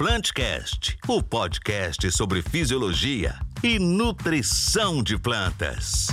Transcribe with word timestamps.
Plantcast, 0.00 0.96
o 1.06 1.22
podcast 1.22 2.10
sobre 2.10 2.40
fisiologia 2.40 3.34
e 3.62 3.78
nutrição 3.78 5.02
de 5.02 5.18
plantas. 5.18 6.06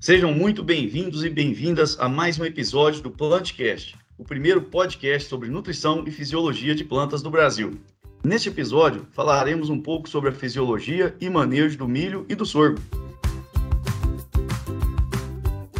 Sejam 0.00 0.32
muito 0.32 0.64
bem-vindos 0.64 1.22
e 1.24 1.28
bem-vindas 1.28 2.00
a 2.00 2.08
mais 2.08 2.38
um 2.38 2.46
episódio 2.46 3.02
do 3.02 3.10
Plantcast, 3.10 3.98
o 4.16 4.24
primeiro 4.24 4.62
podcast 4.62 5.28
sobre 5.28 5.50
nutrição 5.50 6.04
e 6.06 6.10
fisiologia 6.10 6.74
de 6.74 6.84
plantas 6.84 7.20
do 7.20 7.28
Brasil. 7.28 7.78
Neste 8.24 8.48
episódio, 8.48 9.06
falaremos 9.12 9.68
um 9.68 9.78
pouco 9.78 10.08
sobre 10.08 10.30
a 10.30 10.32
fisiologia 10.32 11.14
e 11.20 11.28
manejo 11.28 11.76
do 11.76 11.86
milho 11.86 12.24
e 12.30 12.34
do 12.34 12.46
sorgo. 12.46 12.80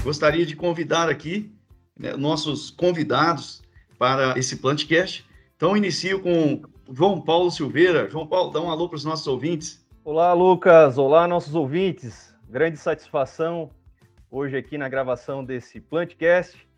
Gostaria 0.05 0.45
de 0.45 0.55
convidar 0.55 1.09
aqui 1.09 1.50
né, 1.98 2.14
nossos 2.14 2.68
convidados 2.68 3.62
para 3.98 4.39
esse 4.39 4.57
Plantcast. 4.57 5.25
Então, 5.57 5.75
inicio 5.75 6.21
com 6.21 6.61
João 6.93 7.18
Paulo 7.18 7.50
Silveira. 7.50 8.11
João 8.11 8.26
Paulo, 8.26 8.53
dá 8.53 8.61
um 8.61 8.71
alô 8.71 8.90
para 8.90 8.96
os 8.96 9.07
nossos 9.07 9.26
ouvintes. 9.26 9.82
Olá, 10.04 10.35
Lucas. 10.35 10.98
Olá, 10.98 11.26
nossos 11.26 11.54
ouvintes. 11.54 12.36
Grande 12.46 12.76
satisfação 12.76 13.71
hoje 14.31 14.54
aqui 14.54 14.76
na 14.76 14.86
gravação 14.86 15.43
desse 15.43 15.81
Plantcast. 15.81 16.68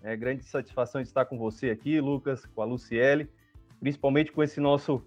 É 0.00 0.16
grande 0.16 0.44
satisfação 0.44 1.02
de 1.02 1.08
estar 1.08 1.24
com 1.24 1.36
você 1.36 1.70
aqui, 1.70 2.00
Lucas, 2.00 2.46
com 2.46 2.62
a 2.62 2.64
Luciele, 2.64 3.28
principalmente 3.80 4.30
com 4.30 4.44
esse 4.44 4.60
nosso 4.60 5.02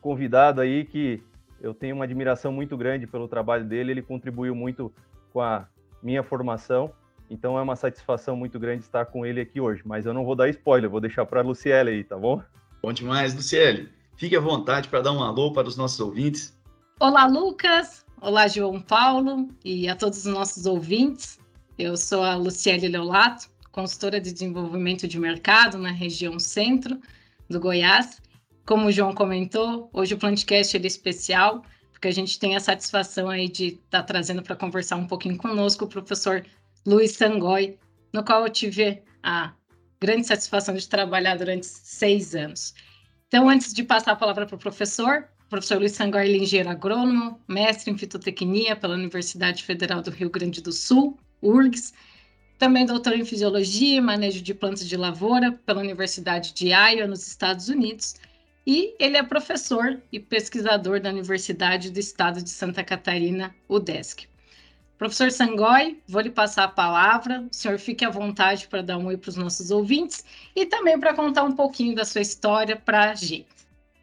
convidado 0.00 0.60
aí 0.60 0.84
que 0.84 1.20
eu 1.60 1.74
tenho 1.74 1.96
uma 1.96 2.04
admiração 2.04 2.52
muito 2.52 2.76
grande 2.76 3.08
pelo 3.08 3.26
trabalho 3.26 3.64
dele. 3.64 3.90
Ele 3.90 4.02
contribuiu 4.02 4.54
muito 4.54 4.94
com 5.32 5.40
a 5.40 5.66
minha 6.00 6.22
formação 6.22 6.92
então 7.32 7.58
é 7.58 7.62
uma 7.62 7.76
satisfação 7.76 8.36
muito 8.36 8.58
grande 8.60 8.84
estar 8.84 9.06
com 9.06 9.24
ele 9.24 9.40
aqui 9.40 9.58
hoje. 9.58 9.80
Mas 9.86 10.04
eu 10.04 10.12
não 10.12 10.22
vou 10.22 10.36
dar 10.36 10.50
spoiler, 10.50 10.90
vou 10.90 11.00
deixar 11.00 11.24
para 11.24 11.40
a 11.40 11.42
Luciele 11.42 11.88
aí, 11.88 12.04
tá 12.04 12.14
bom? 12.14 12.42
Bom 12.82 12.92
demais, 12.92 13.34
Luciele. 13.34 13.88
Fique 14.16 14.36
à 14.36 14.40
vontade 14.40 14.88
para 14.88 15.00
dar 15.00 15.12
um 15.12 15.22
alô 15.22 15.50
para 15.50 15.66
os 15.66 15.74
nossos 15.74 15.98
ouvintes. 15.98 16.54
Olá, 17.00 17.26
Lucas. 17.26 18.04
Olá, 18.20 18.46
João 18.46 18.82
Paulo 18.82 19.48
e 19.64 19.88
a 19.88 19.96
todos 19.96 20.26
os 20.26 20.32
nossos 20.32 20.66
ouvintes. 20.66 21.40
Eu 21.78 21.96
sou 21.96 22.22
a 22.22 22.34
Luciele 22.34 22.86
Leolato, 22.86 23.48
consultora 23.72 24.20
de 24.20 24.30
desenvolvimento 24.30 25.08
de 25.08 25.18
mercado 25.18 25.78
na 25.78 25.90
região 25.90 26.38
centro 26.38 27.00
do 27.48 27.58
Goiás. 27.58 28.20
Como 28.66 28.88
o 28.88 28.92
João 28.92 29.14
comentou, 29.14 29.88
hoje 29.90 30.12
o 30.12 30.18
Plantcast 30.18 30.76
é 30.76 30.80
especial, 30.86 31.62
porque 31.90 32.08
a 32.08 32.12
gente 32.12 32.38
tem 32.38 32.54
a 32.56 32.60
satisfação 32.60 33.30
aí 33.30 33.48
de 33.48 33.68
estar 33.68 34.00
tá 34.00 34.02
trazendo 34.02 34.42
para 34.42 34.54
conversar 34.54 34.96
um 34.96 35.06
pouquinho 35.06 35.38
conosco 35.38 35.86
o 35.86 35.88
professor 35.88 36.44
Luiz 36.84 37.12
Sangoi, 37.12 37.78
no 38.12 38.24
qual 38.24 38.44
eu 38.44 38.50
tive 38.50 39.02
a 39.22 39.52
grande 40.00 40.26
satisfação 40.26 40.74
de 40.74 40.88
trabalhar 40.88 41.36
durante 41.36 41.64
seis 41.64 42.34
anos. 42.34 42.74
Então, 43.28 43.48
antes 43.48 43.72
de 43.72 43.84
passar 43.84 44.12
a 44.12 44.16
palavra 44.16 44.46
para 44.46 44.56
o 44.56 44.58
professor, 44.58 45.28
o 45.46 45.48
professor 45.48 45.78
Luiz 45.78 45.92
Sangoi 45.92 46.22
é 46.22 46.36
engenheiro 46.36 46.70
agrônomo, 46.70 47.40
mestre 47.46 47.90
em 47.90 47.96
fitotecnia 47.96 48.74
pela 48.74 48.94
Universidade 48.94 49.62
Federal 49.62 50.02
do 50.02 50.10
Rio 50.10 50.28
Grande 50.28 50.60
do 50.60 50.72
Sul, 50.72 51.16
URGS, 51.40 51.92
também 52.58 52.84
doutor 52.84 53.12
em 53.14 53.24
fisiologia 53.24 53.96
e 53.96 54.00
manejo 54.00 54.42
de 54.42 54.52
plantas 54.52 54.88
de 54.88 54.96
lavoura 54.96 55.52
pela 55.52 55.80
Universidade 55.80 56.52
de 56.52 56.68
Iowa, 56.68 57.06
nos 57.06 57.26
Estados 57.26 57.68
Unidos, 57.68 58.16
e 58.66 58.94
ele 58.98 59.16
é 59.16 59.22
professor 59.22 60.00
e 60.10 60.18
pesquisador 60.18 61.00
da 61.00 61.10
Universidade 61.10 61.90
do 61.90 61.98
Estado 61.98 62.42
de 62.42 62.50
Santa 62.50 62.82
Catarina, 62.84 63.54
UDESC. 63.68 64.31
Professor 64.98 65.30
Sangoi, 65.30 66.00
vou 66.08 66.20
lhe 66.20 66.30
passar 66.30 66.64
a 66.64 66.68
palavra. 66.68 67.44
O 67.50 67.54
senhor 67.54 67.78
fique 67.78 68.04
à 68.04 68.10
vontade 68.10 68.68
para 68.68 68.82
dar 68.82 68.98
um 68.98 69.06
oi 69.06 69.16
para 69.16 69.30
os 69.30 69.36
nossos 69.36 69.70
ouvintes 69.70 70.24
e 70.54 70.64
também 70.64 70.98
para 70.98 71.14
contar 71.14 71.42
um 71.42 71.52
pouquinho 71.52 71.94
da 71.94 72.04
sua 72.04 72.20
história 72.20 72.76
para 72.76 73.10
a 73.10 73.14
gente. 73.14 73.48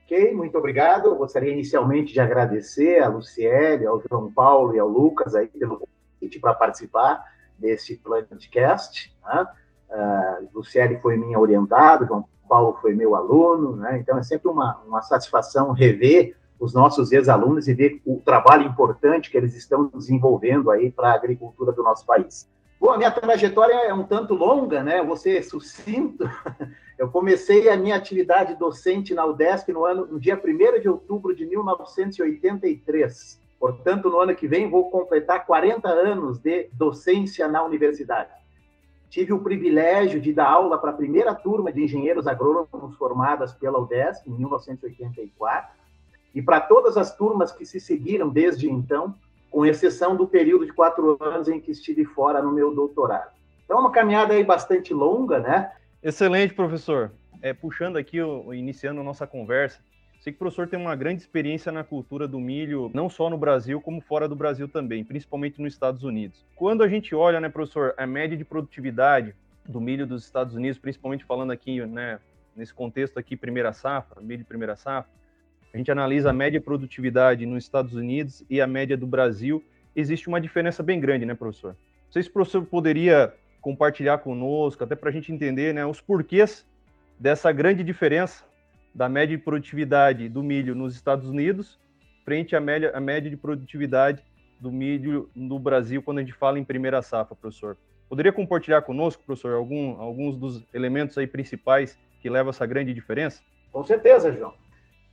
Ok, 0.05 0.33
muito 0.33 0.57
obrigado. 0.57 1.05
Eu 1.05 1.15
gostaria 1.15 1.53
inicialmente 1.53 2.11
de 2.11 2.19
agradecer 2.19 3.01
a 3.01 3.07
Luciele, 3.07 3.85
ao 3.85 4.01
João 4.01 4.31
Paulo 4.31 4.75
e 4.75 4.79
ao 4.79 4.87
Lucas 4.87 5.35
aí 5.35 5.47
pelo 5.47 5.87
convite 6.19 6.39
para 6.39 6.53
participar 6.53 7.23
desse 7.57 7.95
Planetcast. 7.97 9.15
Né? 9.23 9.47
Uh, 9.89 10.49
Luciele 10.53 10.97
foi 10.99 11.15
minha 11.15 11.39
orientada, 11.39 12.07
João 12.07 12.25
Paulo 12.49 12.77
foi 12.81 12.95
meu 12.95 13.15
aluno, 13.15 13.75
né? 13.75 13.99
então 13.99 14.17
é 14.17 14.23
sempre 14.23 14.49
uma, 14.49 14.81
uma 14.85 15.01
satisfação 15.03 15.71
rever 15.71 16.35
os 16.59 16.73
nossos 16.73 17.11
ex-alunos 17.11 17.67
e 17.67 17.73
ver 17.73 18.01
o 18.05 18.21
trabalho 18.23 18.67
importante 18.67 19.31
que 19.31 19.37
eles 19.37 19.55
estão 19.55 19.85
desenvolvendo 19.87 20.69
aí 20.69 20.91
para 20.91 21.11
a 21.11 21.15
agricultura 21.15 21.71
do 21.71 21.81
nosso 21.81 22.05
país. 22.05 22.49
Bom, 22.79 22.91
a 22.91 22.97
minha 22.97 23.11
trajetória 23.11 23.73
é 23.73 23.93
um 23.93 24.03
tanto 24.03 24.33
longa, 24.33 24.83
né? 24.83 25.03
Ser 25.15 25.43
sucinto. 25.43 26.29
Eu 26.97 27.09
comecei 27.09 27.69
a 27.69 27.77
minha 27.77 27.95
atividade 27.95 28.55
docente 28.55 29.13
na 29.13 29.25
UDESC 29.25 29.71
no, 29.71 29.85
ano, 29.85 30.05
no 30.05 30.19
dia 30.19 30.35
1 30.41 30.81
de 30.81 30.89
outubro 30.89 31.33
de 31.35 31.45
1983. 31.45 33.39
Portanto, 33.57 34.09
no 34.09 34.19
ano 34.19 34.35
que 34.35 34.47
vem, 34.47 34.69
vou 34.69 34.89
completar 34.89 35.45
40 35.45 35.89
anos 35.89 36.39
de 36.39 36.69
docência 36.73 37.47
na 37.47 37.63
universidade. 37.63 38.31
Tive 39.09 39.33
o 39.33 39.39
privilégio 39.39 40.21
de 40.21 40.31
dar 40.31 40.49
aula 40.49 40.77
para 40.77 40.91
a 40.91 40.93
primeira 40.93 41.33
turma 41.33 41.71
de 41.71 41.83
engenheiros 41.83 42.27
agrônomos 42.27 42.95
formadas 42.97 43.53
pela 43.53 43.79
UDESC, 43.79 44.29
em 44.29 44.33
1984 44.33 45.78
e 46.33 46.41
para 46.41 46.61
todas 46.61 46.97
as 46.97 47.15
turmas 47.15 47.51
que 47.51 47.65
se 47.65 47.79
seguiram 47.79 48.29
desde 48.29 48.69
então, 48.69 49.15
com 49.49 49.65
exceção 49.65 50.15
do 50.15 50.27
período 50.27 50.65
de 50.65 50.71
quatro 50.71 51.17
anos 51.21 51.47
em 51.47 51.59
que 51.59 51.71
estive 51.71 52.05
fora 52.05 52.41
no 52.41 52.51
meu 52.51 52.73
doutorado. 52.73 53.31
Então, 53.65 53.77
é 53.77 53.81
uma 53.81 53.91
caminhada 53.91 54.33
aí 54.33 54.43
bastante 54.43 54.93
longa, 54.93 55.39
né? 55.39 55.71
Excelente, 56.01 56.53
professor. 56.53 57.11
É, 57.41 57.53
puxando 57.53 57.97
aqui, 57.97 58.17
iniciando 58.53 59.03
nossa 59.03 59.25
conversa, 59.25 59.79
sei 60.19 60.33
que 60.33 60.37
o 60.37 60.39
professor 60.39 60.67
tem 60.67 60.79
uma 60.79 60.95
grande 60.95 61.21
experiência 61.21 61.71
na 61.71 61.83
cultura 61.83 62.27
do 62.27 62.39
milho, 62.39 62.91
não 62.93 63.09
só 63.09 63.29
no 63.29 63.37
Brasil, 63.37 63.79
como 63.79 64.01
fora 64.01 64.27
do 64.27 64.35
Brasil 64.35 64.67
também, 64.67 65.03
principalmente 65.03 65.61
nos 65.61 65.73
Estados 65.73 66.03
Unidos. 66.03 66.45
Quando 66.55 66.83
a 66.83 66.87
gente 66.87 67.15
olha, 67.15 67.39
né, 67.39 67.49
professor, 67.49 67.93
a 67.97 68.05
média 68.05 68.37
de 68.37 68.43
produtividade 68.43 69.33
do 69.67 69.79
milho 69.79 70.05
dos 70.05 70.25
Estados 70.25 70.55
Unidos, 70.55 70.77
principalmente 70.77 71.23
falando 71.23 71.51
aqui, 71.51 71.85
né, 71.85 72.19
nesse 72.55 72.73
contexto 72.73 73.17
aqui, 73.17 73.37
primeira 73.37 73.71
safra, 73.71 74.21
milho 74.21 74.43
primeira 74.45 74.75
safra, 74.75 75.11
a 75.73 75.77
gente 75.77 75.91
analisa 75.91 76.29
a 76.29 76.33
média 76.33 76.59
produtividade 76.59 77.45
nos 77.45 77.63
Estados 77.63 77.93
Unidos 77.93 78.43
e 78.49 78.59
a 78.59 78.67
média 78.67 78.97
do 78.97 79.05
Brasil, 79.05 79.63
existe 79.95 80.27
uma 80.27 80.41
diferença 80.41 80.81
bem 80.81 80.99
grande, 80.99 81.25
né, 81.25 81.33
professor? 81.33 81.71
Não 82.05 82.11
sei 82.11 82.23
se 82.23 82.29
o 82.29 82.33
professor 82.33 82.65
poderia 82.65 83.33
compartilhar 83.61 84.19
conosco, 84.19 84.83
até 84.83 84.95
para 84.95 85.09
a 85.09 85.13
gente 85.13 85.31
entender 85.31 85.73
né, 85.73 85.85
os 85.85 86.01
porquês 86.01 86.65
dessa 87.19 87.51
grande 87.51 87.83
diferença 87.83 88.43
da 88.95 89.07
média 89.07 89.37
de 89.37 89.43
produtividade 89.43 90.29
do 90.29 90.41
milho 90.41 90.73
nos 90.73 90.95
Estados 90.95 91.29
Unidos 91.29 91.77
frente 92.29 92.55
à 92.55 92.59
média, 92.59 92.91
à 92.93 92.99
média 92.99 93.27
de 93.27 93.35
produtividade 93.35 94.23
do 94.59 94.71
milho 94.71 95.31
no 95.35 95.57
Brasil 95.57 95.99
quando 96.03 96.19
a 96.19 96.21
gente 96.21 96.33
fala 96.33 96.59
em 96.59 96.63
primeira 96.63 97.01
safra, 97.01 97.35
professor. 97.35 97.75
Poderia 98.07 98.31
compartilhar 98.31 98.83
conosco, 98.83 99.23
professor, 99.23 99.53
algum, 99.53 99.99
alguns 99.99 100.37
dos 100.37 100.63
elementos 100.71 101.17
aí 101.17 101.25
principais 101.25 101.97
que 102.21 102.29
levam 102.29 102.49
a 102.49 102.51
essa 102.51 102.67
grande 102.67 102.93
diferença? 102.93 103.41
Com 103.71 103.83
certeza, 103.83 104.31
João. 104.31 104.53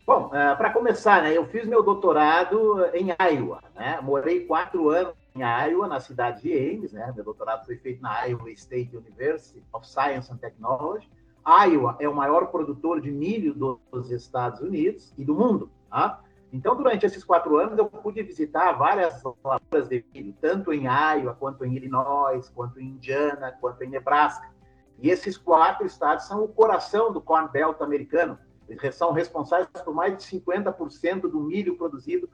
Bom, 0.06 0.26
uh, 0.26 0.56
para 0.56 0.70
começar, 0.70 1.20
né, 1.20 1.36
eu 1.36 1.44
fiz 1.46 1.66
meu 1.66 1.82
doutorado 1.82 2.86
em 2.94 3.08
Iowa, 3.10 3.60
né? 3.74 3.98
Morei 4.00 4.46
quatro 4.46 4.88
anos 4.88 5.14
em 5.34 5.40
Iowa, 5.40 5.88
na 5.88 5.98
cidade 5.98 6.42
de 6.42 6.52
Ames, 6.52 6.92
né? 6.92 7.12
Meu 7.12 7.24
doutorado 7.24 7.66
foi 7.66 7.76
feito 7.76 8.00
na 8.00 8.22
Iowa 8.22 8.48
State 8.52 8.96
University 8.96 9.60
of 9.72 9.84
Science 9.84 10.32
and 10.32 10.36
Technology. 10.36 11.10
Iowa 11.44 11.96
é 11.98 12.08
o 12.08 12.14
maior 12.14 12.46
produtor 12.52 13.00
de 13.00 13.10
milho 13.10 13.52
dos 13.52 14.12
Estados 14.12 14.60
Unidos 14.60 15.12
e 15.18 15.24
do 15.24 15.34
mundo, 15.34 15.68
tá? 15.90 16.20
Então, 16.52 16.76
durante 16.76 17.04
esses 17.04 17.24
quatro 17.24 17.56
anos, 17.56 17.76
eu 17.76 17.86
pude 17.86 18.22
visitar 18.22 18.74
várias 18.74 19.20
lavouras 19.24 19.88
de 19.88 20.04
milho, 20.14 20.32
tanto 20.40 20.72
em 20.72 20.84
Iowa, 20.84 21.34
quanto 21.34 21.64
em 21.64 21.74
Illinois, 21.74 22.48
quanto 22.50 22.78
em 22.78 22.90
Indiana, 22.90 23.58
quanto 23.60 23.82
em 23.82 23.88
Nebraska. 23.88 24.48
E 25.00 25.10
esses 25.10 25.36
quatro 25.36 25.84
estados 25.84 26.26
são 26.26 26.44
o 26.44 26.48
coração 26.48 27.12
do 27.12 27.20
Corn 27.20 27.48
Belt 27.50 27.82
americano 27.82 28.38
são 28.92 29.12
responsáveis 29.12 29.68
por 29.84 29.94
mais 29.94 30.16
de 30.16 30.24
50% 30.24 31.22
do 31.22 31.40
milho 31.40 31.76
produzido 31.76 32.28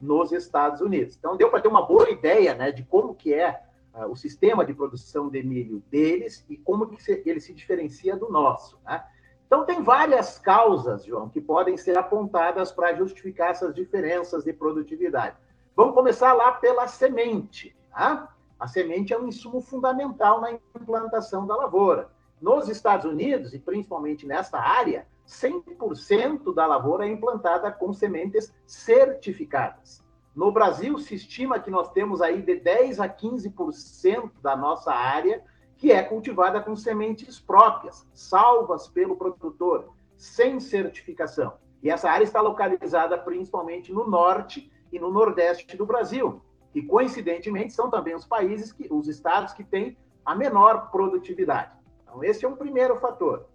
nos 0.00 0.32
Estados 0.32 0.80
Unidos. 0.80 1.16
Então, 1.16 1.36
deu 1.36 1.50
para 1.50 1.60
ter 1.60 1.68
uma 1.68 1.82
boa 1.82 2.08
ideia 2.10 2.54
né, 2.54 2.70
de 2.70 2.84
como 2.84 3.14
que 3.14 3.34
é 3.34 3.62
uh, 3.94 4.06
o 4.06 4.16
sistema 4.16 4.64
de 4.64 4.72
produção 4.72 5.28
de 5.28 5.42
milho 5.42 5.82
deles 5.90 6.44
e 6.48 6.56
como 6.56 6.86
que 6.86 7.02
se, 7.02 7.22
ele 7.26 7.40
se 7.40 7.52
diferencia 7.52 8.16
do 8.16 8.30
nosso. 8.30 8.78
Né? 8.84 9.02
Então, 9.46 9.64
tem 9.64 9.82
várias 9.82 10.38
causas, 10.38 11.04
João, 11.04 11.28
que 11.28 11.40
podem 11.40 11.76
ser 11.76 11.96
apontadas 11.98 12.70
para 12.70 12.94
justificar 12.94 13.50
essas 13.50 13.74
diferenças 13.74 14.44
de 14.44 14.52
produtividade. 14.52 15.36
Vamos 15.74 15.94
começar 15.94 16.32
lá 16.32 16.52
pela 16.52 16.86
semente. 16.86 17.76
Tá? 17.90 18.34
A 18.58 18.66
semente 18.66 19.12
é 19.12 19.18
um 19.18 19.26
insumo 19.26 19.60
fundamental 19.60 20.40
na 20.40 20.52
implantação 20.52 21.46
da 21.46 21.56
lavoura. 21.56 22.10
Nos 22.40 22.68
Estados 22.68 23.10
Unidos, 23.10 23.52
e 23.52 23.58
principalmente 23.58 24.26
nesta 24.26 24.60
área, 24.60 25.06
100% 25.28 26.54
da 26.54 26.66
lavoura 26.66 27.06
é 27.06 27.10
implantada 27.10 27.70
com 27.70 27.92
sementes 27.92 28.52
certificadas. 28.66 30.02
No 30.34 30.50
Brasil, 30.50 30.98
se 30.98 31.14
estima 31.14 31.60
que 31.60 31.70
nós 31.70 31.90
temos 31.92 32.22
aí 32.22 32.40
de 32.40 32.56
10 32.56 32.98
a 32.98 33.08
15% 33.08 34.32
da 34.42 34.56
nossa 34.56 34.92
área 34.92 35.44
que 35.76 35.92
é 35.92 36.02
cultivada 36.02 36.60
com 36.60 36.74
sementes 36.74 37.38
próprias, 37.38 38.04
salvas 38.12 38.88
pelo 38.88 39.16
produtor, 39.16 39.92
sem 40.16 40.58
certificação. 40.58 41.54
E 41.80 41.88
essa 41.88 42.10
área 42.10 42.24
está 42.24 42.40
localizada 42.40 43.16
principalmente 43.16 43.92
no 43.92 44.08
norte 44.08 44.72
e 44.90 44.98
no 44.98 45.12
nordeste 45.12 45.76
do 45.76 45.86
Brasil, 45.86 46.42
que 46.72 46.82
coincidentemente 46.82 47.72
são 47.72 47.88
também 47.90 48.14
os 48.14 48.26
países 48.26 48.72
que 48.72 48.88
os 48.90 49.06
estados 49.06 49.52
que 49.52 49.62
têm 49.62 49.96
a 50.24 50.34
menor 50.34 50.90
produtividade. 50.90 51.76
Então 52.02 52.24
esse 52.24 52.44
é 52.44 52.48
um 52.48 52.56
primeiro 52.56 52.96
fator. 52.96 53.46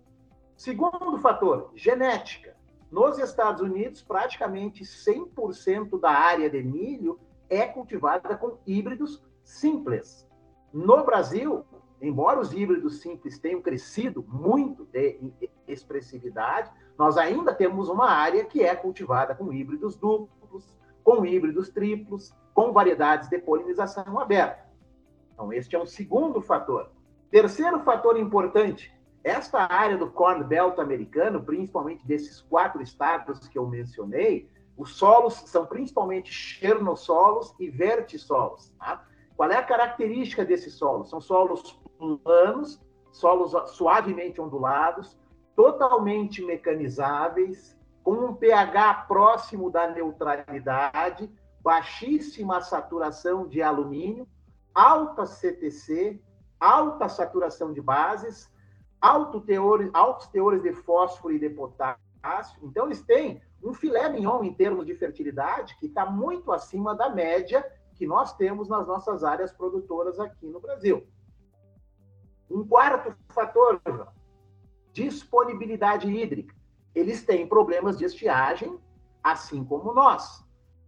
Segundo 0.56 1.18
fator, 1.18 1.72
genética. 1.76 2.56
Nos 2.92 3.18
Estados 3.18 3.62
Unidos, 3.62 4.04
praticamente 4.04 4.84
100% 4.84 6.00
da 6.00 6.12
área 6.12 6.50
de 6.50 6.62
milho 6.62 7.20
é 7.50 7.66
cultivada 7.66 8.38
com 8.38 8.58
híbridos 8.66 9.24
simples. 9.44 10.28
No 10.72 11.04
Brasil, 11.04 11.66
embora 12.02 12.40
os 12.40 12.54
híbridos 12.54 13.02
simples 13.02 13.40
tenham 13.40 13.62
crescido 13.62 14.24
muito 14.28 14.86
de 14.86 15.34
expressividade, 15.68 16.72
nós 16.98 17.18
ainda 17.18 17.54
temos 17.54 17.90
uma 17.90 18.10
área 18.10 18.46
que 18.46 18.62
é 18.62 18.76
cultivada 18.76 19.34
com 19.34 19.52
híbridos 19.52 19.96
duplos, 19.96 20.78
com 21.04 21.26
híbridos 21.26 21.70
triplos, 21.70 22.34
com 22.54 22.72
variedades 22.72 23.28
de 23.28 23.40
polinização 23.40 24.20
aberta. 24.20 24.64
Então, 25.34 25.52
este 25.52 25.76
é 25.76 25.80
um 25.80 25.86
segundo 25.86 26.42
fator. 26.42 26.92
Terceiro 27.32 27.80
fator 27.80 28.18
importante, 28.18 28.94
esta 29.24 29.72
área 29.72 29.98
do 29.98 30.12
Corn 30.12 30.44
Belt 30.44 30.80
americano, 30.80 31.42
principalmente 31.42 32.06
desses 32.06 32.42
quatro 32.42 32.82
estados 32.82 33.48
que 33.48 33.58
eu 33.58 33.66
mencionei, 33.66 34.50
os 34.76 34.96
solos 34.96 35.36
são 35.46 35.66
principalmente 35.66 36.32
chernossolos 36.32 37.54
e 37.60 37.70
vertissolos. 37.70 38.74
Tá? 38.78 39.06
Qual 39.36 39.50
é 39.50 39.56
a 39.56 39.64
característica 39.64 40.44
desses 40.44 40.74
solos? 40.74 41.10
São 41.10 41.22
solos 41.22 41.80
planos, 42.24 42.82
solos 43.12 43.54
suavemente 43.72 44.42
ondulados, 44.42 45.18
totalmente 45.56 46.44
mecanizáveis, 46.44 47.78
com 48.04 48.14
um 48.14 48.34
pH 48.34 49.06
próximo 49.08 49.72
da 49.72 49.88
neutralidade, 49.88 51.32
baixíssima 51.62 52.60
saturação 52.60 53.48
de 53.48 53.62
alumínio, 53.62 54.28
alta 54.74 55.26
CTC, 55.26 56.20
alta 56.60 57.08
saturação 57.08 57.72
de 57.72 57.80
bases, 57.80 58.52
alto 59.04 59.42
teor, 59.42 59.90
altos 59.94 60.28
teores 60.28 60.64
de 60.64 60.72
fósforo 60.72 61.36
e 61.36 61.40
de 61.40 61.50
potássio. 61.50 62.00
Então, 62.64 62.86
eles 62.86 63.02
têm 63.02 63.42
um 63.62 63.74
filé 63.74 64.08
mignon 64.08 64.42
em 64.46 64.54
termos 64.54 64.86
de 64.86 64.96
fertilidade 64.96 65.76
que 65.78 65.88
está 65.88 66.06
muito 66.06 66.54
acima 66.54 66.96
da 66.96 67.10
média 67.10 67.70
que 67.96 68.08
nós 68.08 68.34
temos 68.38 68.70
nas 68.70 68.88
nossas 68.88 69.22
áreas 69.26 69.52
produtoras 69.52 70.22
aqui 70.22 70.48
no 70.48 70.62
Brasil. 70.62 71.06
Um 72.50 72.66
quarto 72.66 73.14
fator, 73.28 73.82
disponibilidade 74.94 76.10
hídrica. 76.10 76.56
Eles 76.96 77.26
têm 77.26 77.46
problemas 77.46 77.98
de 77.98 78.06
estiagem, 78.06 78.80
assim 79.22 79.66
como 79.66 79.94
nós. 79.94 80.46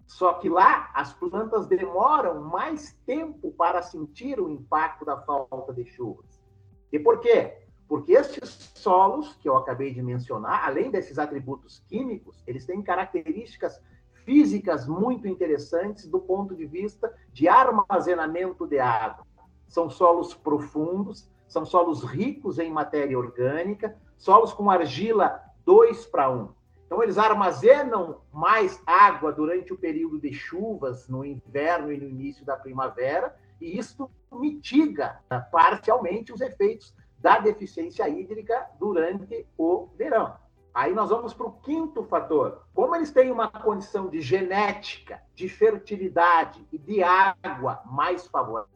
Só 0.08 0.36
que 0.36 0.48
lá 0.48 0.90
as 0.94 1.12
plantas 1.12 1.68
demoram 1.68 2.42
mais 2.44 2.94
tempo 3.06 3.52
para 3.52 3.82
sentir 3.82 4.40
o 4.40 4.50
impacto 4.50 5.04
da 5.04 5.20
falta 5.22 5.74
de 5.74 5.84
chuvas. 5.84 6.42
E 6.94 7.00
por 7.00 7.20
quê? 7.20 7.65
Porque 7.88 8.14
estes 8.14 8.72
solos 8.76 9.36
que 9.36 9.48
eu 9.48 9.56
acabei 9.58 9.94
de 9.94 10.02
mencionar, 10.02 10.66
além 10.66 10.90
desses 10.90 11.20
atributos 11.20 11.84
químicos, 11.88 12.44
eles 12.48 12.66
têm 12.66 12.82
características 12.82 13.80
físicas 14.26 14.88
muito 14.88 15.28
interessantes 15.28 16.08
do 16.08 16.20
ponto 16.20 16.56
de 16.56 16.66
vista 16.66 17.14
de 17.32 17.48
armazenamento 17.48 18.66
de 18.66 18.80
água. 18.80 19.26
São 19.68 19.90
solos 19.90 20.34
profundos, 20.34 21.30
são 21.48 21.64
solos 21.64 22.04
ricos 22.04 22.58
em 22.58 22.72
matéria 22.72 23.18
orgânica, 23.18 23.96
solos 24.18 24.52
com 24.52 24.70
argila 24.70 25.40
2 25.64 26.08
para 26.08 26.30
1. 26.30 26.50
Então, 26.86 27.02
eles 27.02 27.18
armazenam 27.18 28.22
mais 28.32 28.82
água 28.86 29.32
durante 29.32 29.74
o 29.74 29.78
período 29.78 30.20
de 30.20 30.34
chuvas, 30.34 31.08
no 31.08 31.26
inverno 31.26 31.92
e 31.92 31.98
no 31.98 32.08
início 32.08 32.46
da 32.46 32.56
primavera, 32.56 33.36
e 33.60 33.78
isto 33.78 34.10
mitiga 34.32 35.20
né, 35.30 35.40
parcialmente 35.52 36.32
os 36.32 36.42
efeitos 36.42 36.94
da 37.26 37.40
deficiência 37.40 38.08
hídrica 38.08 38.70
durante 38.78 39.48
o 39.58 39.88
verão. 39.98 40.38
Aí 40.72 40.94
nós 40.94 41.10
vamos 41.10 41.34
para 41.34 41.48
o 41.48 41.54
quinto 41.54 42.04
fator. 42.04 42.62
Como 42.72 42.96
eles 42.96 43.12
têm 43.12 43.32
uma 43.32 43.48
condição 43.48 44.08
de 44.08 44.22
genética, 44.22 45.20
de 45.34 45.50
fertilidade 45.50 46.64
e 46.72 46.78
de 46.78 47.02
água 47.02 47.82
mais 47.88 48.28
favorável, 48.28 48.70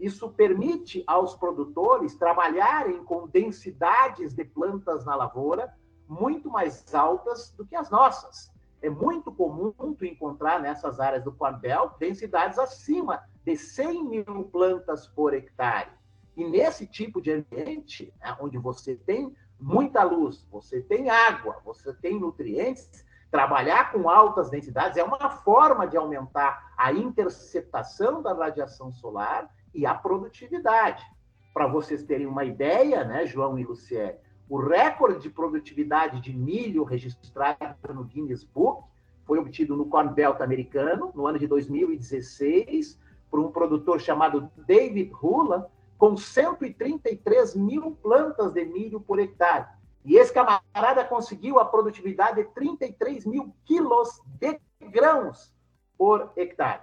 isso 0.00 0.30
permite 0.30 1.04
aos 1.06 1.36
produtores 1.36 2.16
trabalharem 2.16 3.04
com 3.04 3.28
densidades 3.28 4.34
de 4.34 4.44
plantas 4.44 5.04
na 5.04 5.14
lavoura 5.14 5.72
muito 6.08 6.50
mais 6.50 6.92
altas 6.92 7.52
do 7.52 7.64
que 7.64 7.76
as 7.76 7.88
nossas. 7.88 8.50
É 8.82 8.90
muito 8.90 9.30
comum 9.30 9.94
tu 9.96 10.04
encontrar 10.04 10.60
nessas 10.60 10.98
áreas 10.98 11.22
do 11.22 11.30
Corn 11.30 11.60
densidades 12.00 12.58
acima 12.58 13.22
de 13.44 13.56
100 13.56 14.04
mil 14.08 14.44
plantas 14.50 15.06
por 15.06 15.34
hectare. 15.34 15.99
E 16.36 16.44
nesse 16.44 16.86
tipo 16.86 17.20
de 17.20 17.32
ambiente, 17.32 18.12
né, 18.20 18.36
onde 18.40 18.58
você 18.58 18.96
tem 18.96 19.34
muita 19.58 20.02
luz, 20.02 20.46
você 20.50 20.80
tem 20.80 21.10
água, 21.10 21.60
você 21.64 21.92
tem 21.92 22.18
nutrientes, 22.18 23.04
trabalhar 23.30 23.92
com 23.92 24.08
altas 24.08 24.50
densidades 24.50 24.96
é 24.96 25.04
uma 25.04 25.30
forma 25.30 25.86
de 25.86 25.96
aumentar 25.96 26.72
a 26.76 26.92
interceptação 26.92 28.22
da 28.22 28.32
radiação 28.32 28.90
solar 28.92 29.48
e 29.72 29.86
a 29.86 29.94
produtividade. 29.94 31.04
Para 31.52 31.66
vocês 31.66 32.02
terem 32.02 32.26
uma 32.26 32.44
ideia, 32.44 33.04
né, 33.04 33.26
João 33.26 33.58
e 33.58 33.64
Luciene, 33.64 34.18
o 34.48 34.58
recorde 34.58 35.20
de 35.20 35.30
produtividade 35.30 36.20
de 36.20 36.36
milho 36.36 36.82
registrado 36.82 37.76
no 37.94 38.02
Guinness 38.02 38.42
Book 38.42 38.82
foi 39.24 39.38
obtido 39.38 39.76
no 39.76 39.86
Corn 39.86 40.12
Belt 40.12 40.40
americano, 40.40 41.12
no 41.14 41.24
ano 41.24 41.38
de 41.38 41.46
2016, 41.46 42.98
por 43.30 43.38
um 43.38 43.52
produtor 43.52 44.00
chamado 44.00 44.50
David 44.66 45.12
Hula, 45.22 45.70
com 46.00 46.16
133 46.16 47.54
mil 47.54 47.90
plantas 48.02 48.52
de 48.52 48.64
milho 48.64 49.02
por 49.02 49.18
hectare. 49.18 49.66
E 50.02 50.16
esse 50.16 50.32
camarada 50.32 51.04
conseguiu 51.04 51.58
a 51.58 51.64
produtividade 51.66 52.42
de 52.42 52.48
33 52.54 53.26
mil 53.26 53.54
quilos 53.66 54.18
de 54.40 54.58
grãos 54.80 55.54
por 55.98 56.32
hectare. 56.36 56.80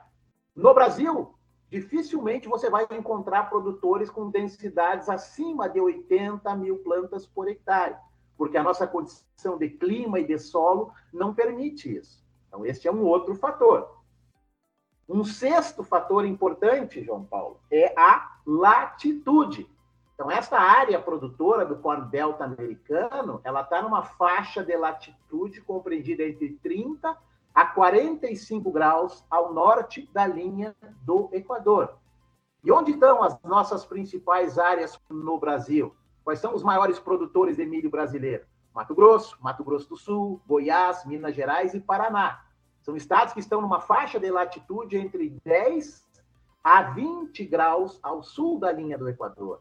No 0.56 0.72
Brasil, 0.72 1.34
dificilmente 1.68 2.48
você 2.48 2.70
vai 2.70 2.86
encontrar 2.92 3.50
produtores 3.50 4.12
com 4.12 4.30
densidades 4.30 5.10
acima 5.10 5.68
de 5.68 5.82
80 5.82 6.56
mil 6.56 6.78
plantas 6.84 7.26
por 7.26 7.48
hectare, 7.48 7.96
porque 8.38 8.56
a 8.56 8.62
nossa 8.62 8.86
condição 8.86 9.58
de 9.58 9.68
clima 9.68 10.20
e 10.20 10.28
de 10.28 10.38
solo 10.38 10.92
não 11.12 11.34
permite 11.34 11.98
isso. 11.98 12.24
Então, 12.48 12.64
este 12.64 12.88
é 12.88 12.92
um 12.92 13.04
outro 13.04 13.34
fator. 13.34 13.97
Um 15.08 15.24
sexto 15.24 15.84
fator 15.84 16.26
importante, 16.26 17.04
João 17.04 17.24
Paulo, 17.24 17.60
é 17.72 17.94
a 17.98 18.40
latitude. 18.46 19.70
Então, 20.14 20.30
esta 20.30 20.60
área 20.60 21.00
produtora 21.00 21.66
do 21.66 21.78
Corn 21.78 22.10
Delta 22.10 22.44
americano, 22.44 23.40
ela 23.44 23.62
está 23.62 23.82
numa 23.82 24.04
faixa 24.04 24.64
de 24.64 24.76
latitude 24.76 25.62
compreendida 25.62 26.24
entre 26.24 26.58
30 26.62 27.16
a 27.54 27.66
45 27.66 28.72
graus 28.72 29.24
ao 29.30 29.54
norte 29.54 30.10
da 30.12 30.28
linha 30.28 30.76
do 31.04 31.30
Equador. 31.32 31.96
E 32.64 32.72
onde 32.72 32.92
estão 32.92 33.24
as 33.24 33.40
nossas 33.44 33.86
principais 33.86 34.60
áreas 34.60 35.00
no 35.10 35.40
Brasil? 35.40 35.96
Quais 36.24 36.40
são 36.40 36.54
os 36.54 36.64
maiores 36.64 37.00
produtores 37.00 37.56
de 37.56 37.66
milho 37.66 37.90
brasileiro? 37.90 38.46
Mato 38.76 38.94
Grosso, 38.94 39.38
Mato 39.42 39.64
Grosso 39.64 39.88
do 39.90 39.96
Sul, 39.96 40.42
Goiás, 40.46 41.06
Minas 41.06 41.34
Gerais 41.34 41.74
e 41.74 41.80
Paraná. 41.80 42.42
São 42.88 42.96
estados 42.96 43.34
que 43.34 43.42
estão 43.42 43.60
numa 43.60 43.82
faixa 43.82 44.18
de 44.18 44.32
latitude 44.32 44.96
entre 44.96 45.38
10 45.44 46.08
a 46.64 46.84
20 46.84 47.44
graus 47.44 48.00
ao 48.02 48.24
sul 48.24 48.58
da 48.58 48.72
linha 48.72 48.98
do 48.98 49.10
Equador. 49.10 49.60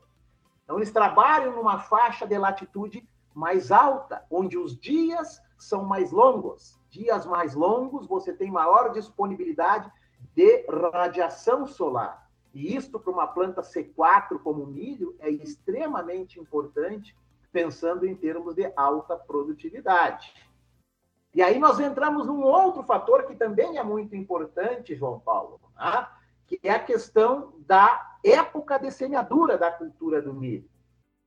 Então, 0.62 0.76
eles 0.76 0.92
trabalham 0.92 1.56
numa 1.56 1.80
faixa 1.80 2.24
de 2.24 2.38
latitude 2.38 3.04
mais 3.34 3.72
alta, 3.72 4.24
onde 4.30 4.56
os 4.56 4.78
dias 4.78 5.42
são 5.58 5.84
mais 5.84 6.12
longos. 6.12 6.78
Dias 6.88 7.26
mais 7.26 7.56
longos, 7.56 8.06
você 8.06 8.32
tem 8.32 8.48
maior 8.48 8.92
disponibilidade 8.92 9.90
de 10.32 10.64
radiação 10.92 11.66
solar. 11.66 12.30
E 12.54 12.76
isto 12.76 13.00
para 13.00 13.12
uma 13.12 13.26
planta 13.26 13.60
C4 13.60 14.38
como 14.38 14.62
o 14.62 14.68
milho 14.68 15.16
é 15.18 15.28
extremamente 15.28 16.38
importante, 16.38 17.16
pensando 17.50 18.06
em 18.06 18.14
termos 18.14 18.54
de 18.54 18.72
alta 18.76 19.16
produtividade. 19.16 20.32
E 21.36 21.42
aí 21.42 21.58
nós 21.58 21.78
entramos 21.78 22.26
num 22.26 22.42
outro 22.42 22.82
fator 22.82 23.24
que 23.24 23.34
também 23.34 23.76
é 23.76 23.84
muito 23.84 24.16
importante, 24.16 24.96
João 24.96 25.20
Paulo, 25.20 25.60
tá? 25.76 26.16
que 26.46 26.58
é 26.62 26.70
a 26.70 26.82
questão 26.82 27.52
da 27.58 28.16
época 28.24 28.78
de 28.78 28.90
semeadura 28.90 29.58
da 29.58 29.70
cultura 29.70 30.22
do 30.22 30.32
milho. 30.32 30.66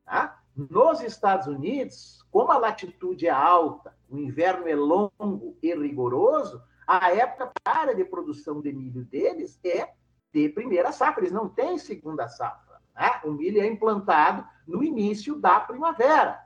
Tá? 0.03 0.41
Nos 0.55 1.01
Estados 1.01 1.45
Unidos, 1.45 2.25
como 2.31 2.51
a 2.51 2.57
latitude 2.57 3.27
é 3.27 3.29
alta, 3.29 3.95
o 4.09 4.17
inverno 4.17 4.67
é 4.67 4.73
longo 4.73 5.55
e 5.61 5.75
rigoroso, 5.75 6.59
a 6.87 7.11
época 7.11 7.51
para 7.63 7.93
de 7.93 8.03
produção 8.03 8.61
de 8.61 8.73
milho 8.73 9.05
deles 9.05 9.59
é 9.63 9.93
de 10.33 10.49
primeira 10.49 10.91
safra, 10.91 11.21
eles 11.21 11.31
não 11.31 11.47
têm 11.47 11.77
segunda 11.77 12.27
safra. 12.27 12.81
Né? 12.95 13.21
O 13.23 13.29
milho 13.29 13.61
é 13.61 13.67
implantado 13.67 14.43
no 14.65 14.83
início 14.83 15.35
da 15.35 15.59
primavera. 15.59 16.43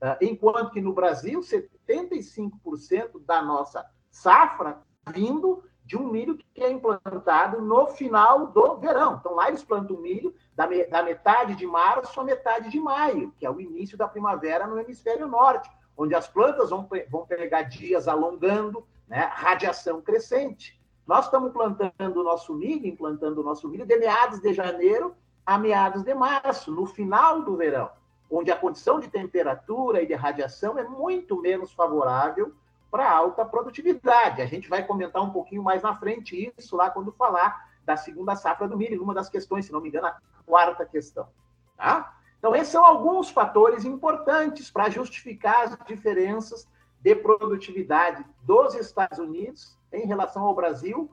Uh, 0.00 0.16
enquanto 0.20 0.70
que 0.70 0.80
no 0.80 0.92
Brasil, 0.92 1.42
75% 1.88 3.24
da 3.24 3.42
nossa 3.42 3.84
safra 4.10 4.82
vindo 5.12 5.62
de 5.84 5.96
um 5.96 6.08
milho 6.08 6.36
que 6.36 6.64
é 6.64 6.70
implantado 6.70 7.62
no 7.62 7.86
final 7.88 8.48
do 8.48 8.76
verão. 8.76 9.16
Então, 9.20 9.34
lá 9.34 9.48
eles 9.48 9.62
plantam 9.62 9.96
milho 9.98 10.34
da, 10.54 10.66
me, 10.66 10.84
da 10.86 11.02
metade 11.02 11.54
de 11.54 11.64
março 11.64 12.20
à 12.20 12.24
metade 12.24 12.70
de 12.70 12.80
maio, 12.80 13.32
que 13.38 13.46
é 13.46 13.50
o 13.50 13.60
início 13.60 13.96
da 13.96 14.08
primavera 14.08 14.66
no 14.66 14.78
hemisfério 14.80 15.28
norte, 15.28 15.70
onde 15.96 16.14
as 16.14 16.26
plantas 16.26 16.70
vão, 16.70 16.88
vão 17.08 17.24
pegar 17.24 17.62
dias 17.62 18.08
alongando, 18.08 18.84
né, 19.06 19.30
radiação 19.32 20.02
crescente. 20.02 20.76
Nós 21.06 21.26
estamos 21.26 21.52
plantando 21.52 22.20
o 22.20 22.24
nosso 22.24 22.52
milho, 22.52 22.86
implantando 22.86 23.40
o 23.40 23.44
nosso 23.44 23.68
milho 23.68 23.86
de 23.86 23.96
meados 23.96 24.40
de 24.40 24.52
janeiro 24.52 25.14
a 25.46 25.56
meados 25.56 26.02
de 26.02 26.12
março, 26.12 26.72
no 26.72 26.84
final 26.84 27.42
do 27.42 27.56
verão, 27.56 27.88
onde 28.30 28.50
a 28.50 28.56
condição 28.56 28.98
de 28.98 29.08
temperatura 29.08 30.02
e 30.02 30.06
de 30.06 30.14
radiação 30.14 30.78
é 30.78 30.84
muito 30.84 31.40
menos 31.40 31.72
favorável 31.72 32.52
para 32.90 33.10
alta 33.10 33.44
produtividade. 33.44 34.42
A 34.42 34.46
gente 34.46 34.68
vai 34.68 34.84
comentar 34.84 35.22
um 35.22 35.30
pouquinho 35.30 35.62
mais 35.62 35.82
na 35.82 35.94
frente 35.94 36.52
isso 36.56 36.76
lá 36.76 36.90
quando 36.90 37.12
falar 37.12 37.68
da 37.84 37.96
segunda 37.96 38.34
safra 38.34 38.66
do 38.66 38.76
milho, 38.76 39.02
uma 39.02 39.14
das 39.14 39.28
questões, 39.28 39.66
se 39.66 39.72
não 39.72 39.80
me 39.80 39.88
engano, 39.88 40.08
a 40.08 40.16
quarta 40.44 40.84
questão. 40.84 41.28
Tá? 41.76 42.16
Então, 42.38 42.54
esses 42.54 42.72
são 42.72 42.84
alguns 42.84 43.30
fatores 43.30 43.84
importantes 43.84 44.70
para 44.70 44.90
justificar 44.90 45.62
as 45.62 45.78
diferenças 45.86 46.68
de 47.00 47.14
produtividade 47.14 48.24
dos 48.42 48.74
Estados 48.74 49.18
Unidos 49.18 49.78
em 49.92 50.06
relação 50.06 50.42
ao 50.44 50.54
Brasil 50.54 51.10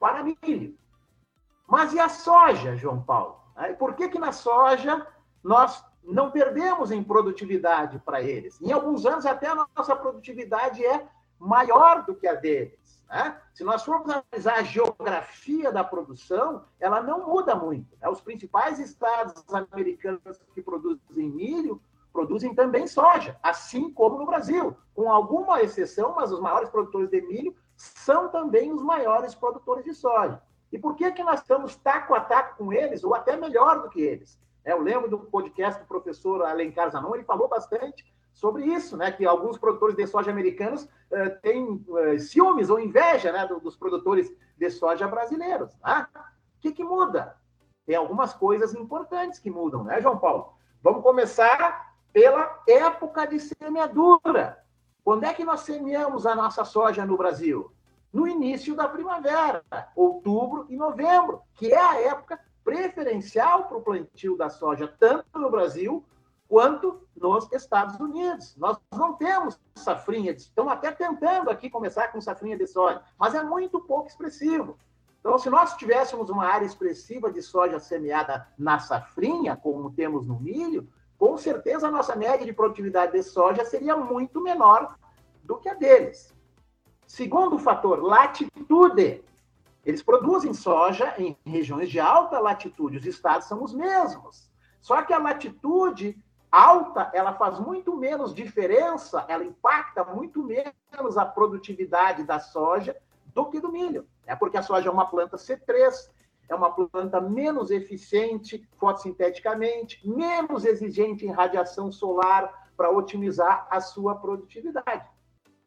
para 0.00 0.22
milho. 0.22 0.76
Mas 1.66 1.92
e 1.92 2.00
a 2.00 2.08
soja, 2.08 2.76
João 2.76 3.02
Paulo? 3.02 3.40
Por 3.78 3.94
que, 3.94 4.08
que 4.08 4.18
na 4.18 4.32
soja 4.32 5.06
nós 5.42 5.84
não 6.06 6.30
perdemos 6.30 6.90
em 6.90 7.02
produtividade 7.02 7.98
para 8.04 8.22
eles? 8.22 8.60
Em 8.60 8.72
alguns 8.72 9.06
anos, 9.06 9.26
até 9.26 9.48
a 9.48 9.66
nossa 9.76 9.96
produtividade 9.96 10.84
é 10.84 11.06
maior 11.38 12.04
do 12.04 12.14
que 12.14 12.26
a 12.26 12.34
deles. 12.34 13.02
Né? 13.08 13.40
Se 13.52 13.64
nós 13.64 13.84
formos 13.84 14.10
analisar 14.10 14.58
a 14.58 14.62
geografia 14.62 15.70
da 15.70 15.84
produção, 15.84 16.64
ela 16.80 17.02
não 17.02 17.26
muda 17.26 17.54
muito. 17.54 17.96
Né? 18.00 18.08
Os 18.08 18.20
principais 18.20 18.78
estados 18.78 19.44
americanos 19.52 20.40
que 20.54 20.62
produzem 20.62 21.30
milho 21.30 21.80
produzem 22.12 22.54
também 22.54 22.86
soja, 22.86 23.36
assim 23.42 23.92
como 23.92 24.18
no 24.18 24.26
Brasil, 24.26 24.76
com 24.94 25.10
alguma 25.10 25.60
exceção, 25.60 26.14
mas 26.14 26.30
os 26.30 26.38
maiores 26.38 26.70
produtores 26.70 27.10
de 27.10 27.20
milho 27.20 27.56
são 27.76 28.28
também 28.28 28.72
os 28.72 28.80
maiores 28.80 29.34
produtores 29.34 29.84
de 29.84 29.92
soja. 29.92 30.40
E 30.72 30.78
por 30.78 30.94
que, 30.94 31.10
que 31.10 31.24
nós 31.24 31.40
estamos 31.40 31.74
taco 31.76 32.14
a 32.14 32.20
taco 32.20 32.56
com 32.56 32.72
eles, 32.72 33.02
ou 33.02 33.14
até 33.14 33.36
melhor 33.36 33.82
do 33.82 33.88
que 33.88 34.00
eles? 34.00 34.38
É, 34.64 34.72
eu 34.72 34.80
lembro 34.80 35.08
do 35.08 35.18
podcast 35.18 35.80
do 35.80 35.86
professor 35.86 36.42
Alencar 36.42 36.90
Zanon, 36.90 37.14
ele 37.14 37.24
falou 37.24 37.48
bastante 37.48 38.04
sobre 38.32 38.64
isso, 38.64 38.96
né? 38.96 39.12
que 39.12 39.24
alguns 39.26 39.58
produtores 39.58 39.94
de 39.94 40.06
soja 40.06 40.30
americanos 40.30 40.84
uh, 40.84 41.40
têm 41.42 41.84
uh, 41.88 42.18
ciúmes 42.18 42.70
ou 42.70 42.80
inveja 42.80 43.30
né, 43.30 43.46
dos 43.46 43.76
produtores 43.76 44.34
de 44.56 44.70
soja 44.70 45.06
brasileiros. 45.06 45.72
Tá? 45.74 46.08
O 46.58 46.60
que, 46.60 46.72
que 46.72 46.82
muda? 46.82 47.36
Tem 47.86 47.94
algumas 47.94 48.32
coisas 48.32 48.74
importantes 48.74 49.38
que 49.38 49.50
mudam, 49.50 49.84
né, 49.84 50.00
João 50.00 50.18
Paulo? 50.18 50.54
Vamos 50.82 51.02
começar 51.02 51.94
pela 52.12 52.62
época 52.66 53.26
de 53.26 53.38
semeadura. 53.40 54.58
Quando 55.04 55.24
é 55.24 55.34
que 55.34 55.44
nós 55.44 55.60
semeamos 55.60 56.26
a 56.26 56.34
nossa 56.34 56.64
soja 56.64 57.04
no 57.04 57.16
Brasil? 57.16 57.70
no 58.14 58.28
início 58.28 58.76
da 58.76 58.88
primavera, 58.88 59.64
outubro 59.96 60.66
e 60.68 60.76
novembro, 60.76 61.42
que 61.56 61.72
é 61.72 61.80
a 61.80 62.00
época 62.00 62.38
preferencial 62.64 63.64
para 63.64 63.76
o 63.76 63.82
plantio 63.82 64.36
da 64.36 64.48
soja, 64.48 64.92
tanto 64.98 65.38
no 65.38 65.50
Brasil 65.50 66.04
quanto 66.48 67.00
nos 67.16 67.50
Estados 67.52 67.98
Unidos. 68.00 68.56
Nós 68.56 68.78
não 68.92 69.14
temos 69.14 69.60
safrinha, 69.74 70.32
estamos 70.32 70.72
até 70.72 70.90
tentando 70.90 71.50
aqui 71.50 71.68
começar 71.68 72.08
com 72.08 72.20
safrinha 72.20 72.56
de 72.56 72.66
soja, 72.66 73.02
mas 73.18 73.34
é 73.34 73.42
muito 73.42 73.80
pouco 73.80 74.08
expressivo. 74.08 74.76
Então, 75.20 75.38
se 75.38 75.48
nós 75.48 75.74
tivéssemos 75.74 76.28
uma 76.28 76.44
área 76.44 76.66
expressiva 76.66 77.32
de 77.32 77.40
soja 77.40 77.78
semeada 77.78 78.46
na 78.58 78.78
safrinha, 78.78 79.56
como 79.56 79.90
temos 79.90 80.26
no 80.26 80.38
milho, 80.38 80.86
com 81.16 81.36
certeza 81.38 81.88
a 81.88 81.90
nossa 81.90 82.14
média 82.14 82.44
de 82.44 82.52
produtividade 82.52 83.12
de 83.12 83.22
soja 83.22 83.64
seria 83.64 83.96
muito 83.96 84.40
menor 84.42 84.96
do 85.42 85.56
que 85.56 85.68
a 85.68 85.74
deles. 85.74 86.34
Segundo 87.06 87.58
fator, 87.58 88.02
latitude. 88.02 89.24
Eles 89.84 90.02
produzem 90.02 90.54
soja 90.54 91.14
em 91.18 91.36
regiões 91.44 91.90
de 91.90 92.00
alta 92.00 92.38
latitude, 92.38 92.98
os 92.98 93.06
estados 93.06 93.46
são 93.46 93.62
os 93.62 93.74
mesmos. 93.74 94.50
Só 94.80 95.02
que 95.02 95.12
a 95.12 95.18
latitude 95.18 96.16
alta, 96.50 97.10
ela 97.12 97.34
faz 97.34 97.58
muito 97.58 97.96
menos 97.96 98.32
diferença, 98.32 99.24
ela 99.28 99.44
impacta 99.44 100.04
muito 100.04 100.42
menos 100.42 101.18
a 101.18 101.26
produtividade 101.26 102.22
da 102.22 102.38
soja 102.38 102.96
do 103.34 103.46
que 103.46 103.60
do 103.60 103.72
milho. 103.72 104.06
É 104.26 104.36
porque 104.36 104.56
a 104.56 104.62
soja 104.62 104.88
é 104.88 104.92
uma 104.92 105.06
planta 105.06 105.36
C3, 105.36 106.10
é 106.48 106.54
uma 106.54 106.70
planta 106.70 107.20
menos 107.20 107.70
eficiente 107.70 108.68
fotossinteticamente, 108.76 110.08
menos 110.08 110.64
exigente 110.64 111.26
em 111.26 111.32
radiação 111.32 111.90
solar 111.90 112.68
para 112.76 112.90
otimizar 112.90 113.66
a 113.70 113.80
sua 113.80 114.14
produtividade. 114.14 115.06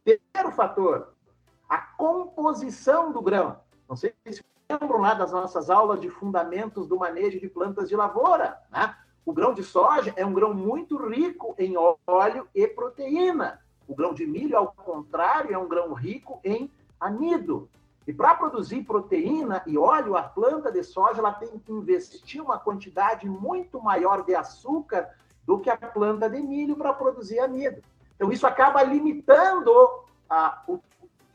Terceiro 0.04 0.52
fator, 0.52 1.14
a 1.68 1.78
composição 1.78 3.12
do 3.12 3.20
grão. 3.20 3.60
Não 3.88 3.96
sei 3.96 4.14
se 4.30 4.44
lembram 4.68 5.00
lá 5.00 5.14
das 5.14 5.32
nossas 5.32 5.70
aulas 5.70 6.00
de 6.00 6.10
fundamentos 6.10 6.86
do 6.86 6.98
manejo 6.98 7.40
de 7.40 7.48
plantas 7.48 7.88
de 7.88 7.96
lavoura. 7.96 8.58
Né? 8.70 8.94
O 9.24 9.32
grão 9.32 9.54
de 9.54 9.62
soja 9.62 10.12
é 10.16 10.26
um 10.26 10.32
grão 10.32 10.52
muito 10.52 10.96
rico 11.08 11.54
em 11.58 11.74
óleo 12.06 12.46
e 12.54 12.66
proteína. 12.66 13.60
O 13.86 13.94
grão 13.94 14.12
de 14.12 14.26
milho, 14.26 14.56
ao 14.56 14.72
contrário, 14.72 15.54
é 15.54 15.58
um 15.58 15.66
grão 15.66 15.94
rico 15.94 16.38
em 16.44 16.70
amido. 17.00 17.70
E 18.06 18.12
para 18.12 18.34
produzir 18.34 18.82
proteína 18.84 19.62
e 19.66 19.76
óleo, 19.78 20.16
a 20.16 20.22
planta 20.22 20.70
de 20.70 20.82
soja 20.82 21.20
ela 21.20 21.32
tem 21.32 21.58
que 21.58 21.72
investir 21.72 22.42
uma 22.42 22.58
quantidade 22.58 23.28
muito 23.28 23.80
maior 23.82 24.24
de 24.24 24.34
açúcar 24.34 25.10
do 25.46 25.58
que 25.58 25.70
a 25.70 25.76
planta 25.76 26.28
de 26.28 26.40
milho 26.40 26.76
para 26.76 26.92
produzir 26.92 27.38
amido. 27.38 27.82
Então, 28.16 28.32
isso 28.32 28.46
acaba 28.46 28.82
limitando 28.82 29.70
a, 30.28 30.62
o 30.66 30.78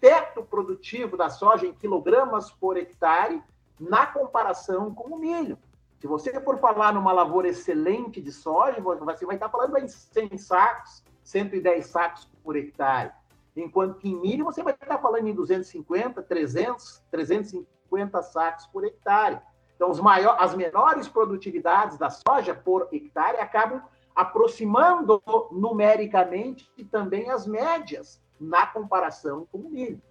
teto 0.04 0.44
produtivo 0.44 1.16
da 1.16 1.30
soja 1.30 1.66
em 1.66 1.72
quilogramas 1.72 2.52
por 2.52 2.76
hectare 2.76 3.42
na 3.80 4.06
comparação 4.06 4.94
com 4.94 5.16
o 5.16 5.18
milho. 5.18 5.58
Se 5.98 6.08
você 6.08 6.42
for 6.42 6.60
falar 6.60 6.94
numa 6.94 7.14
lavoura 7.14 7.48
excelente 7.48 8.20
de 8.20 8.30
soja, 8.30 8.82
você 8.82 9.26
vai 9.26 9.38
estar 9.38 9.48
falando 9.48 9.78
em 9.78 9.88
100 9.88 10.38
sacos, 10.38 11.06
110 11.24 11.86
sacos 11.86 12.30
por 12.44 12.58
hectare. 12.58 13.14
Enquanto 13.56 13.98
que 13.98 14.10
em 14.10 14.20
milho 14.20 14.44
você 14.44 14.62
vai 14.62 14.74
estar 14.74 14.98
falando 14.98 15.30
em 15.30 15.34
250, 15.34 16.22
300, 16.22 17.02
350 17.10 18.24
sacos 18.24 18.68
por 18.68 18.84
hectare. 18.84 19.40
Então, 19.78 19.90
as 20.38 20.54
menores 20.54 21.08
produtividades 21.08 21.98
da 21.98 22.10
soja 22.10 22.54
por 22.54 22.90
hectare 22.92 23.38
acabam 23.38 23.82
aproximando 24.14 25.24
numericamente 25.50 26.70
também 26.92 27.32
as 27.32 27.48
médias 27.48 28.22
na 28.44 28.68
comparação 28.68 29.48
com 29.52 29.60
o 29.60 29.70
milho. 29.70 30.02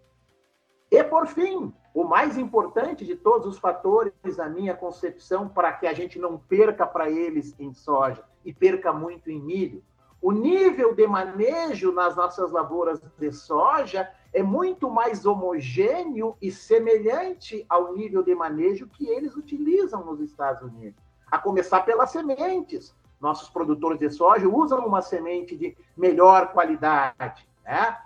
E, 0.91 1.03
por 1.05 1.27
fim, 1.27 1.73
o 1.95 2.05
mais 2.05 2.37
importante 2.37 3.05
de 3.05 3.17
todos 3.17 3.47
os 3.47 3.59
fatores, 3.59 4.13
na 4.37 4.49
minha 4.49 4.75
concepção, 4.75 5.49
para 5.49 5.73
que 5.73 5.87
a 5.87 5.93
gente 5.93 6.19
não 6.19 6.39
perca 6.39 6.87
para 6.87 7.11
eles 7.11 7.55
em 7.59 7.73
soja 7.73 8.23
e 8.45 8.53
perca 8.53 8.93
muito 8.93 9.31
em 9.31 9.41
milho, 9.41 9.83
o 10.21 10.31
nível 10.31 10.95
de 10.95 11.07
manejo 11.07 11.91
nas 11.93 12.15
nossas 12.15 12.53
lavouras 12.53 13.03
de 13.19 13.33
soja 13.33 14.09
é 14.33 14.43
muito 14.43 14.89
mais 14.89 15.27
homogêneo 15.27 16.37
e 16.41 16.51
semelhante 16.51 17.67
ao 17.69 17.93
nível 17.93 18.23
de 18.23 18.35
manejo 18.35 18.87
que 18.87 19.09
eles 19.09 19.35
utilizam 19.35 20.05
nos 20.05 20.21
Estados 20.21 20.63
Unidos. 20.63 21.03
A 21.31 21.39
começar 21.39 21.81
pelas 21.81 22.11
sementes. 22.11 22.95
Nossos 23.21 23.49
produtores 23.49 23.99
de 23.99 24.11
soja 24.11 24.49
usam 24.49 24.87
uma 24.87 25.03
semente 25.03 25.57
de 25.57 25.77
melhor 25.97 26.53
qualidade, 26.53 27.49
né? 27.65 27.97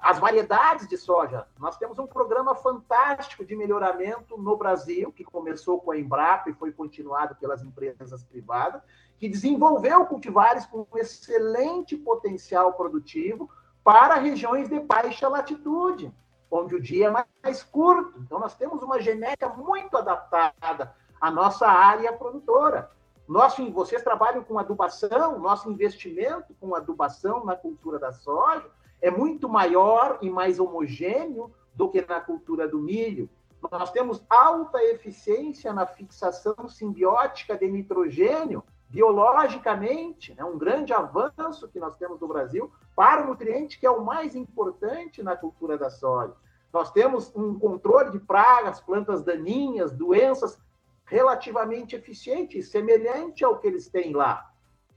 As 0.00 0.18
variedades 0.18 0.88
de 0.88 0.96
soja. 0.96 1.46
Nós 1.58 1.76
temos 1.76 1.98
um 1.98 2.06
programa 2.06 2.54
fantástico 2.54 3.44
de 3.44 3.54
melhoramento 3.54 4.38
no 4.38 4.56
Brasil, 4.56 5.12
que 5.12 5.24
começou 5.24 5.80
com 5.80 5.90
a 5.90 5.98
Embrapa 5.98 6.48
e 6.48 6.54
foi 6.54 6.72
continuado 6.72 7.34
pelas 7.34 7.62
empresas 7.62 8.24
privadas, 8.24 8.82
que 9.18 9.28
desenvolveu 9.28 10.06
cultivares 10.06 10.64
com 10.66 10.86
excelente 10.94 11.96
potencial 11.96 12.72
produtivo 12.72 13.50
para 13.84 14.14
regiões 14.14 14.68
de 14.68 14.80
baixa 14.80 15.28
latitude, 15.28 16.12
onde 16.50 16.74
o 16.74 16.80
dia 16.80 17.08
é 17.08 17.24
mais 17.42 17.62
curto. 17.62 18.18
Então, 18.20 18.38
nós 18.38 18.54
temos 18.54 18.82
uma 18.82 19.00
genética 19.00 19.48
muito 19.48 19.96
adaptada 19.96 20.94
à 21.20 21.30
nossa 21.30 21.66
área 21.66 22.12
produtora. 22.12 22.90
Nosso, 23.28 23.70
vocês 23.72 24.02
trabalham 24.02 24.42
com 24.42 24.58
adubação, 24.58 25.38
nosso 25.38 25.70
investimento 25.70 26.54
com 26.58 26.74
adubação 26.74 27.44
na 27.44 27.54
cultura 27.54 27.98
da 27.98 28.10
soja 28.10 28.68
é 29.00 29.10
muito 29.10 29.48
maior 29.48 30.18
e 30.20 30.30
mais 30.30 30.58
homogêneo 30.58 31.50
do 31.74 31.88
que 31.88 32.04
na 32.06 32.20
cultura 32.20 32.68
do 32.68 32.78
milho. 32.78 33.28
Nós 33.70 33.90
temos 33.90 34.24
alta 34.28 34.82
eficiência 34.84 35.72
na 35.72 35.86
fixação 35.86 36.68
simbiótica 36.68 37.56
de 37.56 37.68
nitrogênio 37.68 38.64
biologicamente, 38.88 40.34
né, 40.34 40.44
um 40.44 40.58
grande 40.58 40.92
avanço 40.92 41.68
que 41.68 41.78
nós 41.78 41.96
temos 41.96 42.20
no 42.20 42.26
Brasil 42.26 42.72
para 42.96 43.22
o 43.22 43.28
nutriente 43.28 43.78
que 43.78 43.86
é 43.86 43.90
o 43.90 44.04
mais 44.04 44.34
importante 44.34 45.22
na 45.22 45.36
cultura 45.36 45.78
da 45.78 45.88
soja. 45.88 46.34
Nós 46.72 46.90
temos 46.90 47.34
um 47.34 47.58
controle 47.58 48.10
de 48.10 48.18
pragas, 48.18 48.80
plantas 48.80 49.22
daninhas, 49.22 49.92
doenças 49.92 50.58
relativamente 51.04 51.96
eficiente, 51.96 52.62
semelhante 52.62 53.44
ao 53.44 53.58
que 53.58 53.66
eles 53.66 53.88
têm 53.88 54.12
lá. 54.12 54.49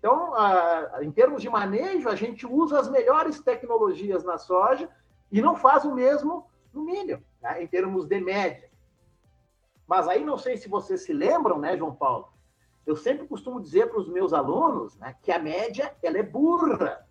Então, 0.04 0.34
em 1.02 1.10
termos 1.14 1.42
de 1.42 1.50
manejo, 1.50 2.10
a 2.10 2.16
gente 2.16 2.46
usa 2.46 2.78
as 2.78 2.90
melhores 2.90 3.40
tecnologias 3.40 4.22
na 4.26 4.38
soja 4.38 4.90
e 5.32 5.42
não 5.42 5.56
faz 5.56 5.86
o 5.86 5.96
mesmo 5.96 6.46
no 6.74 6.84
milho, 6.84 7.24
né, 7.42 7.64
em 7.64 7.68
termos 7.68 8.06
de 8.06 8.20
média. 8.20 8.70
Mas 9.88 10.06
aí 10.10 10.22
não 10.26 10.38
sei 10.38 10.58
se 10.58 10.68
vocês 10.68 11.06
se 11.06 11.14
lembram, 11.14 11.58
né, 11.58 11.78
João 11.78 11.96
Paulo? 11.96 12.34
Eu 12.86 12.98
sempre 12.98 13.26
costumo 13.26 13.62
dizer 13.62 13.90
para 13.90 14.02
os 14.02 14.10
meus 14.10 14.34
alunos 14.34 14.98
né, 14.98 15.16
que 15.22 15.32
a 15.32 15.40
média 15.40 15.96
ela 16.04 16.18
é 16.18 16.24
burra. 16.24 17.08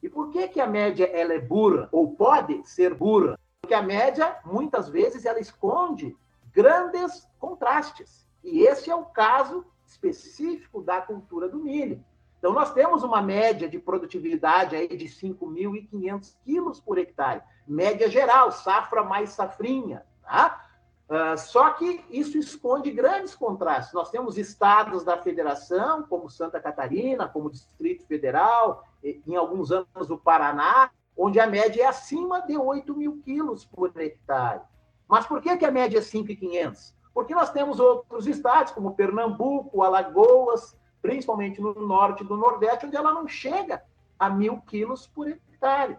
E 0.00 0.08
por 0.08 0.30
que, 0.30 0.46
que 0.46 0.60
a 0.60 0.66
média 0.68 1.06
ela 1.06 1.34
é 1.34 1.40
burra? 1.40 1.88
Ou 1.90 2.14
pode 2.14 2.62
ser 2.68 2.94
burra? 2.94 3.36
Porque 3.60 3.74
a 3.74 3.82
média, 3.82 4.38
muitas 4.44 4.88
vezes, 4.88 5.24
ela 5.24 5.40
esconde 5.40 6.16
grandes 6.52 7.28
contrastes. 7.40 8.24
E 8.44 8.60
esse 8.60 8.88
é 8.88 8.94
o 8.94 9.06
caso 9.06 9.66
específico 9.84 10.80
da 10.80 11.00
cultura 11.00 11.48
do 11.48 11.58
milho. 11.58 12.04
Então, 12.42 12.52
nós 12.52 12.72
temos 12.72 13.04
uma 13.04 13.22
média 13.22 13.68
de 13.68 13.78
produtividade 13.78 14.74
aí 14.74 14.88
de 14.88 15.04
5.500 15.04 16.34
quilos 16.44 16.80
por 16.80 16.98
hectare. 16.98 17.40
Média 17.68 18.10
geral, 18.10 18.50
safra 18.50 19.04
mais 19.04 19.30
safrinha. 19.30 20.04
Tá? 20.24 20.66
Uh, 21.08 21.38
só 21.38 21.70
que 21.70 22.04
isso 22.10 22.36
esconde 22.36 22.90
grandes 22.90 23.36
contrastes. 23.36 23.94
Nós 23.94 24.10
temos 24.10 24.36
estados 24.38 25.04
da 25.04 25.16
federação, 25.18 26.02
como 26.02 26.28
Santa 26.28 26.58
Catarina, 26.58 27.28
como 27.28 27.48
Distrito 27.48 28.04
Federal, 28.08 28.82
em 29.04 29.36
alguns 29.36 29.70
anos 29.70 30.10
o 30.10 30.18
Paraná, 30.18 30.90
onde 31.16 31.38
a 31.38 31.46
média 31.46 31.84
é 31.84 31.86
acima 31.86 32.40
de 32.40 32.58
8 32.58 32.92
mil 32.96 33.22
quilos 33.24 33.64
por 33.64 33.92
hectare. 34.00 34.62
Mas 35.06 35.24
por 35.26 35.40
que, 35.40 35.56
que 35.56 35.64
a 35.64 35.70
média 35.70 35.98
é 35.98 36.02
5,500? 36.02 36.92
Porque 37.14 37.36
nós 37.36 37.52
temos 37.52 37.78
outros 37.78 38.26
estados, 38.26 38.72
como 38.72 38.96
Pernambuco, 38.96 39.84
Alagoas, 39.84 40.76
principalmente 41.02 41.60
no 41.60 41.74
norte 41.74 42.24
do 42.24 42.36
nordeste, 42.36 42.86
onde 42.86 42.96
ela 42.96 43.12
não 43.12 43.26
chega 43.26 43.82
a 44.18 44.30
mil 44.30 44.58
quilos 44.62 45.06
por 45.08 45.28
hectare. 45.28 45.98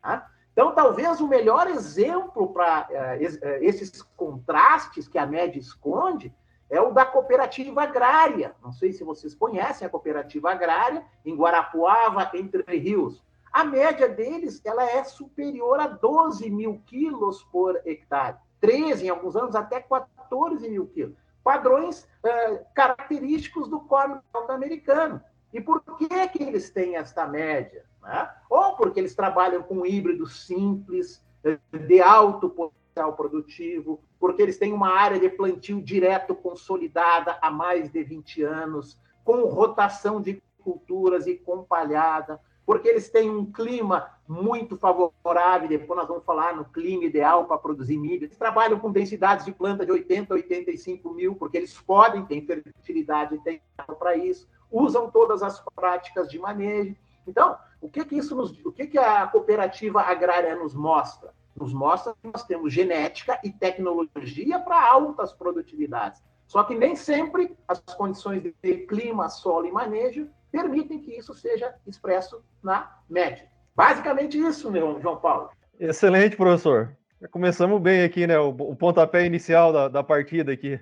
Tá? 0.00 0.30
Então, 0.52 0.72
talvez 0.72 1.20
o 1.20 1.26
melhor 1.26 1.66
exemplo 1.66 2.52
para 2.52 2.88
uh, 2.88 3.22
esses 3.60 4.00
contrastes 4.16 5.08
que 5.08 5.18
a 5.18 5.26
média 5.26 5.58
esconde 5.58 6.32
é 6.70 6.80
o 6.80 6.92
da 6.92 7.04
cooperativa 7.04 7.82
agrária. 7.82 8.54
Não 8.62 8.72
sei 8.72 8.92
se 8.92 9.02
vocês 9.02 9.34
conhecem 9.34 9.86
a 9.86 9.90
cooperativa 9.90 10.52
agrária, 10.52 11.04
em 11.24 11.34
Guarapuava, 11.34 12.30
Entre 12.34 12.62
Rios. 12.78 13.22
A 13.52 13.64
média 13.64 14.08
deles 14.08 14.60
ela 14.64 14.84
é 14.84 15.02
superior 15.04 15.78
a 15.80 15.88
12 15.88 16.48
mil 16.50 16.80
quilos 16.86 17.42
por 17.44 17.80
hectare. 17.84 18.36
13, 18.60 19.06
em 19.06 19.08
alguns 19.10 19.36
anos, 19.36 19.54
até 19.54 19.80
14 19.80 20.68
mil 20.68 20.86
quilos. 20.86 21.16
Padrões 21.44 22.08
uh, 22.24 22.64
característicos 22.74 23.68
do 23.68 23.80
corno 23.80 24.20
norte-americano. 24.32 25.20
E 25.52 25.60
por 25.60 25.82
que, 25.98 26.28
que 26.28 26.42
eles 26.42 26.70
têm 26.70 26.96
esta 26.96 27.26
média? 27.26 27.84
Né? 28.02 28.28
Ou 28.50 28.74
porque 28.76 28.98
eles 28.98 29.14
trabalham 29.14 29.62
com 29.62 29.86
híbridos 29.86 30.46
simples, 30.46 31.22
eh, 31.44 31.58
de 31.70 32.00
alto 32.00 32.48
potencial 32.48 33.12
produtivo, 33.12 34.02
porque 34.18 34.42
eles 34.42 34.58
têm 34.58 34.72
uma 34.72 34.88
área 34.88 35.20
de 35.20 35.28
plantio 35.28 35.80
direto 35.82 36.34
consolidada 36.34 37.38
há 37.40 37.50
mais 37.50 37.90
de 37.92 38.02
20 38.02 38.42
anos, 38.42 38.98
com 39.22 39.44
rotação 39.44 40.20
de 40.20 40.42
culturas 40.60 41.26
e 41.26 41.36
com 41.36 41.62
palhada, 41.62 42.40
porque 42.66 42.88
eles 42.88 43.10
têm 43.10 43.30
um 43.30 43.50
clima 43.50 44.10
muito 44.26 44.76
favorável, 44.76 45.68
depois 45.68 45.98
nós 45.98 46.08
vamos 46.08 46.24
falar 46.24 46.56
no 46.56 46.64
clima 46.64 47.04
ideal 47.04 47.44
para 47.44 47.58
produzir 47.58 47.98
milho. 47.98 48.24
Eles 48.24 48.38
trabalham 48.38 48.78
com 48.78 48.90
densidades 48.90 49.44
de 49.44 49.52
planta 49.52 49.84
de 49.84 49.92
80 49.92 50.32
a 50.32 50.36
85 50.36 51.10
mil, 51.10 51.34
porque 51.34 51.58
eles 51.58 51.78
podem, 51.80 52.24
têm 52.24 52.44
fertilidade 52.44 53.38
tem 53.44 53.60
para 53.98 54.16
isso, 54.16 54.48
usam 54.70 55.10
todas 55.10 55.42
as 55.42 55.62
práticas 55.74 56.28
de 56.28 56.38
manejo. 56.38 56.96
Então, 57.26 57.56
o 57.80 57.88
que 57.88 58.04
que 58.04 58.16
isso 58.16 58.34
nos, 58.34 58.50
o 58.64 58.72
que 58.72 58.86
que 58.86 58.98
a 58.98 59.26
cooperativa 59.26 60.00
agrária 60.00 60.56
nos 60.56 60.74
mostra? 60.74 61.34
Nos 61.54 61.72
mostra 61.72 62.14
que 62.14 62.28
nós 62.32 62.44
temos 62.44 62.72
genética 62.72 63.38
e 63.44 63.50
tecnologia 63.50 64.58
para 64.58 64.90
altas 64.90 65.32
produtividades. 65.32 66.22
Só 66.46 66.64
que 66.64 66.74
nem 66.74 66.96
sempre 66.96 67.56
as 67.68 67.80
condições 67.96 68.42
de 68.42 68.74
clima, 68.86 69.28
solo 69.28 69.66
e 69.66 69.72
manejo 69.72 70.28
permitem 70.54 71.00
que 71.00 71.18
isso 71.18 71.34
seja 71.34 71.74
expresso 71.84 72.44
na 72.62 72.96
média. 73.10 73.48
Basicamente 73.74 74.38
isso, 74.38 74.70
meu 74.70 75.00
João 75.00 75.16
Paulo. 75.16 75.50
Excelente, 75.80 76.36
professor. 76.36 76.96
Começamos 77.32 77.82
bem 77.82 78.04
aqui, 78.04 78.24
né? 78.24 78.38
O, 78.38 78.50
o 78.50 78.76
pontapé 78.76 79.26
inicial 79.26 79.72
da, 79.72 79.88
da 79.88 80.02
partida 80.04 80.52
aqui. 80.52 80.78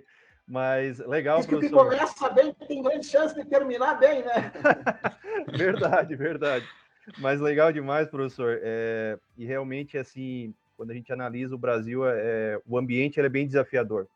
Mas 0.46 0.98
legal, 0.98 1.38
Diz 1.38 1.46
professor. 1.46 1.88
que 1.88 1.96
começa 1.96 2.28
bem 2.28 2.52
tem 2.68 2.82
grande 2.82 3.06
chance 3.06 3.35
de 3.35 3.46
terminar 3.46 3.94
bem, 3.94 4.22
né? 4.22 4.52
verdade, 5.56 6.14
verdade. 6.16 6.68
Mas 7.16 7.40
legal 7.40 7.72
demais, 7.72 8.08
professor. 8.08 8.58
É, 8.61 9.18
e 9.38 9.46
realmente, 9.46 9.96
assim, 9.96 10.52
quando 10.76 10.90
a 10.90 10.94
gente 10.94 11.11
analisa 11.11 11.54
o 11.54 11.58
Brasil, 11.58 12.06
é, 12.06 12.61
o 12.66 12.76
ambiente 12.76 13.18
é 13.18 13.28
bem 13.28 13.46
desafiador. 13.46 14.06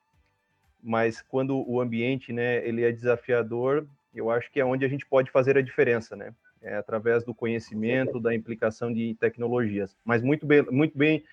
Mas 0.83 1.23
quando 1.23 1.67
o 1.67 1.81
ambiente, 1.81 2.33
né, 2.33 2.67
ele 2.67 2.85
é 2.85 2.93
desafiador, 2.93 3.87
eu 4.19 4.31
acho 4.31 4.51
que 4.51 4.61
é 4.61 4.65
onde 4.65 4.85
a 4.85 4.89
gente 4.89 5.07
pode 5.07 5.31
fazer 5.31 5.57
a 5.57 5.63
diferença, 5.63 6.17
né? 6.17 6.33
É 6.63 6.77
através 6.77 7.25
do 7.25 7.35
conhecimento, 7.35 8.19
da 8.19 8.35
implicação 8.35 8.93
de 8.93 9.15
tecnologias. 9.21 9.97
Mas 10.05 10.23
muito 10.23 10.47
bem, 10.47 10.63
muito 10.71 10.97
bem 10.97 11.25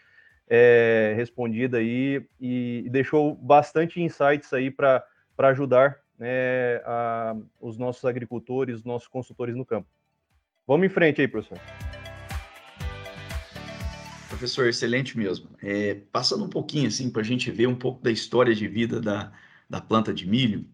é, 0.47 1.13
respondida 1.15 1.77
aí 1.77 2.25
e, 2.39 2.83
e, 2.85 2.89
deixou 2.89 3.35
bastante 3.35 4.01
insights 4.01 4.51
aí 4.53 4.69
para 4.69 5.03
ajudar 5.39 5.99
né, 6.17 6.75
a, 6.85 7.35
os 7.59 7.77
nossos 7.77 8.05
agricultores, 8.05 8.77
os 8.77 8.83
nossos 8.83 9.07
consultores 9.07 9.55
no 9.55 9.65
campo. 9.65 9.87
Vamos 10.67 10.85
em 10.85 10.89
frente 10.89 11.21
aí, 11.21 11.27
professor. 11.27 11.59
Professor, 14.29 14.67
excelente 14.67 15.17
mesmo. 15.17 15.49
É, 15.61 15.95
passando 16.11 16.43
um 16.43 16.49
pouquinho 16.49 16.87
assim 16.87 17.09
para 17.09 17.21
a 17.21 17.25
gente 17.25 17.49
ver 17.51 17.67
um 17.67 17.75
pouco 17.75 18.01
da 18.01 18.11
história 18.11 18.53
de 18.53 18.67
vida 18.67 18.99
da, 18.99 19.31
da 19.69 19.79
planta 19.79 20.13
de 20.13 20.27
milho, 20.27 20.65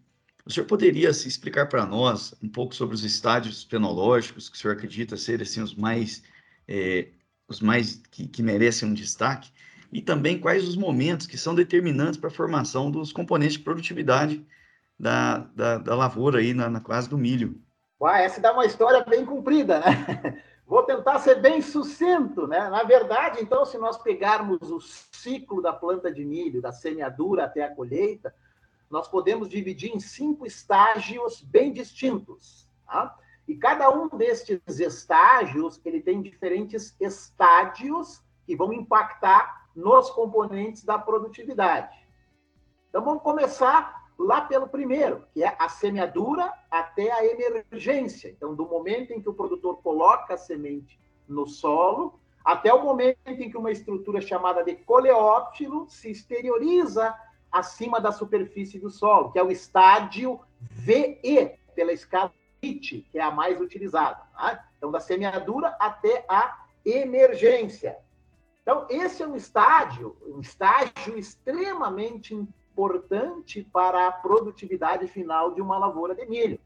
o 0.44 0.50
senhor 0.50 0.66
poderia 0.66 1.12
se 1.12 1.28
explicar 1.28 1.68
para 1.68 1.86
nós 1.86 2.34
um 2.42 2.48
pouco 2.48 2.74
sobre 2.74 2.94
os 2.94 3.04
estádios 3.04 3.64
fenológicos 3.64 4.48
que 4.48 4.56
o 4.56 4.58
senhor 4.58 4.74
acredita 4.74 5.16
serem 5.16 5.42
assim, 5.42 5.62
os 5.62 5.74
mais 5.74 6.22
é, 6.66 7.08
os 7.50 7.60
mais 7.60 8.00
que, 8.10 8.28
que 8.28 8.42
merecem 8.42 8.88
um 8.88 8.94
destaque, 8.94 9.50
e 9.92 10.00
também 10.00 10.38
quais 10.38 10.66
os 10.68 10.76
momentos 10.76 11.26
que 11.26 11.36
são 11.36 11.52
determinantes 11.52 12.16
para 12.16 12.28
a 12.28 12.32
formação 12.32 12.90
dos 12.90 13.12
componentes 13.12 13.54
de 13.54 13.64
produtividade 13.64 14.46
da, 14.96 15.38
da, 15.54 15.78
da 15.78 15.96
lavoura 15.96 16.38
aí 16.38 16.54
na, 16.54 16.70
na 16.70 16.78
do 16.78 17.18
milho. 17.18 17.60
Uai, 18.00 18.24
essa 18.24 18.40
dá 18.40 18.52
uma 18.52 18.64
história 18.64 19.04
bem 19.04 19.26
comprida, 19.26 19.80
né? 19.80 20.42
Vou 20.64 20.84
tentar 20.84 21.18
ser 21.18 21.40
bem 21.40 21.60
sucinto, 21.60 22.46
né? 22.46 22.68
Na 22.68 22.84
verdade, 22.84 23.40
então, 23.42 23.64
se 23.64 23.76
nós 23.76 23.98
pegarmos 23.98 24.70
o 24.70 24.78
ciclo 24.80 25.60
da 25.60 25.72
planta 25.72 26.12
de 26.12 26.24
milho, 26.24 26.62
da 26.62 26.70
semeadura 26.70 27.44
até 27.44 27.64
a 27.64 27.74
colheita, 27.74 28.32
nós 28.90 29.06
podemos 29.06 29.48
dividir 29.48 29.94
em 29.94 30.00
cinco 30.00 30.44
estágios 30.44 31.40
bem 31.42 31.72
distintos, 31.72 32.68
tá? 32.84 33.16
E 33.46 33.56
cada 33.56 33.90
um 33.90 34.08
destes 34.08 34.60
estágios, 34.78 35.80
ele 35.84 36.00
tem 36.00 36.20
diferentes 36.20 36.94
estádios 37.00 38.22
que 38.44 38.56
vão 38.56 38.72
impactar 38.72 39.68
nos 39.74 40.10
componentes 40.10 40.84
da 40.84 40.98
produtividade. 40.98 41.96
Então 42.88 43.04
vamos 43.04 43.22
começar 43.22 44.08
lá 44.18 44.42
pelo 44.42 44.68
primeiro, 44.68 45.24
que 45.32 45.42
é 45.42 45.56
a 45.58 45.68
semeadura 45.68 46.52
até 46.70 47.10
a 47.10 47.24
emergência. 47.24 48.28
Então, 48.28 48.54
do 48.54 48.66
momento 48.66 49.12
em 49.12 49.20
que 49.20 49.28
o 49.28 49.34
produtor 49.34 49.80
coloca 49.82 50.34
a 50.34 50.38
semente 50.38 51.00
no 51.26 51.46
solo, 51.46 52.20
até 52.44 52.72
o 52.72 52.82
momento 52.82 53.18
em 53.26 53.50
que 53.50 53.56
uma 53.56 53.70
estrutura 53.70 54.20
chamada 54.20 54.62
de 54.62 54.74
coleóptilo 54.74 55.88
se 55.88 56.10
exterioriza 56.10 57.16
acima 57.50 58.00
da 58.00 58.12
superfície 58.12 58.78
do 58.78 58.90
solo, 58.90 59.32
que 59.32 59.38
é 59.38 59.42
o 59.42 59.50
estádio 59.50 60.40
VE, 60.60 61.58
pela 61.74 61.92
escala 61.92 62.32
que 62.60 63.06
é 63.14 63.22
a 63.22 63.30
mais 63.30 63.60
utilizada. 63.60 64.20
Tá? 64.34 64.64
Então, 64.76 64.90
da 64.90 65.00
semeadura 65.00 65.74
até 65.78 66.24
a 66.28 66.64
emergência. 66.84 67.96
Então, 68.62 68.86
esse 68.90 69.22
é 69.22 69.26
um 69.26 69.34
estágio, 69.34 70.16
um 70.26 70.40
estágio 70.40 71.18
extremamente 71.18 72.34
importante 72.34 73.66
para 73.72 74.06
a 74.06 74.12
produtividade 74.12 75.06
final 75.08 75.54
de 75.54 75.60
uma 75.60 75.78
lavoura 75.78 76.14
de 76.14 76.26
milho. 76.26 76.60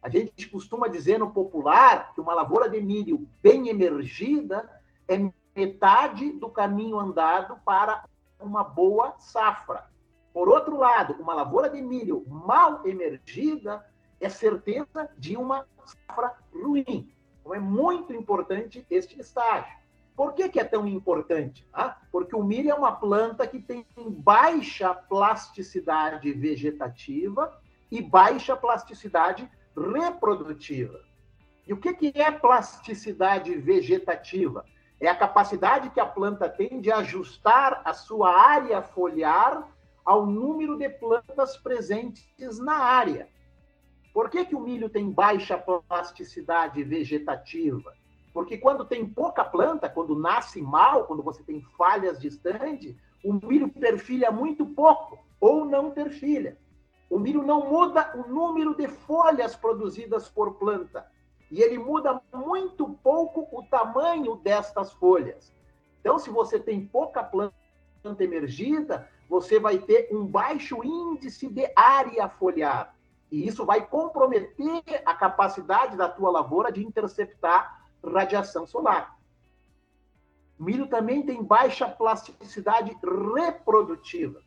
A 0.00 0.08
gente 0.08 0.48
costuma 0.48 0.88
dizer 0.88 1.18
no 1.18 1.30
popular 1.30 2.12
que 2.14 2.20
uma 2.20 2.34
lavoura 2.34 2.68
de 2.68 2.80
milho 2.80 3.28
bem 3.42 3.68
emergida 3.68 4.68
é 5.06 5.16
metade 5.54 6.32
do 6.32 6.48
caminho 6.48 6.98
andado 6.98 7.58
para 7.64 8.04
uma 8.40 8.64
boa 8.64 9.14
safra. 9.18 9.91
Por 10.32 10.48
outro 10.48 10.76
lado, 10.76 11.14
uma 11.20 11.34
lavoura 11.34 11.68
de 11.68 11.80
milho 11.80 12.24
mal 12.26 12.86
emergida 12.86 13.84
é 14.20 14.28
certeza 14.28 15.10
de 15.18 15.36
uma 15.36 15.66
safra 15.84 16.34
ruim. 16.52 17.12
Então 17.40 17.54
é 17.54 17.58
muito 17.58 18.12
importante 18.12 18.86
este 18.88 19.20
estágio. 19.20 19.82
Por 20.16 20.34
que, 20.34 20.48
que 20.48 20.60
é 20.60 20.64
tão 20.64 20.86
importante? 20.86 21.66
Ah, 21.72 21.96
porque 22.10 22.36
o 22.36 22.44
milho 22.44 22.70
é 22.70 22.74
uma 22.74 22.92
planta 22.92 23.46
que 23.46 23.58
tem 23.58 23.84
baixa 23.96 24.94
plasticidade 24.94 26.32
vegetativa 26.32 27.58
e 27.90 28.00
baixa 28.00 28.56
plasticidade 28.56 29.50
reprodutiva. 29.76 31.00
E 31.66 31.72
o 31.72 31.76
que, 31.76 31.94
que 31.94 32.20
é 32.20 32.30
plasticidade 32.30 33.54
vegetativa? 33.56 34.64
É 35.00 35.08
a 35.08 35.16
capacidade 35.16 35.90
que 35.90 36.00
a 36.00 36.06
planta 36.06 36.48
tem 36.48 36.80
de 36.80 36.92
ajustar 36.92 37.82
a 37.84 37.92
sua 37.92 38.30
área 38.30 38.82
foliar 38.82 39.68
ao 40.04 40.26
número 40.26 40.76
de 40.76 40.88
plantas 40.88 41.56
presentes 41.56 42.58
na 42.58 42.76
área. 42.76 43.28
Por 44.12 44.28
que, 44.28 44.44
que 44.44 44.54
o 44.54 44.60
milho 44.60 44.88
tem 44.88 45.10
baixa 45.10 45.56
plasticidade 45.56 46.82
vegetativa? 46.82 47.94
Porque 48.32 48.58
quando 48.58 48.84
tem 48.84 49.06
pouca 49.06 49.44
planta, 49.44 49.88
quando 49.88 50.18
nasce 50.18 50.60
mal, 50.60 51.04
quando 51.04 51.22
você 51.22 51.42
tem 51.42 51.60
falhas 51.76 52.18
de 52.18 52.28
estande, 52.28 52.96
o 53.24 53.32
milho 53.32 53.68
perfilha 53.68 54.30
muito 54.30 54.66
pouco 54.66 55.18
ou 55.40 55.64
não 55.64 55.90
perfilha. 55.90 56.58
O 57.08 57.18
milho 57.18 57.42
não 57.42 57.68
muda 57.68 58.12
o 58.16 58.28
número 58.28 58.74
de 58.74 58.88
folhas 58.88 59.54
produzidas 59.54 60.28
por 60.28 60.54
planta 60.54 61.06
e 61.50 61.60
ele 61.60 61.78
muda 61.78 62.22
muito 62.32 62.88
pouco 63.02 63.46
o 63.52 63.62
tamanho 63.64 64.36
destas 64.36 64.90
folhas. 64.94 65.54
Então, 66.00 66.18
se 66.18 66.30
você 66.30 66.58
tem 66.58 66.86
pouca 66.86 67.22
planta 67.22 67.54
emergida, 68.18 69.06
você 69.32 69.58
vai 69.58 69.78
ter 69.78 70.08
um 70.12 70.26
baixo 70.26 70.84
índice 70.84 71.48
de 71.48 71.66
área 71.74 72.28
foliar. 72.28 72.94
E 73.30 73.48
isso 73.48 73.64
vai 73.64 73.80
comprometer 73.86 74.82
a 75.06 75.14
capacidade 75.14 75.96
da 75.96 76.06
tua 76.06 76.30
lavoura 76.30 76.70
de 76.70 76.84
interceptar 76.84 77.82
radiação 78.04 78.66
solar. 78.66 79.18
Milho 80.58 80.86
também 80.86 81.24
tem 81.24 81.42
baixa 81.42 81.88
plasticidade 81.88 82.94
reprodutiva. 83.02 84.38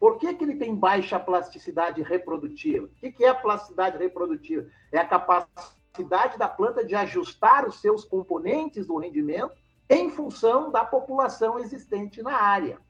Por 0.00 0.16
que, 0.16 0.32
que 0.32 0.44
ele 0.44 0.56
tem 0.56 0.74
baixa 0.74 1.20
plasticidade 1.20 2.00
reprodutiva? 2.00 2.86
O 2.86 2.88
que, 2.88 3.12
que 3.12 3.22
é 3.22 3.28
a 3.28 3.34
plasticidade 3.34 3.98
reprodutiva? 3.98 4.66
É 4.90 4.96
a 4.98 5.06
capacidade 5.06 6.38
da 6.38 6.48
planta 6.48 6.82
de 6.82 6.94
ajustar 6.94 7.68
os 7.68 7.82
seus 7.82 8.02
componentes 8.02 8.86
do 8.86 8.96
rendimento 8.96 9.52
em 9.90 10.08
função 10.08 10.70
da 10.70 10.86
população 10.86 11.58
existente 11.58 12.22
na 12.22 12.32
área. 12.32 12.80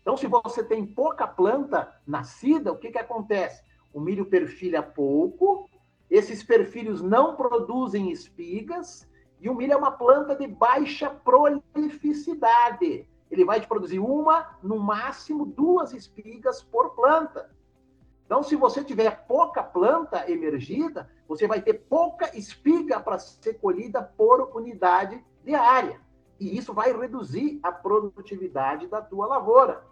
Então, 0.00 0.16
se 0.16 0.26
você 0.26 0.62
tem 0.64 0.86
pouca 0.86 1.26
planta 1.26 1.94
nascida, 2.06 2.72
o 2.72 2.76
que, 2.76 2.90
que 2.90 2.98
acontece? 2.98 3.62
O 3.92 4.00
milho 4.00 4.26
perfilha 4.26 4.82
pouco, 4.82 5.68
esses 6.08 6.42
perfilhos 6.42 7.02
não 7.02 7.36
produzem 7.36 8.10
espigas, 8.10 9.08
e 9.40 9.48
o 9.48 9.54
milho 9.54 9.72
é 9.72 9.76
uma 9.76 9.92
planta 9.92 10.34
de 10.34 10.46
baixa 10.46 11.08
prolificidade. 11.10 13.08
Ele 13.30 13.44
vai 13.44 13.60
te 13.60 13.68
produzir 13.68 13.98
uma, 14.00 14.58
no 14.62 14.78
máximo 14.78 15.46
duas 15.46 15.92
espigas 15.92 16.62
por 16.62 16.90
planta. 16.90 17.50
Então, 18.26 18.42
se 18.42 18.54
você 18.54 18.84
tiver 18.84 19.26
pouca 19.26 19.62
planta 19.62 20.30
emergida, 20.30 21.10
você 21.26 21.46
vai 21.46 21.60
ter 21.60 21.74
pouca 21.74 22.36
espiga 22.36 23.00
para 23.00 23.18
ser 23.18 23.54
colhida 23.54 24.02
por 24.02 24.56
unidade 24.56 25.24
de 25.44 25.54
área. 25.54 26.00
E 26.38 26.56
isso 26.56 26.72
vai 26.72 26.92
reduzir 26.92 27.58
a 27.62 27.72
produtividade 27.72 28.86
da 28.86 29.00
tua 29.02 29.26
lavoura. 29.26 29.84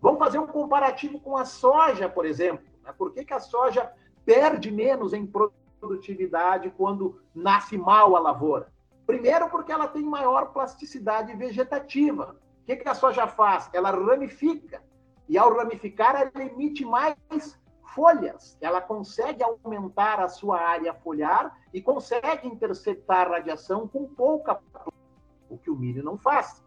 Vamos 0.00 0.18
fazer 0.18 0.38
um 0.38 0.46
comparativo 0.46 1.18
com 1.18 1.36
a 1.36 1.44
soja, 1.44 2.08
por 2.08 2.24
exemplo. 2.24 2.66
Né? 2.82 2.92
Por 2.96 3.12
que, 3.12 3.24
que 3.24 3.34
a 3.34 3.40
soja 3.40 3.90
perde 4.24 4.70
menos 4.70 5.12
em 5.12 5.26
produtividade 5.26 6.72
quando 6.76 7.20
nasce 7.34 7.76
mal 7.76 8.14
a 8.16 8.20
lavoura? 8.20 8.72
Primeiro, 9.06 9.48
porque 9.48 9.72
ela 9.72 9.86
tem 9.86 10.02
maior 10.02 10.52
plasticidade 10.52 11.34
vegetativa. 11.34 12.36
O 12.62 12.66
que, 12.66 12.76
que 12.76 12.88
a 12.88 12.94
soja 12.94 13.26
faz? 13.26 13.70
Ela 13.72 13.90
ramifica. 13.90 14.82
E 15.28 15.38
ao 15.38 15.54
ramificar, 15.54 16.16
ela 16.16 16.44
emite 16.44 16.84
mais 16.84 17.16
folhas. 17.94 18.58
Ela 18.60 18.80
consegue 18.80 19.42
aumentar 19.42 20.20
a 20.20 20.28
sua 20.28 20.60
área 20.60 20.92
foliar 20.92 21.56
e 21.72 21.80
consegue 21.80 22.46
interceptar 22.46 23.30
radiação 23.30 23.86
com 23.86 24.06
pouca 24.06 24.60
o 25.48 25.56
que 25.56 25.70
o 25.70 25.76
milho 25.76 26.02
não 26.02 26.18
faz. 26.18 26.62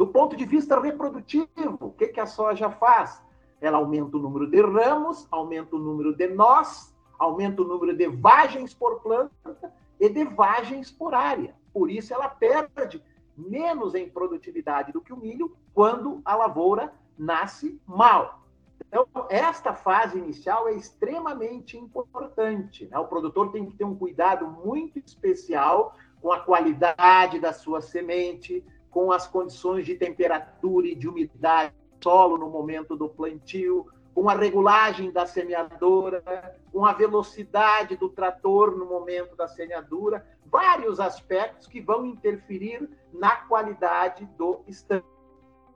Do 0.00 0.06
ponto 0.06 0.34
de 0.34 0.46
vista 0.46 0.80
reprodutivo, 0.80 1.76
o 1.78 1.90
que, 1.90 2.08
que 2.08 2.20
a 2.20 2.24
soja 2.24 2.70
faz? 2.70 3.22
Ela 3.60 3.76
aumenta 3.76 4.16
o 4.16 4.18
número 4.18 4.50
de 4.50 4.58
ramos, 4.62 5.28
aumenta 5.30 5.76
o 5.76 5.78
número 5.78 6.16
de 6.16 6.26
nós, 6.26 6.96
aumenta 7.18 7.60
o 7.60 7.66
número 7.66 7.94
de 7.94 8.08
vagens 8.08 8.72
por 8.72 9.00
planta 9.02 9.74
e 10.00 10.08
de 10.08 10.24
vagens 10.24 10.90
por 10.90 11.12
área. 11.12 11.54
Por 11.70 11.90
isso, 11.90 12.14
ela 12.14 12.30
perde 12.30 13.04
menos 13.36 13.94
em 13.94 14.08
produtividade 14.08 14.90
do 14.90 15.02
que 15.02 15.12
o 15.12 15.18
milho 15.18 15.54
quando 15.74 16.22
a 16.24 16.34
lavoura 16.34 16.94
nasce 17.18 17.78
mal. 17.86 18.46
Então, 18.88 19.06
esta 19.28 19.74
fase 19.74 20.16
inicial 20.16 20.66
é 20.66 20.72
extremamente 20.72 21.76
importante. 21.76 22.86
Né? 22.86 22.98
O 22.98 23.06
produtor 23.06 23.52
tem 23.52 23.66
que 23.66 23.76
ter 23.76 23.84
um 23.84 23.94
cuidado 23.94 24.48
muito 24.48 24.98
especial 24.98 25.94
com 26.22 26.32
a 26.32 26.40
qualidade 26.40 27.38
da 27.38 27.52
sua 27.52 27.82
semente, 27.82 28.64
com 28.90 29.12
as 29.12 29.26
condições 29.26 29.86
de 29.86 29.94
temperatura 29.94 30.86
e 30.86 30.94
de 30.94 31.08
umidade 31.08 31.74
do 31.98 32.04
solo 32.04 32.36
no 32.36 32.50
momento 32.50 32.96
do 32.96 33.08
plantio, 33.08 33.86
com 34.14 34.28
a 34.28 34.34
regulagem 34.34 35.10
da 35.12 35.24
semeadora, 35.24 36.58
com 36.72 36.84
a 36.84 36.92
velocidade 36.92 37.96
do 37.96 38.08
trator 38.08 38.76
no 38.76 38.84
momento 38.84 39.36
da 39.36 39.46
semeadura, 39.46 40.26
vários 40.46 40.98
aspectos 40.98 41.66
que 41.66 41.80
vão 41.80 42.04
interferir 42.04 42.88
na 43.12 43.36
qualidade 43.36 44.26
do 44.36 44.60
estande. 44.66 45.04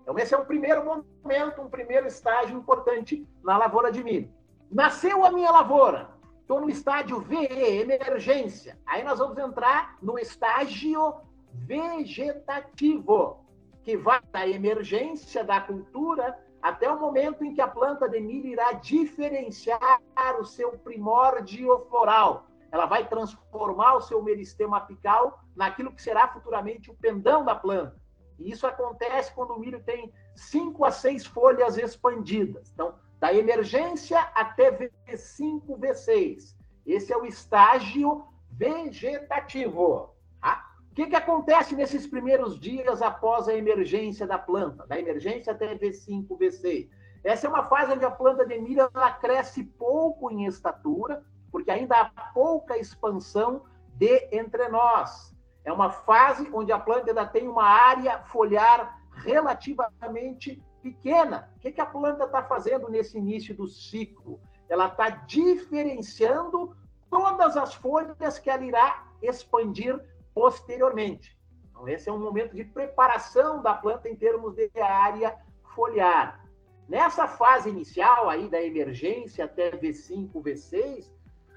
Então, 0.03 0.19
esse 0.19 0.35
é 0.35 0.39
um 0.39 0.45
primeiro 0.45 0.85
momento, 0.85 1.63
um 1.63 1.71
primeiro 1.71 2.07
estágio 2.07 2.59
importante 2.59 3.27
na 3.43 3.57
lavoura 3.57 3.91
de 3.91 4.03
milho. 4.03 4.31
Nasceu 4.71 5.25
a 5.25 5.31
minha 5.31 5.51
lavoura, 5.51 6.11
estou 6.41 6.61
no 6.61 6.69
estágio 6.69 7.21
VE, 7.21 7.47
emergência. 7.81 8.79
Aí 8.85 9.03
nós 9.03 9.19
vamos 9.19 9.39
entrar 9.39 9.97
no 10.03 10.19
estágio 10.19 11.15
vegetativo, 11.55 13.45
que 13.83 13.97
vai 13.97 14.21
da 14.33 14.47
emergência 14.49 15.45
da 15.45 15.61
cultura 15.61 16.39
até 16.61 16.91
o 16.91 16.99
momento 16.99 17.45
em 17.45 17.53
que 17.53 17.61
a 17.61 17.69
planta 17.69 18.09
de 18.09 18.19
milho 18.21 18.47
irá 18.47 18.73
diferenciar 18.73 20.01
o 20.41 20.45
seu 20.45 20.73
primórdio 20.79 21.79
floral. 21.91 22.47
Ela 22.73 22.87
vai 22.87 23.07
transformar 23.07 23.97
o 23.97 24.01
seu 24.01 24.23
meristema 24.23 24.79
apical 24.79 25.39
naquilo 25.55 25.93
que 25.93 26.03
será 26.03 26.27
futuramente 26.29 26.91
o 26.91 26.95
pendão 26.95 27.45
da 27.45 27.55
planta. 27.55 27.95
E 28.39 28.51
isso 28.51 28.67
acontece 28.67 29.33
quando 29.35 29.53
o 29.53 29.61
milho 29.61 29.83
tem 29.85 30.13
cinco 30.35 30.85
a 30.85 30.91
seis 30.91 31.27
folhas 31.27 31.77
expandidas. 31.77 32.71
Então, 32.73 32.95
da 33.21 33.33
emergência 33.33 34.19
até 34.35 34.73
V5, 34.73 35.79
V6. 35.79 36.57
Esse 36.87 37.13
é 37.13 37.17
o 37.17 37.27
estágio 37.27 38.25
vegetativo. 38.51 40.14
O 40.95 40.97
que, 40.97 41.09
que 41.09 41.17
acontece 41.17 41.75
nesses 41.75 42.07
primeiros 42.07 42.57
dias 42.57 43.03
após 43.03 43.49
a 43.49 43.53
emergência 43.53 44.29
da 44.29 44.39
planta? 44.39 44.87
Da 44.87 44.97
emergência 44.97 45.53
até 45.53 45.75
V5, 45.75 46.29
V6. 46.39 46.89
Essa 47.25 47.49
é 47.49 47.51
uma 47.51 47.65
fase 47.65 47.95
onde 47.95 48.05
a 48.05 48.13
planta 48.13 48.47
de 48.47 48.57
milho 48.61 48.89
ela 48.95 49.11
cresce 49.11 49.65
pouco 49.65 50.31
em 50.31 50.45
estatura, 50.45 51.25
porque 51.51 51.69
ainda 51.73 51.97
há 51.97 52.31
pouca 52.33 52.79
expansão 52.79 53.65
de 53.97 54.29
entre 54.31 54.69
nós. 54.69 55.35
É 55.65 55.73
uma 55.73 55.91
fase 55.91 56.49
onde 56.53 56.71
a 56.71 56.79
planta 56.79 57.11
ainda 57.11 57.27
tem 57.27 57.49
uma 57.49 57.65
área 57.65 58.21
foliar 58.27 58.97
relativamente 59.15 60.63
pequena. 60.81 61.51
O 61.57 61.59
que, 61.59 61.73
que 61.73 61.81
a 61.81 61.87
planta 61.87 62.23
está 62.23 62.45
fazendo 62.45 62.89
nesse 62.89 63.19
início 63.19 63.53
do 63.53 63.67
ciclo? 63.67 64.39
Ela 64.69 64.87
está 64.87 65.09
diferenciando 65.11 66.77
todas 67.11 67.57
as 67.57 67.75
folhas 67.75 68.39
que 68.39 68.49
ela 68.49 68.65
irá 68.65 69.09
expandir 69.21 70.01
posteriormente. 70.35 71.39
Então, 71.71 71.89
esse 71.89 72.09
é 72.09 72.13
um 72.13 72.19
momento 72.19 72.55
de 72.55 72.65
preparação 72.65 73.63
da 73.63 73.75
planta 73.75 74.09
em 74.09 74.17
termos 74.17 74.55
de 74.55 74.71
área 74.81 75.37
foliar. 75.75 76.45
Nessa 76.89 77.27
fase 77.27 77.71
inicial 77.71 78.29
aí 78.29 78.49
da 78.49 78.63
emergência 78.63 79.47
até 79.47 79.71
V5, 79.71 80.31
V6, 80.33 81.11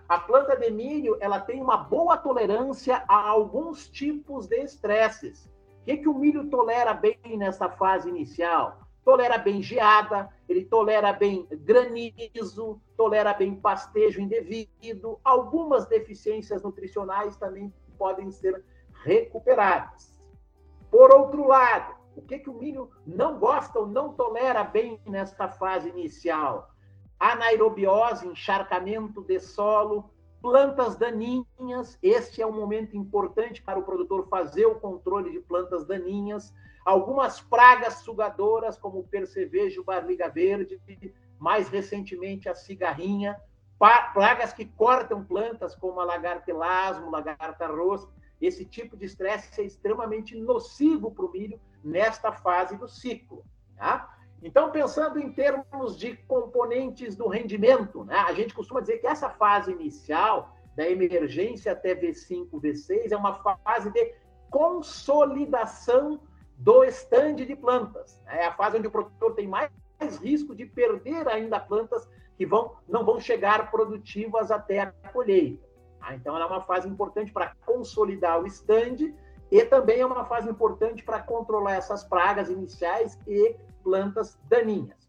a 0.08 0.18
planta 0.18 0.56
de 0.56 0.70
milho 0.72 1.18
ela 1.20 1.40
tem 1.40 1.62
uma 1.62 1.76
boa 1.76 2.16
tolerância 2.16 3.04
a 3.10 3.28
alguns 3.28 3.90
tipos 3.90 4.48
de 4.48 4.64
estresses. 4.64 5.46
O 5.82 5.86
que, 5.86 5.98
que 5.98 6.08
o 6.08 6.14
milho 6.14 6.50
tolera 6.50 6.94
bem 6.94 7.20
nessa 7.38 7.70
fase 7.70 8.08
inicial? 8.08 8.80
Tolera 9.04 9.38
bem 9.38 9.62
geada, 9.62 10.30
ele 10.48 10.66
tolera 10.66 11.12
bem 11.14 11.46
granizo, 11.52 12.82
tolera 12.96 13.34
bem 13.34 13.56
pastejo 13.56 14.22
indevido. 14.22 15.20
Algumas 15.24 15.86
deficiências 15.86 16.64
nutricionais 16.64 17.36
também 17.38 17.74
podem 17.98 18.32
ser 18.32 18.64
recuperadas. 19.04 20.16
Por 20.90 21.12
outro 21.14 21.48
lado, 21.48 21.96
o 22.16 22.22
que, 22.22 22.40
que 22.40 22.50
o 22.50 22.54
milho 22.54 22.90
não 23.06 23.38
gosta 23.38 23.80
ou 23.80 23.88
não 23.88 24.14
tolera 24.14 24.64
bem 24.64 25.00
nesta 25.06 25.48
fase 25.48 25.90
inicial? 25.90 26.72
anaerobiose, 27.20 28.28
encharcamento 28.28 29.22
de 29.24 29.40
solo, 29.40 30.10
plantas 30.42 30.96
daninhas, 30.96 31.98
este 32.02 32.42
é 32.42 32.46
um 32.46 32.52
momento 32.52 32.96
importante 32.96 33.62
para 33.62 33.80
o 33.80 33.84
produtor 33.84 34.28
fazer 34.30 34.66
o 34.66 34.80
controle 34.80 35.32
de 35.32 35.40
plantas 35.40 35.86
daninhas, 35.86 36.54
algumas 36.86 37.42
pragas 37.42 37.96
sugadoras, 37.96 38.78
como 38.78 39.00
o 39.00 39.08
percevejo, 39.08 39.84
barliga 39.84 40.30
verde, 40.30 40.80
mais 41.40 41.70
recentemente 41.70 42.48
a 42.48 42.56
cigarrinha, 42.56 43.36
pragas 43.78 44.54
que 44.54 44.66
cortam 44.66 45.24
plantas, 45.24 45.76
como 45.76 46.00
a 46.00 46.06
lagarta 46.06 46.50
elasmo, 46.50 47.12
lagarta 47.12 47.68
rosa. 47.68 48.10
Esse 48.42 48.66
tipo 48.66 48.96
de 48.96 49.06
estresse 49.06 49.62
é 49.62 49.64
extremamente 49.64 50.36
nocivo 50.36 51.12
para 51.12 51.26
o 51.26 51.32
milho 51.32 51.60
nesta 51.84 52.32
fase 52.32 52.78
do 52.78 52.88
ciclo. 52.88 53.44
Tá? 53.76 54.16
Então, 54.42 54.72
pensando 54.72 55.20
em 55.20 55.32
termos 55.32 55.98
de 55.98 56.16
componentes 56.28 57.16
do 57.16 57.28
rendimento, 57.28 58.04
né? 58.04 58.18
a 58.18 58.34
gente 58.34 58.54
costuma 58.54 58.82
dizer 58.82 59.00
que 59.00 59.08
essa 59.08 59.30
fase 59.30 59.72
inicial, 59.72 60.56
da 60.76 60.88
emergência 60.88 61.72
até 61.72 61.96
V5, 61.96 62.50
V6, 62.52 63.12
é 63.12 63.18
uma 63.18 63.34
fase 63.64 63.92
de 63.92 64.14
consolidação 64.50 66.20
do 66.58 66.84
estande 66.84 67.46
de 67.46 67.56
plantas. 67.56 68.22
É 68.28 68.46
a 68.46 68.54
fase 68.54 68.78
onde 68.78 68.88
o 68.88 68.92
produtor 68.92 69.34
tem 69.34 69.48
mais 69.48 69.72
risco 70.22 70.56
de 70.56 70.66
perder 70.66 71.28
ainda 71.28 71.60
plantas 71.60 72.08
que 72.38 72.46
vão, 72.46 72.76
não 72.88 73.04
vão 73.04 73.20
chegar 73.20 73.72
produtivas 73.72 74.52
até 74.52 74.80
a 74.80 74.92
colheita. 75.12 75.68
Tá? 76.00 76.16
Então, 76.16 76.36
ela 76.36 76.46
é 76.46 76.48
uma 76.48 76.62
fase 76.62 76.88
importante 76.88 77.34
para 77.34 77.54
consolidar 77.66 78.42
o 78.42 78.46
estande 78.46 79.14
e 79.52 79.64
também 79.66 80.00
é 80.00 80.06
uma 80.06 80.26
fase 80.26 80.50
importante 80.50 81.04
para 81.04 81.22
controlar 81.22 81.74
essas 81.74 82.04
pragas 82.04 82.50
iniciais 82.50 83.18
e 83.28 83.56
plantas 83.84 84.38
daninhas. 84.48 85.08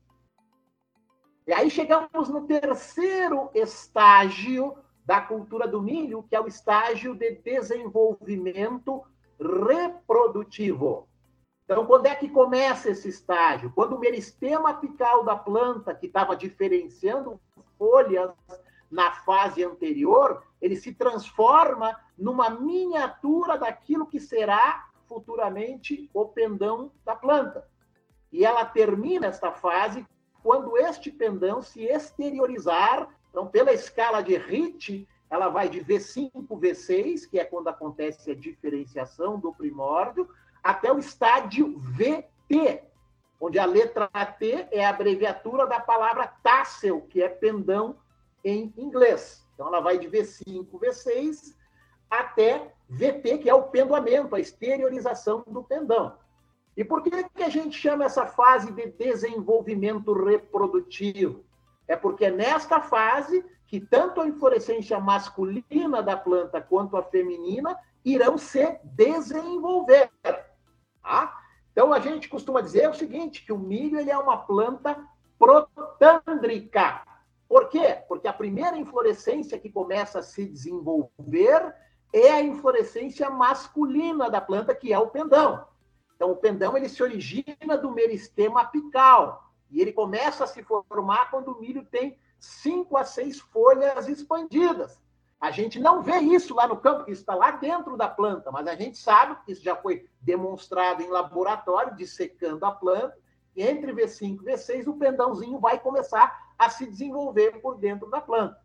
E 1.46 1.52
aí 1.52 1.70
chegamos 1.70 2.28
no 2.28 2.46
terceiro 2.46 3.50
estágio 3.54 4.76
da 5.04 5.20
cultura 5.20 5.66
do 5.66 5.82
milho, 5.82 6.22
que 6.22 6.36
é 6.36 6.40
o 6.40 6.46
estágio 6.46 7.14
de 7.14 7.36
desenvolvimento 7.36 9.02
reprodutivo. 9.40 11.08
Então, 11.68 11.84
quando 11.84 12.06
é 12.06 12.14
que 12.14 12.30
começa 12.30 12.88
esse 12.88 13.10
estágio? 13.10 13.70
Quando 13.74 13.94
o 13.94 13.98
meristema 13.98 14.70
apical 14.70 15.22
da 15.22 15.36
planta, 15.36 15.94
que 15.94 16.06
estava 16.06 16.34
diferenciando 16.34 17.38
folhas 17.76 18.30
na 18.90 19.12
fase 19.12 19.62
anterior, 19.62 20.42
ele 20.62 20.76
se 20.76 20.94
transforma 20.94 21.94
numa 22.16 22.48
miniatura 22.48 23.58
daquilo 23.58 24.06
que 24.06 24.18
será 24.18 24.88
futuramente 25.06 26.08
o 26.14 26.24
pendão 26.24 26.90
da 27.04 27.14
planta. 27.14 27.68
E 28.32 28.46
ela 28.46 28.64
termina 28.64 29.26
esta 29.26 29.52
fase 29.52 30.06
quando 30.42 30.78
este 30.78 31.10
pendão 31.10 31.60
se 31.60 31.84
exteriorizar. 31.84 33.10
Então, 33.28 33.46
pela 33.46 33.74
escala 33.74 34.22
de 34.22 34.38
RIT, 34.38 35.06
ela 35.28 35.50
vai 35.50 35.68
de 35.68 35.84
V5, 35.84 36.30
V6, 36.48 37.28
que 37.28 37.38
é 37.38 37.44
quando 37.44 37.68
acontece 37.68 38.30
a 38.30 38.34
diferenciação 38.34 39.38
do 39.38 39.52
primórdio, 39.52 40.26
até 40.68 40.92
o 40.92 40.98
estádio 40.98 41.78
VT, 41.78 42.82
onde 43.40 43.58
a 43.58 43.64
letra 43.64 44.06
T 44.38 44.68
é 44.70 44.84
a 44.84 44.90
abreviatura 44.90 45.66
da 45.66 45.80
palavra 45.80 46.26
tassel, 46.42 47.00
que 47.08 47.22
é 47.22 47.28
pendão 47.30 47.96
em 48.44 48.70
inglês. 48.76 49.48
Então, 49.54 49.68
ela 49.68 49.80
vai 49.80 49.98
de 49.98 50.06
V5, 50.10 50.66
V6 50.78 51.56
até 52.10 52.70
VT, 52.86 53.38
que 53.38 53.48
é 53.48 53.54
o 53.54 53.62
pendoamento, 53.62 54.36
a 54.36 54.40
exteriorização 54.40 55.42
do 55.46 55.64
pendão. 55.64 56.18
E 56.76 56.84
por 56.84 57.02
que, 57.02 57.10
que 57.30 57.42
a 57.42 57.48
gente 57.48 57.74
chama 57.74 58.04
essa 58.04 58.26
fase 58.26 58.70
de 58.70 58.88
desenvolvimento 58.90 60.12
reprodutivo? 60.12 61.46
É 61.88 61.96
porque 61.96 62.26
é 62.26 62.30
nesta 62.30 62.82
fase 62.82 63.42
que 63.66 63.80
tanto 63.80 64.20
a 64.20 64.28
inflorescência 64.28 65.00
masculina 65.00 66.02
da 66.02 66.14
planta 66.14 66.60
quanto 66.60 66.94
a 66.94 67.02
feminina 67.02 67.74
irão 68.04 68.36
se 68.36 68.78
desenvolver. 68.84 70.10
Tá? 71.08 71.42
Então, 71.72 71.94
a 71.94 72.00
gente 72.00 72.28
costuma 72.28 72.60
dizer 72.60 72.90
o 72.90 72.94
seguinte, 72.94 73.42
que 73.42 73.50
o 73.50 73.58
milho 73.58 73.98
ele 73.98 74.10
é 74.10 74.18
uma 74.18 74.36
planta 74.36 75.02
protândrica. 75.38 77.02
Por 77.48 77.70
quê? 77.70 78.02
Porque 78.06 78.28
a 78.28 78.32
primeira 78.32 78.76
inflorescência 78.76 79.58
que 79.58 79.70
começa 79.70 80.18
a 80.18 80.22
se 80.22 80.44
desenvolver 80.44 81.74
é 82.12 82.32
a 82.32 82.42
inflorescência 82.42 83.30
masculina 83.30 84.30
da 84.30 84.38
planta, 84.38 84.74
que 84.74 84.92
é 84.92 84.98
o 84.98 85.08
pendão. 85.08 85.66
Então, 86.14 86.30
o 86.30 86.36
pendão 86.36 86.76
ele 86.76 86.90
se 86.90 87.02
origina 87.02 87.78
do 87.80 87.90
meristema 87.90 88.60
apical 88.60 89.50
e 89.70 89.80
ele 89.80 89.92
começa 89.92 90.44
a 90.44 90.46
se 90.46 90.62
formar 90.62 91.30
quando 91.30 91.52
o 91.52 91.58
milho 91.58 91.86
tem 91.86 92.18
cinco 92.38 92.98
a 92.98 93.04
seis 93.04 93.40
folhas 93.40 94.08
expandidas. 94.08 95.00
A 95.40 95.50
gente 95.50 95.78
não 95.78 96.02
vê 96.02 96.18
isso 96.18 96.54
lá 96.54 96.66
no 96.66 96.76
campo, 96.76 97.04
que 97.04 97.12
está 97.12 97.34
lá 97.34 97.52
dentro 97.52 97.96
da 97.96 98.08
planta, 98.08 98.50
mas 98.50 98.66
a 98.66 98.74
gente 98.74 98.98
sabe 98.98 99.36
que 99.44 99.52
isso 99.52 99.62
já 99.62 99.76
foi 99.76 100.08
demonstrado 100.20 101.02
em 101.02 101.08
laboratório, 101.08 101.94
dissecando 101.94 102.66
a 102.66 102.72
planta, 102.72 103.16
e 103.54 103.62
entre 103.62 103.92
V5 103.92 104.40
e 104.42 104.44
V6 104.44 104.88
o 104.88 104.98
pendãozinho 104.98 105.58
vai 105.60 105.78
começar 105.78 106.36
a 106.58 106.68
se 106.68 106.86
desenvolver 106.86 107.60
por 107.60 107.78
dentro 107.78 108.10
da 108.10 108.20
planta. 108.20 108.58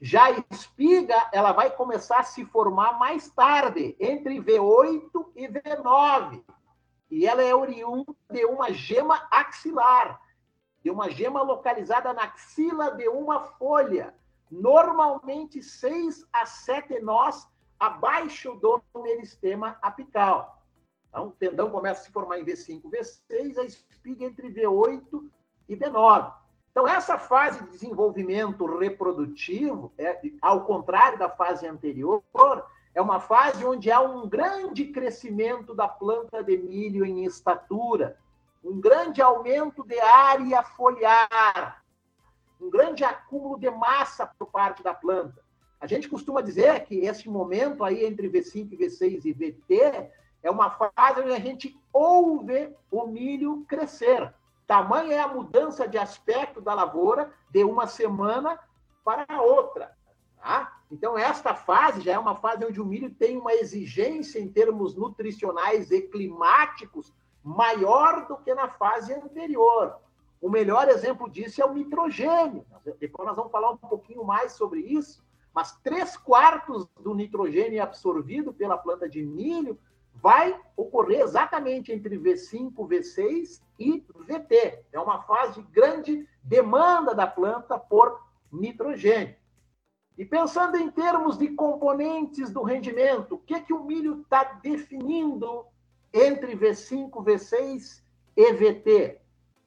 Já 0.00 0.26
a 0.26 0.44
espiga, 0.50 1.30
ela 1.32 1.52
vai 1.52 1.70
começar 1.70 2.18
a 2.18 2.24
se 2.24 2.44
formar 2.44 2.98
mais 2.98 3.30
tarde, 3.30 3.96
entre 3.98 4.42
V8 4.42 5.32
e 5.36 5.48
V9 5.48 6.42
e 7.14 7.26
ela 7.26 7.42
é 7.42 7.54
oriunda 7.54 8.12
de 8.28 8.44
uma 8.44 8.72
gema 8.72 9.26
axilar, 9.30 10.20
de 10.82 10.90
uma 10.90 11.08
gema 11.08 11.42
localizada 11.42 12.12
na 12.12 12.24
axila 12.24 12.90
de 12.90 13.08
uma 13.08 13.40
folha, 13.40 14.12
normalmente 14.60 15.62
seis 15.62 16.26
a 16.32 16.46
sete 16.46 17.00
nós 17.00 17.48
abaixo 17.78 18.54
do 18.54 18.82
meristema 18.94 19.76
apical. 19.82 20.62
Então, 21.08 21.28
o 21.28 21.30
tendão 21.32 21.70
começa 21.70 22.00
a 22.00 22.04
se 22.04 22.10
formar 22.10 22.38
em 22.38 22.44
V5, 22.44 22.82
V6, 22.90 23.58
a 23.58 23.64
espiga 23.64 24.24
entre 24.24 24.52
V8 24.52 25.28
e 25.68 25.76
V9. 25.76 26.32
Então, 26.70 26.88
essa 26.88 27.18
fase 27.18 27.62
de 27.62 27.70
desenvolvimento 27.70 28.66
reprodutivo, 28.66 29.92
é, 29.96 30.20
ao 30.42 30.64
contrário 30.64 31.18
da 31.18 31.28
fase 31.28 31.66
anterior, 31.66 32.22
é 32.94 33.00
uma 33.00 33.20
fase 33.20 33.64
onde 33.64 33.90
há 33.92 34.00
um 34.00 34.28
grande 34.28 34.86
crescimento 34.86 35.74
da 35.74 35.86
planta 35.86 36.42
de 36.42 36.56
milho 36.56 37.04
em 37.04 37.24
estatura, 37.24 38.18
um 38.64 38.80
grande 38.80 39.20
aumento 39.22 39.84
de 39.84 40.00
área 40.00 40.62
foliar, 40.62 41.83
um 42.64 42.70
grande 42.70 43.04
acúmulo 43.04 43.58
de 43.58 43.70
massa 43.70 44.26
por 44.26 44.46
parte 44.46 44.82
da 44.82 44.94
planta. 44.94 45.44
A 45.80 45.86
gente 45.86 46.08
costuma 46.08 46.40
dizer 46.40 46.84
que 46.84 47.00
esse 47.00 47.28
momento 47.28 47.84
aí 47.84 48.04
entre 48.04 48.30
V5, 48.30 48.70
V6 48.78 49.24
e 49.26 49.32
VT 49.32 50.10
é 50.42 50.50
uma 50.50 50.70
fase 50.70 51.20
onde 51.20 51.32
a 51.32 51.38
gente 51.38 51.78
ouve 51.92 52.74
o 52.90 53.06
milho 53.06 53.64
crescer. 53.68 54.32
Tamanha 54.66 55.14
é 55.14 55.20
a 55.20 55.28
mudança 55.28 55.86
de 55.86 55.98
aspecto 55.98 56.60
da 56.60 56.72
lavoura 56.72 57.30
de 57.50 57.62
uma 57.64 57.86
semana 57.86 58.58
para 59.04 59.42
outra. 59.42 59.94
Tá? 60.40 60.72
Então, 60.90 61.18
esta 61.18 61.54
fase 61.54 62.00
já 62.00 62.12
é 62.12 62.18
uma 62.18 62.36
fase 62.36 62.64
onde 62.64 62.80
o 62.80 62.84
milho 62.84 63.10
tem 63.10 63.36
uma 63.36 63.52
exigência 63.52 64.38
em 64.38 64.48
termos 64.48 64.94
nutricionais 64.94 65.90
e 65.90 66.00
climáticos 66.02 67.12
maior 67.42 68.26
do 68.26 68.38
que 68.38 68.54
na 68.54 68.68
fase 68.68 69.12
anterior. 69.12 69.98
O 70.44 70.50
melhor 70.50 70.90
exemplo 70.90 71.30
disso 71.30 71.62
é 71.62 71.64
o 71.64 71.72
nitrogênio. 71.72 72.66
Depois 73.00 73.26
nós 73.26 73.34
vamos 73.34 73.50
falar 73.50 73.70
um 73.70 73.78
pouquinho 73.78 74.22
mais 74.22 74.52
sobre 74.52 74.80
isso, 74.80 75.24
mas 75.54 75.74
três 75.78 76.18
quartos 76.18 76.86
do 77.00 77.14
nitrogênio 77.14 77.82
absorvido 77.82 78.52
pela 78.52 78.76
planta 78.76 79.08
de 79.08 79.22
milho 79.22 79.78
vai 80.12 80.60
ocorrer 80.76 81.22
exatamente 81.22 81.92
entre 81.92 82.18
V5, 82.18 82.74
V6 82.74 83.62
e 83.78 84.04
VT. 84.14 84.84
É 84.92 85.00
uma 85.00 85.22
fase 85.22 85.62
de 85.62 85.72
grande 85.72 86.28
demanda 86.42 87.14
da 87.14 87.26
planta 87.26 87.78
por 87.78 88.20
nitrogênio. 88.52 89.34
E 90.18 90.26
pensando 90.26 90.76
em 90.76 90.90
termos 90.90 91.38
de 91.38 91.48
componentes 91.48 92.50
do 92.50 92.62
rendimento, 92.62 93.36
o 93.36 93.38
que, 93.38 93.62
que 93.62 93.72
o 93.72 93.82
milho 93.82 94.20
está 94.20 94.44
definindo 94.62 95.64
entre 96.12 96.54
V5, 96.54 97.10
V6 97.24 98.02
e 98.36 98.52
VT? 98.52 99.23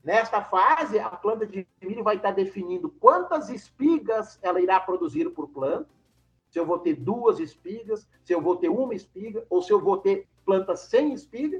Nesta 0.08 0.42
fase, 0.42 0.98
a 1.00 1.10
planta 1.10 1.46
de 1.46 1.68
milho 1.82 2.02
vai 2.02 2.16
estar 2.16 2.32
definindo 2.32 2.90
quantas 2.90 3.50
espigas 3.50 4.40
ela 4.42 4.62
irá 4.62 4.80
produzir 4.80 5.30
por 5.32 5.50
planta, 5.50 5.90
se 6.50 6.58
eu 6.58 6.66
vou 6.66 6.80
ter 6.80 6.94
duas 6.94 7.42
espigas, 7.42 8.08
se 8.24 8.32
eu 8.32 8.42
vou 8.42 8.56
ter 8.56 8.70
uma 8.70 8.96
espiga, 8.96 9.46
ou 9.50 9.62
se 9.62 9.70
eu 9.70 9.82
vou 9.82 9.98
ter 9.98 10.26
planta 10.46 10.78
sem 10.78 11.12
espiga, 11.12 11.60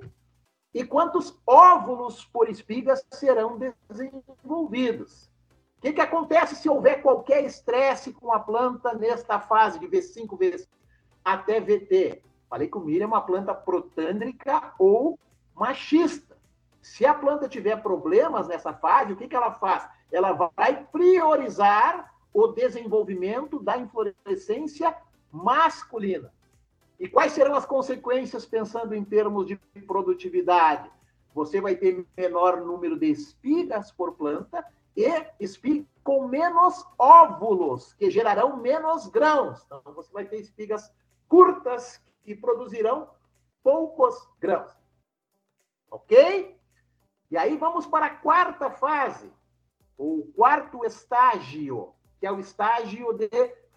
e 0.74 0.86
quantos 0.86 1.38
óvulos 1.46 2.24
por 2.24 2.48
espiga 2.50 2.96
serão 3.12 3.60
desenvolvidos. 3.90 5.30
O 5.78 5.82
que, 5.82 5.92
que 5.92 6.00
acontece 6.00 6.56
se 6.56 6.70
houver 6.70 7.02
qualquer 7.02 7.44
estresse 7.44 8.14
com 8.14 8.32
a 8.32 8.40
planta 8.40 8.94
nesta 8.94 9.42
fase 9.42 9.78
de 9.78 9.90
V5, 9.90 10.26
V6 10.26 10.70
até 11.22 11.60
VT? 11.60 12.24
Falei 12.50 12.70
que 12.70 12.78
o 12.78 12.82
milho 12.82 13.04
é 13.04 13.08
uma 13.08 13.20
planta 13.20 13.54
protândrica 13.54 14.74
ou 14.80 15.20
machista. 15.54 16.27
Se 16.88 17.06
a 17.06 17.14
planta 17.14 17.50
tiver 17.50 17.82
problemas 17.84 18.48
nessa 18.48 18.74
fase, 18.74 19.14
o 19.14 19.16
que, 19.16 19.28
que 19.28 19.36
ela 19.36 19.52
faz? 19.52 19.88
Ela 20.12 20.32
vai 20.32 20.88
priorizar 20.92 22.14
o 22.34 22.48
desenvolvimento 22.48 23.60
da 23.60 23.78
inflorescência 23.78 24.96
masculina. 25.32 26.34
E 27.00 27.08
quais 27.08 27.34
serão 27.34 27.56
as 27.56 27.66
consequências 27.66 28.46
pensando 28.46 28.96
em 28.96 29.04
termos 29.04 29.46
de 29.46 29.58
produtividade? 29.86 30.90
Você 31.36 31.60
vai 31.62 31.76
ter 31.76 32.06
menor 32.16 32.62
número 32.62 32.98
de 32.98 33.12
espigas 33.12 33.92
por 33.92 34.14
planta 34.14 34.66
e 34.96 35.08
espigas 35.40 35.86
com 36.04 36.28
menos 36.28 36.86
óvulos, 36.98 37.94
que 37.94 38.10
gerarão 38.10 38.58
menos 38.58 39.08
grãos. 39.08 39.62
Então, 39.66 39.82
você 39.94 40.12
vai 40.12 40.26
ter 40.26 40.38
espigas 40.38 40.92
curtas 41.28 42.02
que 42.24 42.34
produzirão 42.34 43.10
poucos 43.62 44.28
grãos. 44.40 44.72
Ok? 45.92 46.57
E 47.30 47.38
aí 47.38 47.58
vamos 47.58 47.86
para 47.86 48.06
a 48.06 48.16
quarta 48.16 48.70
fase, 48.70 49.32
o 49.98 50.32
quarto 50.36 50.86
estágio, 50.86 51.94
que 52.20 52.26
é 52.26 52.32
o 52.32 52.40
estágio 52.40 53.14
de 53.14 53.30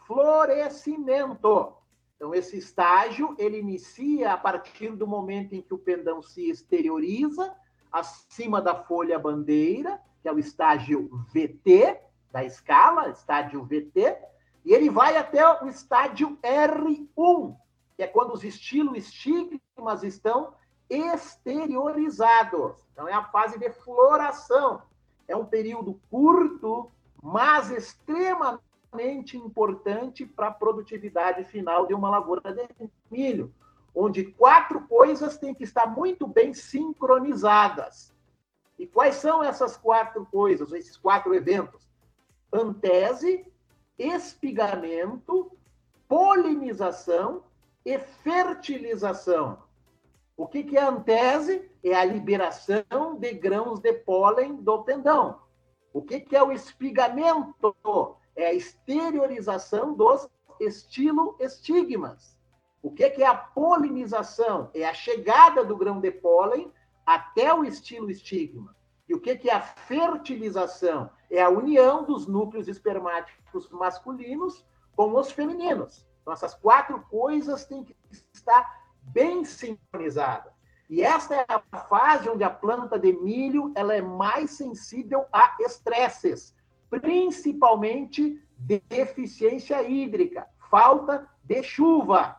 florescimento. 0.07 1.75
Então, 2.17 2.35
esse 2.35 2.59
estágio, 2.59 3.35
ele 3.39 3.59
inicia 3.59 4.33
a 4.33 4.37
partir 4.37 4.95
do 4.95 5.07
momento 5.07 5.55
em 5.55 5.63
que 5.63 5.73
o 5.73 5.79
pendão 5.79 6.23
se 6.23 6.51
exterioriza 6.51 7.57
acima 7.91 8.61
da 8.61 8.75
folha 8.75 9.19
bandeira, 9.19 10.01
que 10.23 10.29
é 10.29 10.33
o 10.33 10.39
estágio 10.39 11.09
VT 11.33 11.99
da 12.31 12.45
escala, 12.45 13.09
estágio 13.09 13.65
VT, 13.65 14.17
e 14.65 14.73
ele 14.73 14.91
vai 14.91 15.17
até 15.17 15.45
o 15.63 15.69
estágio 15.69 16.39
R1, 16.43 17.57
que 17.97 18.03
é 18.03 18.07
quando 18.07 18.33
os 18.33 18.45
estilos 18.45 18.97
estigmas 18.97 20.03
estão 20.03 20.55
exteriorizados. 20.91 22.85
Então, 22.93 23.09
é 23.09 23.15
a 23.15 23.25
fase 23.25 23.59
de 23.59 23.71
floração. 23.71 24.83
É 25.29 25.37
um 25.37 25.47
período 25.47 26.01
curto, 26.11 26.91
mas 27.23 27.71
extremamente 27.71 29.37
importante 29.37 30.27
para 30.27 30.49
a 30.49 30.53
produtividade 30.53 31.45
final 31.45 31.87
de 31.87 31.95
uma 31.95 32.11
lavoura 32.11 32.53
de 32.53 32.69
milho, 33.09 33.55
onde 33.95 34.25
quatro 34.25 34.81
coisas 34.89 35.39
têm 35.39 35.55
que 35.55 35.63
estar 35.63 35.87
muito 35.87 36.27
bem 36.27 36.53
sincronizadas. 36.53 38.13
E 38.77 38.87
quais 38.87 39.17
são 39.17 39.45
essas 39.45 39.77
quatro 39.77 40.27
coisas, 40.27 40.73
esses 40.73 40.97
quatro 40.97 41.33
eventos? 41.35 41.89
Antese, 42.53 43.47
espigamento, 43.97 45.53
polinização 46.09 47.45
e 47.85 47.99
fertilização. 47.99 49.70
O 50.41 50.47
que, 50.47 50.65
que 50.65 50.79
é 50.79 50.83
antese? 50.83 51.71
É 51.85 51.95
a 51.95 52.03
liberação 52.03 53.15
de 53.19 53.35
grãos 53.35 53.79
de 53.79 53.93
pólen 53.93 54.57
do 54.57 54.83
pendão. 54.83 55.39
O 55.93 56.01
que, 56.01 56.19
que 56.19 56.35
é 56.35 56.43
o 56.43 56.51
espigamento? 56.51 57.77
é 58.35 58.47
a 58.47 58.55
exteriorização 58.55 59.93
dos 59.93 60.27
estilo-estigmas. 60.59 62.39
O 62.83 62.91
que 62.91 63.05
é 63.05 63.27
a 63.27 63.35
polinização? 63.35 64.71
É 64.73 64.89
a 64.89 64.95
chegada 64.95 65.63
do 65.63 65.77
grão 65.77 66.01
de 66.01 66.11
pólen 66.11 66.73
até 67.05 67.53
o 67.53 67.63
estilo-estigma. 67.63 68.75
E 69.07 69.15
o 69.15 69.21
que 69.21 69.47
é 69.47 69.53
a 69.53 69.61
fertilização? 69.61 71.11
É 71.31 71.43
a 71.43 71.51
união 71.51 72.03
dos 72.03 72.27
núcleos 72.27 72.67
espermáticos 72.67 73.69
masculinos 73.69 74.65
com 74.97 75.15
os 75.15 75.31
femininos. 75.31 76.09
Então, 76.23 76.33
essas 76.33 76.55
quatro 76.55 76.99
coisas 77.11 77.67
têm 77.67 77.85
que 77.85 77.95
estar 78.33 78.80
bem 79.13 79.45
sincronizadas. 79.45 80.53
E 80.89 81.03
esta 81.03 81.37
é 81.37 81.47
a 81.49 81.61
fase 81.61 82.29
onde 82.29 82.43
a 82.43 82.51
planta 82.51 82.99
de 82.99 83.13
milho 83.13 83.73
ela 83.77 83.95
é 83.95 84.03
mais 84.03 84.53
sensível 84.53 85.25
a 85.33 85.57
estresses 85.61 86.55
principalmente 86.99 88.43
deficiência 88.59 89.83
hídrica, 89.83 90.47
falta 90.71 91.29
de 91.45 91.63
chuva. 91.63 92.37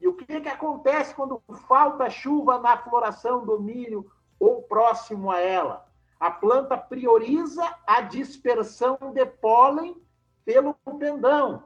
E 0.00 0.06
o 0.06 0.14
que, 0.14 0.40
que 0.40 0.48
acontece 0.48 1.14
quando 1.14 1.42
falta 1.66 2.10
chuva 2.10 2.58
na 2.58 2.76
floração 2.76 3.44
do 3.44 3.58
milho 3.60 4.10
ou 4.38 4.62
próximo 4.62 5.30
a 5.30 5.40
ela? 5.40 5.86
A 6.20 6.30
planta 6.30 6.76
prioriza 6.76 7.64
a 7.86 8.02
dispersão 8.02 8.98
de 9.14 9.24
pólen 9.24 9.96
pelo 10.44 10.74
pendão 10.98 11.64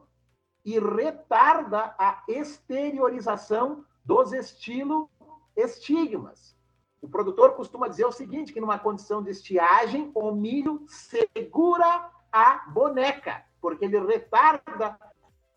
e 0.64 0.79
retarda 0.79 1.94
a 1.99 2.23
exteriorização 2.29 3.85
dos 4.09 4.33
estilo 4.33 5.11
estigmas. 5.55 6.57
O 7.03 7.07
produtor 7.07 7.53
costuma 7.53 7.88
dizer 7.88 8.07
o 8.07 8.11
seguinte, 8.11 8.55
que 8.55 8.61
numa 8.61 8.79
condição 8.79 9.23
de 9.23 9.31
estiagem, 9.31 10.11
o 10.14 10.33
milho 10.33 10.83
segura 10.88 12.11
a 12.33 12.71
boneca, 12.71 13.44
porque 13.61 13.85
ele 13.85 14.01
retarda 14.01 14.99
a 14.99 15.11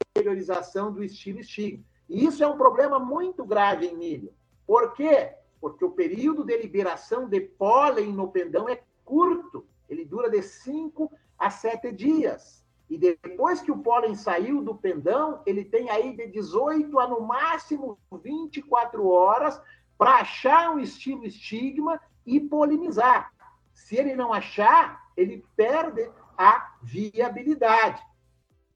exteriorização 0.05 0.91
do 0.91 1.01
estilo 1.01 1.39
estigma. 1.39 1.85
E 2.09 2.25
isso 2.25 2.43
é 2.43 2.47
um 2.47 2.57
problema 2.57 2.99
muito 2.99 3.45
grave 3.45 3.87
em 3.87 3.95
milho. 3.95 4.33
Por 4.67 4.93
quê? 4.95 5.33
Porque 5.61 5.85
o 5.85 5.91
período 5.91 6.43
de 6.43 6.57
liberação 6.57 7.29
de 7.29 7.39
pólen 7.39 8.11
no 8.11 8.27
pendão 8.27 8.67
é 8.67 8.83
curto. 9.05 9.65
Ele 9.87 10.03
dura 10.03 10.29
de 10.29 10.43
5 10.43 11.09
a 11.37 11.49
7 11.49 11.89
dias. 11.93 12.65
E 12.91 12.97
depois 12.97 13.61
que 13.61 13.71
o 13.71 13.77
pólen 13.77 14.15
saiu 14.15 14.61
do 14.61 14.75
pendão, 14.75 15.41
ele 15.45 15.63
tem 15.63 15.89
aí 15.89 16.13
de 16.13 16.27
18 16.27 16.99
a 16.99 17.07
no 17.07 17.21
máximo 17.21 17.97
24 18.21 19.07
horas 19.07 19.61
para 19.97 20.15
achar 20.15 20.71
um 20.71 20.77
estilo 20.77 21.25
estigma 21.25 22.01
e 22.25 22.37
polinizar. 22.37 23.31
Se 23.73 23.95
ele 23.95 24.13
não 24.13 24.33
achar, 24.33 25.09
ele 25.15 25.41
perde 25.55 26.11
a 26.37 26.75
viabilidade. 26.83 28.03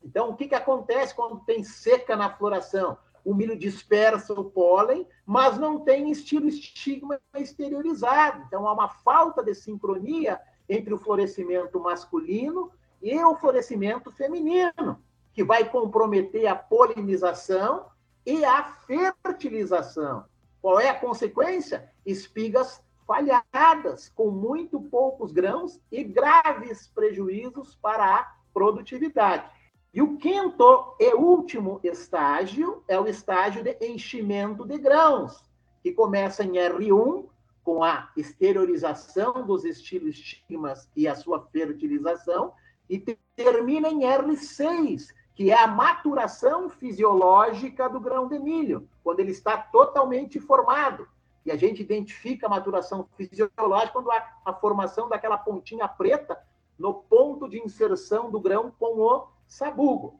Então, 0.02 0.30
o 0.30 0.36
que, 0.38 0.48
que 0.48 0.56
acontece 0.56 1.14
quando 1.14 1.42
tem 1.42 1.62
seca 1.66 2.16
na 2.16 2.30
floração? 2.30 2.98
O 3.22 3.36
milho 3.36 3.58
dispersa 3.58 4.34
o 4.34 4.46
pólen, 4.46 5.06
mas 5.26 5.58
não 5.58 5.82
tem 5.82 6.10
estilo 6.10 6.48
estigma 6.48 7.20
exteriorizado. 7.36 8.44
Então, 8.48 8.66
há 8.66 8.72
uma 8.72 8.88
falta 8.88 9.44
de 9.44 9.54
sincronia 9.54 10.40
entre 10.70 10.94
o 10.94 10.98
florescimento 10.98 11.82
masculino 11.82 12.72
e 13.02 13.18
o 13.24 13.36
florescimento 13.36 14.12
feminino, 14.12 15.02
que 15.34 15.44
vai 15.44 15.70
comprometer 15.70 16.48
a 16.48 16.56
polinização 16.56 17.88
e 18.26 18.44
a 18.44 18.64
fertilização. 18.64 20.26
Qual 20.62 20.80
é 20.80 20.90
a 20.90 21.00
consequência? 21.00 21.92
Espigas 22.06 22.82
falhadas, 23.06 24.10
com 24.10 24.32
muito 24.32 24.82
poucos 24.82 25.32
grãos 25.32 25.80
e 25.92 26.04
graves 26.04 26.88
prejuízos 26.88 27.76
para 27.76 28.16
a 28.16 28.36
produtividade. 28.54 29.50
E 29.94 30.02
o 30.02 30.18
quinto 30.18 30.96
e 31.00 31.14
último 31.14 31.80
estágio 31.84 32.84
é 32.88 33.00
o 33.00 33.08
estágio 33.08 33.64
de 33.64 33.78
enchimento 33.80 34.66
de 34.66 34.78
grãos, 34.78 35.44
que 35.82 35.92
começa 35.92 36.44
em 36.44 36.54
R1, 36.54 37.30
com 37.64 37.84
a 37.84 38.12
exteriorização 38.18 39.46
dos 39.46 39.64
estilos 39.64 40.16
estigmas 40.16 40.90
e 40.96 41.08
a 41.08 41.16
sua 41.16 41.48
fertilização, 41.48 42.54
e 42.90 43.00
termina 43.36 43.90
em 43.90 44.02
R6, 44.02 45.08
que 45.36 45.52
é 45.52 45.60
a 45.60 45.68
maturação 45.68 46.70
fisiológica 46.70 47.90
do 47.90 48.00
grão 48.00 48.28
de 48.28 48.40
milho, 48.40 48.88
quando 49.04 49.20
ele 49.20 49.32
está 49.32 49.58
totalmente 49.58 50.40
formado. 50.40 51.08
E 51.46 51.52
a 51.52 51.56
gente 51.56 51.82
identifica 51.82 52.48
a 52.48 52.50
maturação 52.50 53.08
fisiológica 53.16 53.94
quando 53.94 54.12
há 54.12 54.40
a 54.46 54.54
formação 54.54 55.08
daquela 55.08 55.38
pontinha 55.38 55.88
preta 55.88 56.42
no 56.78 56.94
ponto 56.94 57.48
de 57.48 57.60
inserção 57.60 58.32
do 58.32 58.40
grão 58.40 58.72
com 58.72 59.00
o 59.00 59.28
sabugo. 59.48 60.20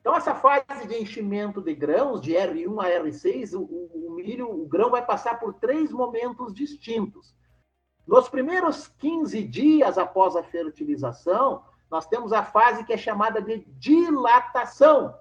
Então, 0.00 0.16
essa 0.16 0.34
fase 0.34 0.86
de 0.88 1.00
enchimento 1.00 1.60
de 1.62 1.74
grãos, 1.74 2.20
de 2.20 2.32
R1 2.32 2.84
a 2.84 3.02
R6, 3.02 3.54
o, 3.54 3.62
o, 3.62 4.10
milho, 4.10 4.50
o 4.50 4.66
grão 4.66 4.90
vai 4.90 5.04
passar 5.04 5.38
por 5.38 5.54
três 5.54 5.92
momentos 5.92 6.52
distintos. 6.52 7.32
Nos 8.04 8.28
primeiros 8.28 8.88
15 8.98 9.40
dias 9.44 9.96
após 9.96 10.34
a 10.34 10.42
fertilização, 10.42 11.62
nós 11.92 12.06
temos 12.06 12.32
a 12.32 12.42
fase 12.42 12.82
que 12.82 12.92
é 12.92 12.96
chamada 12.96 13.40
de 13.40 13.64
dilatação. 13.78 15.16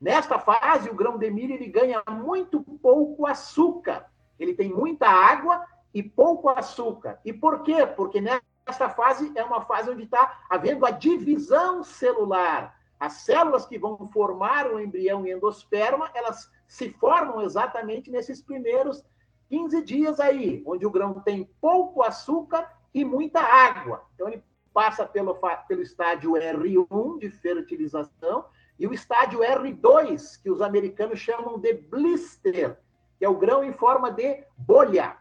Nesta 0.00 0.40
fase, 0.40 0.90
o 0.90 0.94
grão 0.94 1.16
de 1.16 1.30
milho 1.30 1.54
ele 1.54 1.68
ganha 1.68 2.02
muito 2.08 2.60
pouco 2.82 3.26
açúcar 3.26 4.10
ele 4.38 4.54
tem 4.54 4.72
muita 4.72 5.08
água 5.08 5.64
e 5.92 6.02
pouco 6.02 6.48
açúcar. 6.48 7.18
E 7.24 7.32
por 7.32 7.62
quê? 7.62 7.84
Porque 7.86 8.20
nessa 8.20 8.88
fase 8.90 9.32
é 9.34 9.42
uma 9.42 9.62
fase 9.62 9.90
onde 9.90 10.04
está 10.04 10.44
havendo 10.48 10.86
a 10.86 10.90
divisão 10.90 11.82
celular. 11.82 12.76
As 13.00 13.14
células 13.24 13.66
que 13.66 13.78
vão 13.78 14.08
formar 14.12 14.70
o 14.70 14.80
embrião 14.80 15.26
e 15.26 15.32
endosperma, 15.32 16.10
elas 16.14 16.50
se 16.66 16.90
formam 16.90 17.42
exatamente 17.42 18.10
nesses 18.10 18.42
primeiros 18.42 19.04
15 19.48 19.82
dias 19.82 20.20
aí, 20.20 20.62
onde 20.66 20.86
o 20.86 20.90
grão 20.90 21.20
tem 21.20 21.48
pouco 21.60 22.02
açúcar 22.02 22.70
e 22.92 23.04
muita 23.04 23.40
água. 23.40 24.04
Então, 24.14 24.28
ele 24.28 24.42
passa 24.78 25.04
pelo, 25.04 25.34
pelo 25.66 25.82
estádio 25.82 26.34
R1 26.34 27.18
de 27.18 27.28
fertilização 27.28 28.44
e 28.78 28.86
o 28.86 28.94
estádio 28.94 29.40
R2, 29.40 30.40
que 30.40 30.48
os 30.48 30.62
americanos 30.62 31.18
chamam 31.18 31.58
de 31.58 31.74
blister, 31.74 32.78
que 33.18 33.24
é 33.24 33.28
o 33.28 33.36
grão 33.36 33.64
em 33.64 33.72
forma 33.72 34.08
de 34.08 34.44
bolha. 34.56 35.16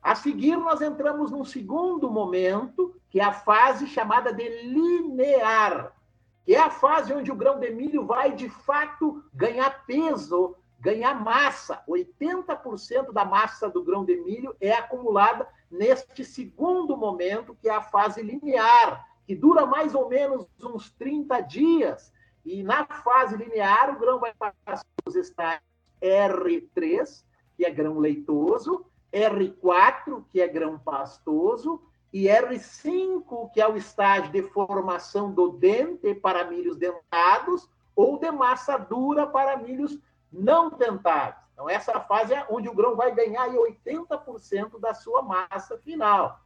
A 0.00 0.14
seguir, 0.14 0.56
nós 0.56 0.80
entramos 0.80 1.30
num 1.30 1.44
segundo 1.44 2.10
momento, 2.10 2.98
que 3.10 3.20
é 3.20 3.24
a 3.24 3.32
fase 3.34 3.86
chamada 3.88 4.32
de 4.32 4.48
linear, 4.62 5.94
que 6.42 6.54
é 6.54 6.58
a 6.58 6.70
fase 6.70 7.12
onde 7.12 7.30
o 7.30 7.36
grão 7.36 7.60
de 7.60 7.68
milho 7.68 8.06
vai, 8.06 8.32
de 8.32 8.48
fato, 8.48 9.22
ganhar 9.34 9.84
peso, 9.84 10.56
ganhar 10.78 11.14
massa. 11.22 11.82
80% 11.88 13.12
da 13.12 13.24
massa 13.24 13.68
do 13.68 13.82
grão 13.82 14.04
de 14.04 14.16
milho 14.16 14.54
é 14.60 14.72
acumulada 14.72 15.48
neste 15.70 16.24
segundo 16.24 16.96
momento, 16.96 17.56
que 17.60 17.68
é 17.68 17.72
a 17.72 17.82
fase 17.82 18.22
linear, 18.22 19.06
que 19.26 19.34
dura 19.34 19.66
mais 19.66 19.94
ou 19.94 20.08
menos 20.08 20.46
uns 20.62 20.90
30 20.92 21.40
dias. 21.40 22.12
E 22.44 22.62
na 22.62 22.86
fase 22.86 23.36
linear, 23.36 23.94
o 23.94 23.98
grão 23.98 24.20
vai 24.20 24.32
passar 24.34 24.84
os 25.04 25.16
estágios 25.16 25.62
R3, 26.00 27.24
que 27.56 27.64
é 27.64 27.70
grão 27.70 27.98
leitoso, 27.98 28.86
R4, 29.12 30.24
que 30.30 30.40
é 30.40 30.46
grão 30.46 30.78
pastoso, 30.78 31.82
e 32.12 32.24
R5, 32.24 33.50
que 33.52 33.60
é 33.60 33.68
o 33.68 33.76
estágio 33.76 34.30
de 34.30 34.42
formação 34.42 35.32
do 35.32 35.50
dente 35.50 36.14
para 36.14 36.44
milhos 36.44 36.76
dentados, 36.76 37.68
ou 37.94 38.18
de 38.18 38.30
massa 38.30 38.76
dura 38.76 39.26
para 39.26 39.56
milhos 39.56 39.98
não 40.36 40.70
dentados. 40.70 41.40
Então, 41.52 41.68
essa 41.68 41.98
fase 42.00 42.34
é 42.34 42.46
onde 42.50 42.68
o 42.68 42.74
grão 42.74 42.94
vai 42.94 43.14
ganhar 43.14 43.48
80% 43.48 44.78
da 44.78 44.92
sua 44.92 45.22
massa 45.22 45.78
final. 45.78 46.38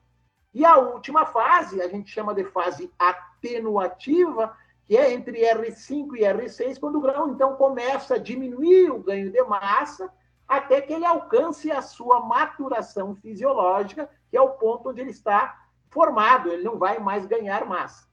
E 0.55 0.64
a 0.64 0.76
última 0.76 1.26
fase, 1.26 1.80
a 1.82 1.88
gente 1.88 2.11
chama 2.11 2.34
de 2.34 2.45
fase 2.45 2.93
atenuativa, 2.99 4.57
que 4.86 4.97
é 4.97 5.12
entre 5.12 5.43
R5 5.43 6.16
e 6.16 6.20
R6, 6.20 6.78
quando 6.78 6.97
o 6.97 7.01
grão, 7.01 7.30
então, 7.30 7.57
começa 7.57 8.14
a 8.14 8.18
diminuir 8.18 8.91
o 8.91 9.03
ganho 9.03 9.30
de 9.30 9.43
massa 9.45 10.12
até 10.47 10.80
que 10.80 10.93
ele 10.93 11.05
alcance 11.05 11.70
a 11.70 11.80
sua 11.80 12.20
maturação 12.20 13.14
fisiológica, 13.14 14.11
que 14.28 14.36
é 14.36 14.41
o 14.41 14.51
ponto 14.51 14.91
onde 14.91 15.01
ele 15.01 15.11
está 15.11 15.57
formado, 15.88 16.51
ele 16.51 16.64
não 16.64 16.76
vai 16.76 16.99
mais 16.99 17.24
ganhar 17.26 17.64
massa. 17.64 18.09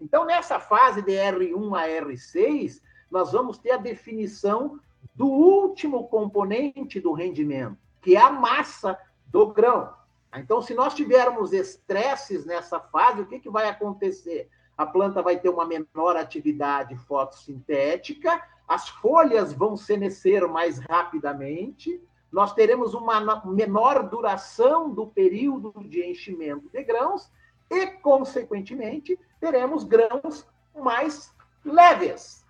Então, 0.00 0.24
nessa 0.24 0.58
fase 0.58 1.02
de 1.02 1.12
R1 1.12 1.78
a 1.78 1.86
R6, 1.86 2.80
nós 3.10 3.32
vamos 3.32 3.58
ter 3.58 3.72
a 3.72 3.76
definição 3.76 4.78
do 5.14 5.26
último 5.26 6.08
componente 6.08 7.00
do 7.00 7.12
rendimento, 7.12 7.76
que 8.02 8.16
é 8.16 8.20
a 8.20 8.30
massa 8.30 8.98
do 9.26 9.46
grão. 9.52 9.92
Então, 10.34 10.60
se 10.60 10.74
nós 10.74 10.94
tivermos 10.94 11.52
estresses 11.52 12.44
nessa 12.44 12.78
fase, 12.78 13.22
o 13.22 13.26
que, 13.26 13.38
que 13.38 13.50
vai 13.50 13.68
acontecer? 13.68 14.48
A 14.76 14.84
planta 14.84 15.22
vai 15.22 15.38
ter 15.38 15.48
uma 15.48 15.64
menor 15.64 16.16
atividade 16.16 16.94
fotossintética, 16.96 18.42
as 18.68 18.88
folhas 18.88 19.52
vão 19.52 19.76
senescer 19.76 20.46
mais 20.46 20.78
rapidamente, 20.78 22.02
nós 22.30 22.52
teremos 22.52 22.92
uma 22.92 23.42
menor 23.46 24.08
duração 24.08 24.90
do 24.90 25.06
período 25.06 25.72
de 25.88 26.04
enchimento 26.04 26.68
de 26.68 26.82
grãos 26.82 27.30
e, 27.70 27.86
consequentemente, 27.86 29.18
teremos 29.40 29.84
grãos 29.84 30.46
mais 30.74 31.34
leves. 31.64 32.45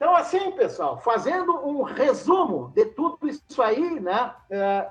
Então, 0.00 0.16
assim, 0.16 0.50
pessoal, 0.52 0.98
fazendo 0.98 1.52
um 1.58 1.82
resumo 1.82 2.72
de 2.74 2.86
tudo 2.86 3.28
isso 3.28 3.60
aí, 3.60 4.00
né? 4.00 4.34
É, 4.48 4.90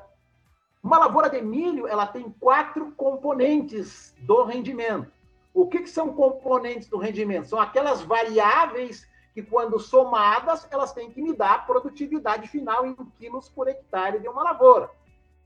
uma 0.84 0.99
lavoura 0.99 1.28
de 1.28 1.41
milho, 1.41 1.88
ela 1.88 2.05
tem 2.05 2.30
quatro 2.39 2.91
componentes 2.91 4.16
do 4.20 4.43
rendimento. 4.43 5.12
O 5.51 5.68
que, 5.68 5.80
que 5.80 5.89
são 5.89 6.14
componentes 6.14 6.88
do 6.88 6.99
rendimento? 6.99 7.47
São 7.47 7.60
aquelas 7.60 8.03
variáveis 8.03 9.10
que, 9.34 9.41
quando 9.41 9.80
somadas, 9.80 10.68
elas 10.70 10.93
têm 10.93 11.10
que 11.10 11.24
me 11.24 11.34
dar 11.34 11.55
a 11.55 11.60
produtividade 11.60 12.47
final 12.47 12.86
em 12.86 12.93
quilos 13.18 13.49
por 13.49 13.68
hectare 13.68 14.20
de 14.20 14.28
uma 14.28 14.43
lavoura. 14.43 14.91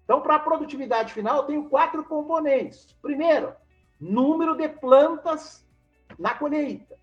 Então, 0.03 0.19
para 0.19 0.35
a 0.35 0.39
produtividade 0.39 1.13
final, 1.13 1.37
eu 1.37 1.43
tenho 1.43 1.69
quatro 1.69 2.03
componentes. 2.03 2.97
Primeiro, 3.01 3.53
número 3.97 4.57
de 4.57 4.67
plantas 4.67 5.65
na 6.19 6.33
colheita. 6.33 7.01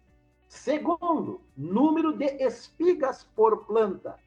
Segundo, 0.50 1.40
número 1.56 2.12
de 2.12 2.24
espigas 2.42 3.22
por 3.36 3.66
planta. 3.66 4.18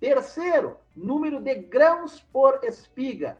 Terceiro, 0.00 0.76
número 0.96 1.40
de 1.40 1.54
grãos 1.54 2.20
por 2.32 2.58
espiga. 2.64 3.38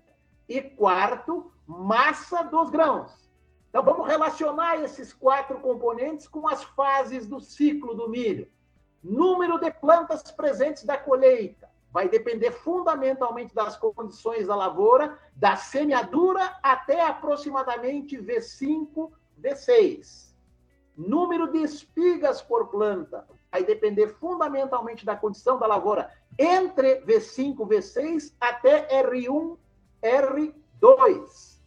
E 0.49 0.63
quarto, 0.63 1.51
massa 1.67 2.45
dos 2.45 2.71
grãos. 2.71 3.29
Então, 3.69 3.83
vamos 3.83 4.07
relacionar 4.07 4.77
esses 4.77 5.13
quatro 5.13 5.59
componentes 5.59 6.29
com 6.29 6.47
as 6.47 6.63
fases 6.63 7.27
do 7.27 7.41
ciclo 7.41 7.97
do 7.97 8.09
milho. 8.09 8.49
Número 9.03 9.59
de 9.59 9.73
plantas 9.73 10.23
presentes 10.31 10.85
da 10.85 10.97
colheita 10.97 11.69
vai 11.91 12.09
depender 12.09 12.53
fundamentalmente 12.53 13.53
das 13.53 13.77
condições 13.77 14.47
da 14.47 14.55
lavoura, 14.55 15.19
da 15.35 15.57
semeadura 15.57 16.57
até 16.63 17.05
aproximadamente 17.05 18.17
V5, 18.17 19.11
V6. 19.43 20.30
Número 20.97 21.51
de 21.51 21.59
espigas 21.59 22.43
por 22.43 22.69
planta 22.69 23.27
vai 23.51 23.65
depender 23.65 24.09
fundamentalmente 24.09 25.05
da 25.05 25.17
condição 25.17 25.59
da 25.59 25.67
lavoura, 25.67 26.11
entre 26.39 27.01
V5, 27.03 27.57
V6 27.57 28.33
até 28.41 28.89
R1, 29.03 29.57
R2. 30.03 31.59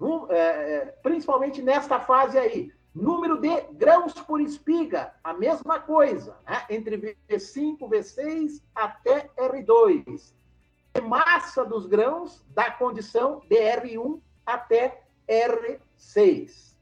Um, 0.00 0.30
é, 0.30 0.36
é, 0.36 0.86
principalmente 1.02 1.62
nesta 1.62 2.00
fase 2.00 2.38
aí. 2.38 2.72
Número 2.94 3.40
de 3.40 3.60
grãos 3.72 4.12
por 4.12 4.40
espiga, 4.40 5.14
a 5.22 5.32
mesma 5.32 5.80
coisa, 5.80 6.36
né? 6.46 6.64
entre 6.70 7.18
V5, 7.28 7.78
V6 7.80 8.62
até 8.74 9.30
R2. 9.36 10.32
E 10.94 11.00
massa 11.00 11.64
dos 11.64 11.86
grãos 11.86 12.44
da 12.50 12.70
condição 12.70 13.42
de 13.48 13.56
R1 13.56 14.20
até 14.46 15.02
R6. 15.28 16.73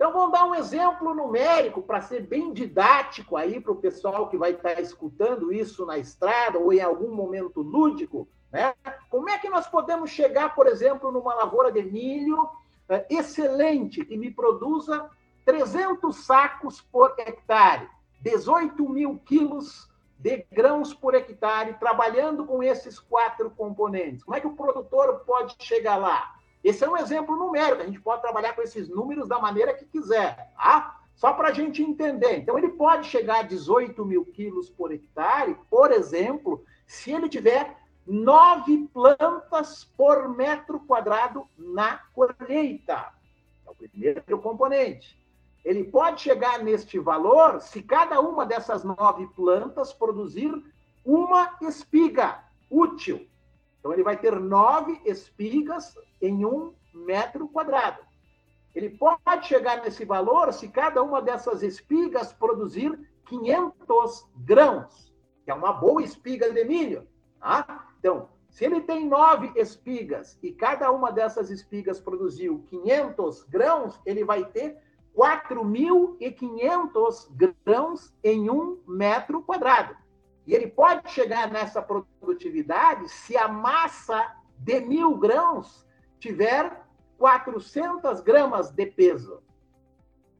Então, 0.00 0.14
vamos 0.14 0.32
dar 0.32 0.46
um 0.46 0.54
exemplo 0.54 1.14
numérico 1.14 1.82
para 1.82 2.00
ser 2.00 2.22
bem 2.22 2.54
didático 2.54 3.36
aí 3.36 3.60
para 3.60 3.70
o 3.70 3.76
pessoal 3.76 4.30
que 4.30 4.38
vai 4.38 4.52
estar 4.52 4.80
escutando 4.80 5.52
isso 5.52 5.84
na 5.84 5.98
estrada 5.98 6.58
ou 6.58 6.72
em 6.72 6.80
algum 6.80 7.14
momento 7.14 7.60
lúdico. 7.60 8.26
Né? 8.50 8.72
Como 9.10 9.28
é 9.28 9.36
que 9.36 9.50
nós 9.50 9.66
podemos 9.66 10.08
chegar, 10.08 10.54
por 10.54 10.66
exemplo, 10.66 11.12
numa 11.12 11.34
lavoura 11.34 11.70
de 11.70 11.82
milho 11.82 12.48
é, 12.88 13.04
excelente 13.10 14.02
que 14.02 14.16
me 14.16 14.30
produza 14.30 15.10
300 15.44 16.16
sacos 16.16 16.80
por 16.80 17.14
hectare, 17.18 17.86
18 18.22 18.88
mil 18.88 19.18
quilos 19.18 19.86
de 20.18 20.46
grãos 20.50 20.94
por 20.94 21.14
hectare, 21.14 21.74
trabalhando 21.74 22.46
com 22.46 22.62
esses 22.62 22.98
quatro 22.98 23.50
componentes. 23.50 24.24
Como 24.24 24.34
é 24.34 24.40
que 24.40 24.46
o 24.46 24.56
produtor 24.56 25.24
pode 25.26 25.56
chegar 25.58 25.98
lá? 25.98 26.39
Esse 26.62 26.84
é 26.84 26.90
um 26.90 26.96
exemplo 26.96 27.36
numérico, 27.36 27.82
a 27.82 27.86
gente 27.86 28.00
pode 28.00 28.22
trabalhar 28.22 28.54
com 28.54 28.62
esses 28.62 28.88
números 28.88 29.28
da 29.28 29.38
maneira 29.38 29.74
que 29.74 29.86
quiser, 29.86 30.52
tá? 30.56 31.00
Só 31.14 31.32
para 31.32 31.48
a 31.48 31.52
gente 31.52 31.82
entender. 31.82 32.38
Então, 32.38 32.58
ele 32.58 32.68
pode 32.68 33.06
chegar 33.06 33.40
a 33.40 33.42
18 33.42 34.04
mil 34.04 34.24
quilos 34.24 34.70
por 34.70 34.92
hectare, 34.92 35.56
por 35.70 35.92
exemplo, 35.92 36.64
se 36.86 37.12
ele 37.12 37.28
tiver 37.28 37.76
nove 38.06 38.88
plantas 38.92 39.84
por 39.96 40.28
metro 40.28 40.80
quadrado 40.80 41.46
na 41.56 42.00
colheita. 42.14 43.12
É 43.66 43.70
o 43.70 43.74
primeiro 43.74 44.38
componente. 44.38 45.18
Ele 45.64 45.84
pode 45.84 46.22
chegar 46.22 46.58
neste 46.58 46.98
valor 46.98 47.60
se 47.60 47.82
cada 47.82 48.20
uma 48.20 48.46
dessas 48.46 48.82
nove 48.82 49.26
plantas 49.28 49.92
produzir 49.92 50.50
uma 51.04 51.56
espiga 51.62 52.42
útil. 52.70 53.26
Então, 53.80 53.92
ele 53.92 54.04
vai 54.04 54.16
ter 54.16 54.38
nove 54.38 55.00
espigas 55.04 55.96
em 56.20 56.44
um 56.44 56.72
metro 56.94 57.48
quadrado. 57.48 58.04
Ele 58.74 58.90
pode 58.90 59.46
chegar 59.46 59.82
nesse 59.82 60.04
valor 60.04 60.52
se 60.52 60.68
cada 60.68 61.02
uma 61.02 61.20
dessas 61.20 61.62
espigas 61.62 62.32
produzir 62.32 62.96
500 63.26 64.28
grãos, 64.36 65.12
que 65.44 65.50
é 65.50 65.54
uma 65.54 65.72
boa 65.72 66.02
espiga 66.02 66.52
de 66.52 66.64
milho. 66.64 67.06
Tá? 67.40 67.88
Então, 67.98 68.28
se 68.50 68.64
ele 68.64 68.80
tem 68.80 69.08
nove 69.08 69.52
espigas 69.56 70.38
e 70.42 70.52
cada 70.52 70.90
uma 70.90 71.10
dessas 71.10 71.50
espigas 71.50 72.00
produziu 72.00 72.64
500 72.68 73.44
grãos, 73.44 73.98
ele 74.04 74.24
vai 74.24 74.44
ter 74.44 74.76
4.500 75.16 77.28
grãos 77.64 78.12
em 78.22 78.50
um 78.50 78.78
metro 78.86 79.42
quadrado. 79.42 79.96
E 80.50 80.54
ele 80.56 80.66
pode 80.66 81.08
chegar 81.12 81.48
nessa 81.48 81.80
produtividade 81.80 83.08
se 83.08 83.36
a 83.36 83.46
massa 83.46 84.34
de 84.58 84.80
mil 84.80 85.16
grãos 85.16 85.86
tiver 86.18 86.84
400 87.18 88.20
gramas 88.20 88.68
de 88.72 88.84
peso. 88.84 89.40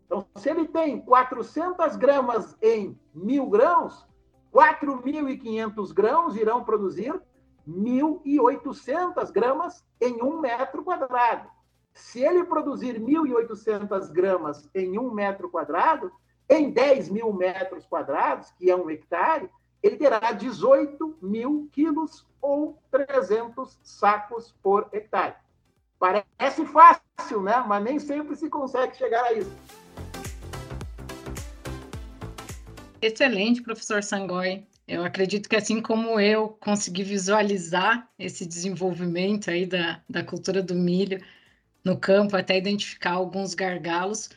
Então, 0.04 0.26
se 0.34 0.50
ele 0.50 0.66
tem 0.66 1.00
400 1.00 1.94
gramas 1.94 2.56
em 2.61 2.98
mil 3.14 3.48
grãos, 3.48 4.04
4.500 4.52 5.94
grãos 5.94 6.34
irão 6.34 6.64
produzir 6.64 7.14
1.800 7.68 9.30
gramas 9.30 9.86
em 10.00 10.20
um 10.24 10.40
metro 10.40 10.82
quadrado. 10.82 11.48
Se 11.94 12.20
ele 12.20 12.42
produzir 12.42 13.00
1.800 13.00 14.11
gramas 14.11 14.68
em 14.74 14.98
um 14.98 15.12
metro 15.12 15.48
quadrado, 15.48 16.11
em 16.48 16.72
10 16.72 17.11
mil 17.11 17.32
metros 17.32 17.86
quadrados, 17.86 18.50
que 18.58 18.68
é 18.68 18.74
um 18.74 18.90
hectare, 18.90 19.48
ele 19.83 19.97
terá 19.97 20.33
18 20.33 21.18
mil 21.22 21.68
quilos 21.72 22.26
ou 22.41 22.78
300 22.91 23.78
sacos 23.83 24.55
por 24.62 24.89
hectare. 24.93 25.35
Parece 25.99 26.64
fácil, 26.66 27.43
né? 27.43 27.62
Mas 27.66 27.85
nem 27.85 27.99
sempre 27.99 28.35
se 28.37 28.49
consegue 28.49 28.97
chegar 28.97 29.24
a 29.24 29.33
isso. 29.33 29.53
Excelente, 33.03 33.62
professor 33.62 34.03
Sangoi. 34.03 34.66
Eu 34.87 35.05
acredito 35.05 35.49
que 35.49 35.57
assim 35.57 35.81
como 35.81 36.18
eu 36.18 36.49
consegui 36.61 37.03
visualizar 37.03 38.09
esse 38.18 38.45
desenvolvimento 38.45 39.51
aí 39.51 39.64
da, 39.64 40.03
da 40.09 40.22
cultura 40.22 40.62
do 40.62 40.74
milho 40.74 41.22
no 41.85 41.97
campo, 41.97 42.37
até 42.37 42.59
identificar 42.59 43.12
alguns 43.12 43.55
gargalos, 43.55 44.31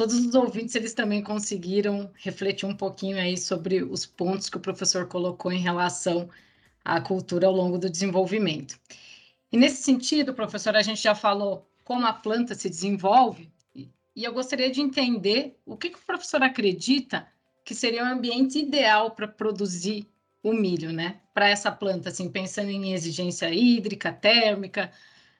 todos 0.00 0.16
os 0.18 0.34
ouvintes 0.34 0.74
eles 0.74 0.94
também 0.94 1.22
conseguiram 1.22 2.10
refletir 2.16 2.64
um 2.64 2.74
pouquinho 2.74 3.18
aí 3.18 3.36
sobre 3.36 3.82
os 3.82 4.06
pontos 4.06 4.48
que 4.48 4.56
o 4.56 4.60
professor 4.60 5.06
colocou 5.06 5.52
em 5.52 5.60
relação 5.60 6.26
à 6.82 6.98
cultura 7.02 7.46
ao 7.46 7.52
longo 7.52 7.76
do 7.76 7.90
desenvolvimento. 7.90 8.80
E 9.52 9.58
nesse 9.58 9.82
sentido, 9.82 10.32
professor, 10.32 10.74
a 10.74 10.80
gente 10.80 11.02
já 11.02 11.14
falou 11.14 11.70
como 11.84 12.06
a 12.06 12.14
planta 12.14 12.54
se 12.54 12.70
desenvolve, 12.70 13.52
e 13.74 14.24
eu 14.24 14.32
gostaria 14.32 14.70
de 14.70 14.80
entender 14.80 15.60
o 15.66 15.76
que, 15.76 15.90
que 15.90 15.98
o 15.98 16.06
professor 16.06 16.42
acredita 16.42 17.28
que 17.62 17.74
seria 17.74 18.02
o 18.02 18.06
ambiente 18.06 18.58
ideal 18.58 19.10
para 19.10 19.28
produzir 19.28 20.08
o 20.42 20.54
milho, 20.54 20.94
né? 20.94 21.20
Para 21.34 21.50
essa 21.50 21.70
planta, 21.70 22.08
assim, 22.08 22.30
pensando 22.30 22.70
em 22.70 22.94
exigência 22.94 23.52
hídrica, 23.52 24.10
térmica, 24.10 24.90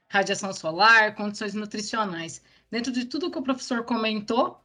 radiação 0.06 0.52
solar, 0.52 1.14
condições 1.14 1.54
nutricionais. 1.54 2.42
Dentro 2.70 2.92
de 2.92 3.04
tudo 3.04 3.30
que 3.30 3.38
o 3.38 3.42
professor 3.42 3.82
comentou, 3.84 4.60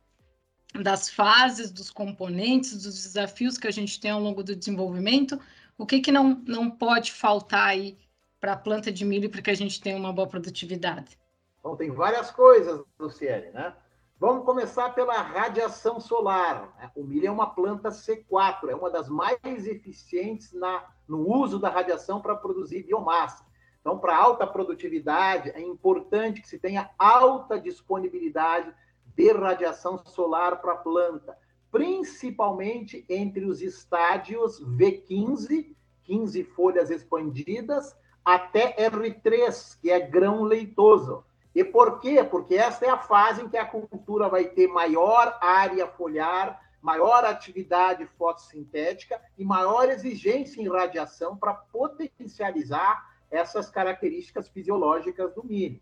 das 0.82 1.10
fases, 1.10 1.72
dos 1.72 1.90
componentes, 1.90 2.84
dos 2.84 3.04
desafios 3.04 3.58
que 3.58 3.68
a 3.68 3.72
gente 3.72 4.00
tem 4.00 4.12
ao 4.12 4.20
longo 4.20 4.44
do 4.44 4.56
desenvolvimento, 4.56 5.40
o 5.78 5.86
que, 5.86 6.00
que 6.00 6.12
não, 6.12 6.42
não 6.46 6.70
pode 6.70 7.12
faltar 7.12 7.70
aí 7.70 7.98
para 8.40 8.54
a 8.54 8.58
planta 8.58 8.92
de 8.92 9.04
milho 9.06 9.30
para 9.30 9.42
que 9.42 9.50
a 9.50 9.56
gente 9.56 9.82
tenha 9.82 9.98
uma 9.98 10.14
boa 10.14 10.28
produtividade? 10.28 11.18
Bom, 11.64 11.76
tem 11.76 11.92
várias 11.92 12.30
coisas, 12.30 12.84
Luciene, 13.00 13.50
né? 13.52 13.74
Vamos 14.18 14.46
começar 14.46 14.92
pela 14.92 15.22
radiação 15.22 16.00
solar. 16.00 16.74
Né? 16.78 16.90
O 16.96 17.04
milho 17.04 17.28
é 17.28 17.32
uma 17.32 17.50
planta 17.50 17.90
C4, 17.90 18.70
é 18.70 18.76
uma 18.76 18.90
das 18.90 19.10
mais 19.10 19.40
eficientes 19.44 20.54
na, 20.54 20.86
no 21.08 21.28
uso 21.28 21.60
da 21.60 21.70
radiação 21.70 22.22
para 22.22 22.36
produzir 22.36 22.84
biomassa. 22.84 23.46
Então, 23.86 24.00
para 24.00 24.18
alta 24.18 24.48
produtividade, 24.48 25.52
é 25.52 25.62
importante 25.62 26.42
que 26.42 26.50
se 26.50 26.58
tenha 26.58 26.90
alta 26.98 27.60
disponibilidade 27.60 28.74
de 29.16 29.32
radiação 29.32 30.04
solar 30.04 30.60
para 30.60 30.72
a 30.72 30.78
planta, 30.78 31.38
principalmente 31.72 33.06
entre 33.08 33.46
os 33.46 33.62
estádios 33.62 34.60
V15, 34.60 35.76
15 36.04 36.44
folhas 36.46 36.90
expandidas, 36.90 37.96
até 38.26 38.76
R3, 38.76 39.80
que 39.80 39.92
é 39.92 40.00
grão 40.00 40.42
leitoso. 40.42 41.24
E 41.54 41.64
por 41.64 42.00
quê? 42.00 42.24
Porque 42.24 42.56
essa 42.56 42.88
é 42.88 42.90
a 42.90 42.98
fase 42.98 43.44
em 43.44 43.50
que 43.50 43.56
a 43.56 43.68
cultura 43.68 44.28
vai 44.28 44.46
ter 44.46 44.66
maior 44.66 45.38
área 45.40 45.86
foliar, 45.86 46.60
maior 46.82 47.24
atividade 47.24 48.08
fotossintética 48.18 49.22
e 49.38 49.46
maior 49.46 49.90
exigência 49.90 50.60
em 50.60 50.68
radiação 50.68 51.38
para 51.38 51.54
potencializar 51.54 53.14
essas 53.36 53.70
características 53.70 54.48
fisiológicas 54.48 55.34
do 55.34 55.44
milho. 55.44 55.80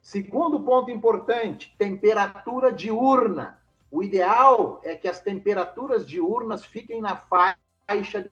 Segundo 0.00 0.60
ponto 0.60 0.90
importante, 0.90 1.74
temperatura 1.78 2.72
diurna. 2.72 3.60
O 3.90 4.02
ideal 4.02 4.80
é 4.84 4.94
que 4.94 5.08
as 5.08 5.20
temperaturas 5.20 6.06
diurnas 6.06 6.64
fiquem 6.64 7.00
na 7.00 7.16
faixa 7.16 8.30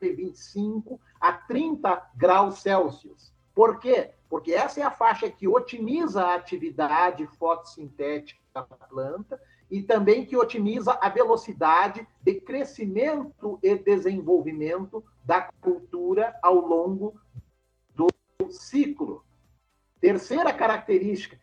de 0.00 0.12
25 0.12 1.00
a 1.20 1.32
30 1.32 2.10
graus 2.16 2.60
Celsius. 2.60 3.32
Por 3.54 3.78
quê? 3.78 4.10
Porque 4.28 4.52
essa 4.52 4.80
é 4.80 4.82
a 4.82 4.90
faixa 4.90 5.30
que 5.30 5.46
otimiza 5.46 6.22
a 6.22 6.34
atividade 6.34 7.26
fotossintética 7.38 8.40
da 8.54 8.62
planta 8.62 9.40
e 9.70 9.82
também 9.82 10.24
que 10.24 10.36
otimiza 10.36 10.98
a 11.00 11.08
velocidade 11.08 12.06
de 12.20 12.34
crescimento 12.40 13.58
e 13.62 13.74
desenvolvimento 13.74 15.04
da 15.24 15.50
cultura 15.60 16.36
ao 16.42 16.56
longo 16.56 17.14
ciclo. 18.52 19.24
Terceira 20.00 20.52
característica, 20.52 21.40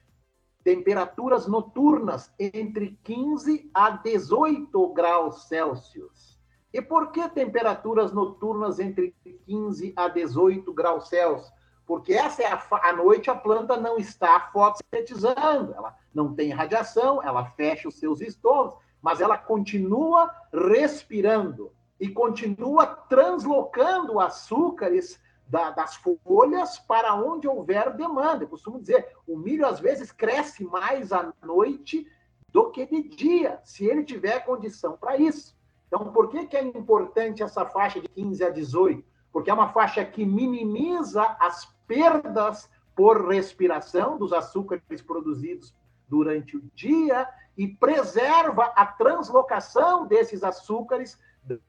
temperaturas 0.64 1.48
noturnas 1.48 2.32
entre 2.38 3.00
15 3.04 3.70
a 3.74 3.90
18 3.92 4.94
graus 4.94 5.48
Celsius. 5.48 6.40
E 6.72 6.82
por 6.82 7.12
que 7.12 7.28
temperaturas 7.30 8.12
noturnas 8.12 8.80
entre 8.80 9.16
15 9.46 9.94
a 9.96 10.08
18 10.08 10.74
graus 10.74 11.10
Celsius? 11.10 11.60
porque 11.90 12.14
essa 12.14 12.44
é 12.44 12.46
a, 12.46 12.62
a 12.84 12.94
noite 12.94 13.32
a 13.32 13.36
planta 13.36 13.76
não 13.76 13.98
está 13.98 14.40
fotossintetizando, 14.54 15.74
ela 15.74 15.98
não 16.14 16.36
tem 16.36 16.52
radiação, 16.52 17.20
ela 17.24 17.46
fecha 17.46 17.88
os 17.88 17.96
seus 17.96 18.22
estômagos, 18.22 18.76
mas 19.02 19.20
ela 19.20 19.36
continua 19.36 20.30
respirando 20.54 21.72
e 22.00 22.08
continua 22.08 22.86
translocando 22.86 24.20
açúcares 24.20 25.20
da, 25.50 25.72
das 25.72 25.96
folhas 26.24 26.78
para 26.80 27.16
onde 27.16 27.48
houver 27.48 27.92
demanda. 27.96 28.44
Eu 28.44 28.48
costumo 28.48 28.80
dizer, 28.80 29.14
o 29.28 29.36
milho 29.36 29.66
às 29.66 29.80
vezes 29.80 30.12
cresce 30.12 30.64
mais 30.64 31.12
à 31.12 31.34
noite 31.44 32.08
do 32.50 32.70
que 32.72 32.86
de 32.86 33.04
dia, 33.10 33.60
se 33.64 33.86
ele 33.86 34.04
tiver 34.04 34.46
condição 34.46 34.96
para 34.98 35.18
isso. 35.18 35.58
Então, 35.88 36.12
por 36.12 36.30
que, 36.30 36.46
que 36.46 36.56
é 36.56 36.64
importante 36.64 37.42
essa 37.42 37.66
faixa 37.66 38.00
de 38.00 38.08
15 38.08 38.44
a 38.44 38.50
18? 38.50 39.04
Porque 39.32 39.50
é 39.50 39.54
uma 39.54 39.70
faixa 39.70 40.06
que 40.06 40.26
minimiza 40.26 41.24
as 41.40 41.66
perdas 41.88 42.70
por 42.96 43.28
respiração 43.28 44.18
dos 44.18 44.34
açúcares 44.34 45.02
produzidos 45.02 45.74
durante 46.08 46.58
o 46.58 46.62
dia 46.76 47.28
e 47.58 47.68
preserva 47.68 48.66
a 48.76 48.86
translocação 48.86 50.06
desses 50.06 50.44
açúcares 50.44 51.20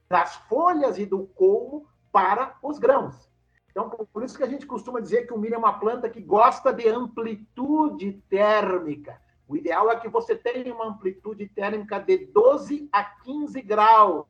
das 0.08 0.36
folhas 0.48 0.98
e 0.98 1.06
do 1.06 1.26
colmo 1.26 1.86
para 2.12 2.56
os 2.62 2.78
grãos. 2.78 3.29
Então, 3.70 3.88
por 4.12 4.22
isso 4.24 4.36
que 4.36 4.42
a 4.42 4.48
gente 4.48 4.66
costuma 4.66 5.00
dizer 5.00 5.26
que 5.26 5.32
o 5.32 5.38
milho 5.38 5.54
é 5.54 5.58
uma 5.58 5.78
planta 5.78 6.08
que 6.08 6.20
gosta 6.20 6.72
de 6.72 6.88
amplitude 6.88 8.22
térmica. 8.28 9.20
O 9.46 9.56
ideal 9.56 9.90
é 9.90 9.98
que 9.98 10.08
você 10.08 10.34
tenha 10.36 10.72
uma 10.74 10.86
amplitude 10.86 11.48
térmica 11.48 11.98
de 11.98 12.26
12 12.26 12.88
a 12.92 13.04
15 13.04 13.62
graus. 13.62 14.26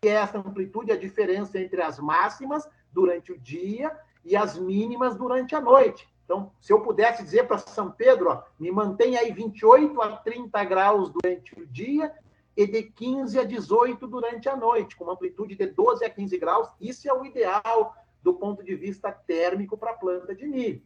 Que 0.00 0.08
é 0.08 0.12
essa 0.12 0.38
amplitude, 0.38 0.92
a 0.92 0.96
diferença 0.96 1.58
entre 1.58 1.82
as 1.82 1.98
máximas 1.98 2.68
durante 2.92 3.32
o 3.32 3.38
dia 3.38 3.96
e 4.24 4.36
as 4.36 4.56
mínimas 4.58 5.16
durante 5.16 5.54
a 5.54 5.60
noite. 5.60 6.08
Então, 6.24 6.52
se 6.60 6.72
eu 6.72 6.80
pudesse 6.80 7.24
dizer 7.24 7.48
para 7.48 7.58
São 7.58 7.90
Pedro, 7.90 8.30
ó, 8.30 8.42
me 8.58 8.70
mantenha 8.70 9.18
aí 9.18 9.32
28 9.32 10.00
a 10.00 10.16
30 10.16 10.64
graus 10.64 11.10
durante 11.10 11.60
o 11.60 11.66
dia 11.66 12.14
e 12.56 12.66
de 12.66 12.84
15 12.84 13.38
a 13.38 13.44
18 13.44 14.06
durante 14.06 14.48
a 14.48 14.56
noite, 14.56 14.94
com 14.94 15.04
uma 15.04 15.14
amplitude 15.14 15.56
de 15.56 15.66
12 15.66 16.04
a 16.04 16.10
15 16.10 16.38
graus, 16.38 16.68
isso 16.80 17.08
é 17.08 17.12
o 17.12 17.24
ideal 17.24 17.94
do 18.22 18.34
ponto 18.34 18.62
de 18.62 18.74
vista 18.74 19.10
térmico 19.10 19.76
para 19.76 19.92
a 19.92 19.96
planta 19.96 20.34
de 20.34 20.46
milho. 20.46 20.82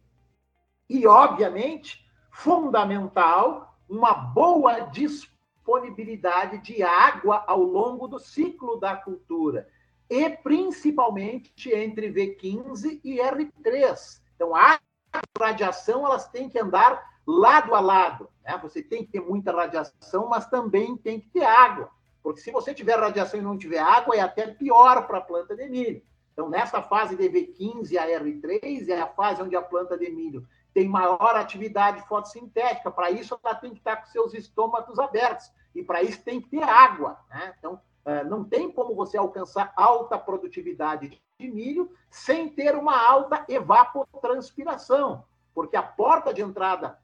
E, 0.89 1.05
obviamente, 1.07 2.05
fundamental, 2.31 3.77
uma 3.89 4.13
boa 4.13 4.81
disponibilidade 4.81 6.59
de 6.59 6.83
água 6.83 7.43
ao 7.47 7.61
longo 7.61 8.07
do 8.07 8.19
ciclo 8.19 8.79
da 8.79 8.95
cultura 8.95 9.67
e 10.09 10.29
principalmente 10.29 11.73
entre 11.73 12.11
V15 12.11 12.99
e 13.03 13.17
R3. 13.17 14.21
Então, 14.35 14.55
a 14.55 14.79
radiação 15.39 16.05
elas 16.05 16.27
têm 16.29 16.49
que 16.49 16.59
andar 16.59 17.03
lado 17.25 17.73
a 17.73 17.79
lado. 17.79 18.29
Né? 18.43 18.57
Você 18.61 18.83
tem 18.83 19.03
que 19.03 19.13
ter 19.13 19.21
muita 19.21 19.51
radiação, 19.51 20.27
mas 20.29 20.47
também 20.47 20.95
tem 20.97 21.19
que 21.19 21.29
ter 21.29 21.43
água. 21.43 21.89
Porque 22.21 22.41
se 22.41 22.51
você 22.51 22.73
tiver 22.73 22.99
radiação 22.99 23.39
e 23.39 23.43
não 23.43 23.57
tiver 23.57 23.79
água, 23.79 24.15
é 24.15 24.19
até 24.19 24.47
pior 24.47 25.07
para 25.07 25.19
a 25.19 25.21
planta 25.21 25.55
de 25.55 25.67
milho. 25.67 26.01
Então, 26.35 26.49
nessa 26.49 26.81
fase 26.81 27.15
de 27.15 27.29
V15 27.29 27.97
a 27.97 28.05
R3, 28.05 28.89
é 28.89 28.99
a 28.99 29.07
fase 29.07 29.41
onde 29.41 29.55
a 29.55 29.61
planta 29.61 29.97
de 29.97 30.11
milho 30.11 30.45
tem 30.73 30.85
maior 30.85 31.33
atividade 31.33 32.05
fotossintética. 32.09 32.91
Para 32.91 33.09
isso, 33.09 33.39
ela 33.41 33.55
tem 33.55 33.71
que 33.71 33.77
estar 33.77 33.95
com 33.95 34.07
seus 34.07 34.33
estômatos 34.33 34.99
abertos. 34.99 35.49
E 35.73 35.81
para 35.81 36.03
isso 36.03 36.21
tem 36.23 36.41
que 36.41 36.49
ter 36.49 36.63
água. 36.63 37.17
Né? 37.29 37.55
Então, 37.57 37.79
é, 38.03 38.25
não 38.25 38.43
tem 38.43 38.69
como 38.69 38.93
você 38.93 39.17
alcançar 39.17 39.71
alta 39.77 40.19
produtividade 40.19 41.17
de 41.39 41.47
milho 41.47 41.89
sem 42.09 42.49
ter 42.49 42.75
uma 42.75 43.01
alta 43.01 43.45
evapotranspiração, 43.47 45.23
porque 45.53 45.77
a 45.77 45.83
porta 45.83 46.33
de 46.33 46.41
entrada 46.41 46.99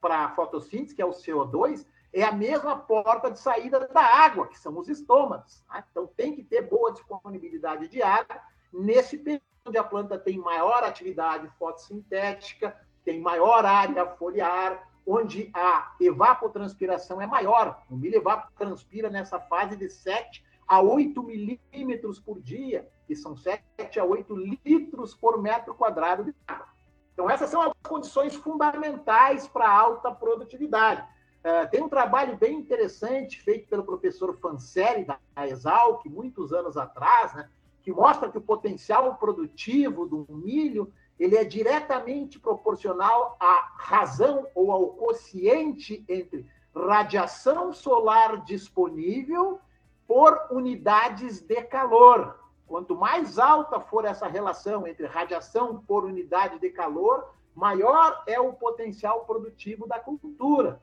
para 0.00 0.24
a 0.24 0.30
fotossíntese, 0.30 0.94
que 0.94 1.02
é 1.02 1.06
o 1.06 1.10
CO2, 1.10 1.86
é 2.14 2.22
a 2.22 2.32
mesma 2.32 2.76
porta 2.76 3.30
de 3.30 3.38
saída 3.38 3.86
da 3.88 4.00
água, 4.00 4.48
que 4.48 4.58
são 4.58 4.78
os 4.78 4.88
estômagos. 4.88 5.62
Né? 5.70 5.84
Então, 5.90 6.06
tem 6.06 6.34
que 6.34 6.42
ter 6.42 6.62
boa 6.62 6.90
disponibilidade 6.92 7.86
de 7.86 8.02
água 8.02 8.40
nesse 8.72 9.18
período 9.18 9.42
onde 9.66 9.78
a 9.78 9.84
planta 9.84 10.18
tem 10.18 10.38
maior 10.38 10.82
atividade 10.82 11.48
fotossintética, 11.58 12.76
tem 13.04 13.20
maior 13.20 13.64
área 13.64 14.06
foliar, 14.06 14.88
onde 15.06 15.50
a 15.54 15.94
evapotranspiração 16.00 17.20
é 17.20 17.26
maior. 17.26 17.82
O 17.90 17.96
milho 17.96 18.16
evapotranspira 18.16 19.10
nessa 19.10 19.40
fase 19.40 19.76
de 19.76 19.88
7 19.88 20.44
a 20.66 20.80
8 20.80 21.22
milímetros 21.22 22.20
por 22.20 22.40
dia, 22.40 22.88
que 23.06 23.16
são 23.16 23.36
7 23.36 23.64
a 23.98 24.04
8 24.04 24.34
litros 24.64 25.14
por 25.14 25.40
metro 25.40 25.74
quadrado 25.74 26.24
de 26.24 26.34
água. 26.46 26.68
Então, 27.12 27.28
essas 27.28 27.50
são 27.50 27.60
as 27.60 27.72
condições 27.82 28.34
fundamentais 28.34 29.48
para 29.48 29.68
alta 29.68 30.12
produtividade. 30.12 31.02
Uh, 31.40 31.68
tem 31.70 31.82
um 31.82 31.88
trabalho 31.88 32.36
bem 32.36 32.56
interessante 32.56 33.40
feito 33.42 33.68
pelo 33.68 33.82
professor 33.82 34.38
Fancelli, 34.38 35.04
da 35.04 35.18
Exalc, 35.46 36.04
muitos 36.06 36.52
anos 36.52 36.76
atrás, 36.76 37.34
né, 37.34 37.48
que 37.82 37.92
mostra 37.92 38.30
que 38.30 38.38
o 38.38 38.42
potencial 38.42 39.14
produtivo 39.16 40.06
do 40.06 40.26
milho 40.28 40.92
ele 41.18 41.36
é 41.36 41.44
diretamente 41.44 42.38
proporcional 42.38 43.36
à 43.38 43.72
razão 43.76 44.46
ou 44.54 44.72
ao 44.72 44.88
quociente 44.88 46.02
entre 46.08 46.46
radiação 46.74 47.72
solar 47.72 48.42
disponível 48.44 49.60
por 50.06 50.46
unidades 50.50 51.40
de 51.40 51.62
calor. 51.62 52.38
Quanto 52.66 52.96
mais 52.96 53.38
alta 53.38 53.80
for 53.80 54.04
essa 54.04 54.26
relação 54.26 54.86
entre 54.86 55.04
radiação 55.04 55.84
por 55.86 56.04
unidade 56.04 56.58
de 56.58 56.70
calor, 56.70 57.34
maior 57.54 58.22
é 58.26 58.40
o 58.40 58.52
potencial 58.54 59.24
produtivo 59.24 59.86
da 59.86 59.98
cultura. 59.98 60.80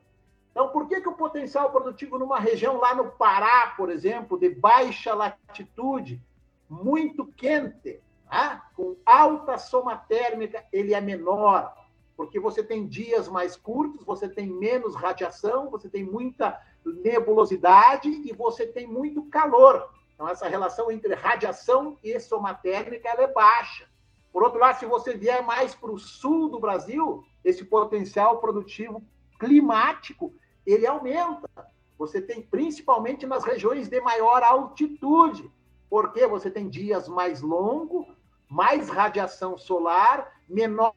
Então, 0.50 0.68
por 0.68 0.88
que, 0.88 1.00
que 1.00 1.08
o 1.08 1.14
potencial 1.14 1.70
produtivo 1.70 2.18
numa 2.18 2.38
região 2.38 2.78
lá 2.78 2.94
no 2.94 3.10
Pará, 3.12 3.74
por 3.76 3.90
exemplo, 3.90 4.38
de 4.38 4.50
baixa 4.50 5.14
latitude, 5.14 6.22
muito 6.68 7.26
quente, 7.26 8.00
né? 8.30 8.62
com 8.74 8.96
alta 9.04 9.58
soma 9.58 9.96
térmica, 9.96 10.64
ele 10.72 10.94
é 10.94 11.00
menor? 11.00 11.74
Porque 12.16 12.38
você 12.40 12.62
tem 12.62 12.86
dias 12.86 13.28
mais 13.28 13.56
curtos, 13.56 14.04
você 14.04 14.28
tem 14.28 14.46
menos 14.46 14.94
radiação, 14.94 15.70
você 15.70 15.88
tem 15.88 16.04
muita 16.04 16.60
nebulosidade 16.84 18.08
e 18.08 18.32
você 18.32 18.66
tem 18.66 18.86
muito 18.86 19.22
calor. 19.24 19.88
Então, 20.14 20.28
essa 20.28 20.48
relação 20.48 20.90
entre 20.90 21.14
radiação 21.14 21.96
e 22.02 22.18
soma 22.18 22.52
térmica 22.52 23.08
é 23.08 23.26
baixa. 23.32 23.88
Por 24.32 24.42
outro 24.42 24.58
lado, 24.58 24.78
se 24.78 24.86
você 24.86 25.14
vier 25.14 25.44
mais 25.44 25.74
para 25.74 25.92
o 25.92 25.98
sul 25.98 26.48
do 26.48 26.58
Brasil, 26.58 27.24
esse 27.44 27.64
potencial 27.64 28.40
produtivo 28.40 29.02
climático 29.38 30.34
ele 30.66 30.86
aumenta. 30.86 31.48
Você 31.96 32.20
tem 32.20 32.42
principalmente 32.42 33.26
nas 33.26 33.44
regiões 33.44 33.88
de 33.88 34.00
maior 34.00 34.42
altitude, 34.42 35.50
porque 35.88 36.26
você 36.26 36.50
tem 36.50 36.68
dias 36.68 37.08
mais 37.08 37.40
longos, 37.40 38.06
mais 38.48 38.88
radiação 38.88 39.56
solar, 39.56 40.32
menor 40.48 40.94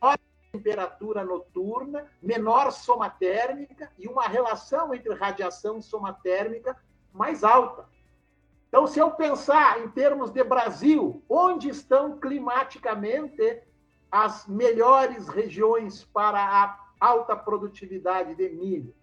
temperatura 0.51 1.23
noturna, 1.23 2.05
menor 2.21 2.71
soma 2.71 3.09
térmica 3.09 3.91
e 3.97 4.07
uma 4.07 4.27
relação 4.27 4.93
entre 4.93 5.13
radiação 5.13 5.77
e 5.77 5.81
soma 5.81 6.13
térmica 6.13 6.77
mais 7.13 7.43
alta. 7.43 7.87
Então, 8.67 8.87
se 8.87 8.99
eu 8.99 9.11
pensar 9.11 9.81
em 9.81 9.89
termos 9.89 10.31
de 10.31 10.43
Brasil, 10.43 11.23
onde 11.27 11.69
estão 11.69 12.19
climaticamente 12.19 13.61
as 14.09 14.47
melhores 14.47 15.27
regiões 15.27 16.03
para 16.05 16.39
a 16.39 16.79
alta 16.99 17.35
produtividade 17.35 18.35
de 18.35 18.49
milho? 18.49 18.93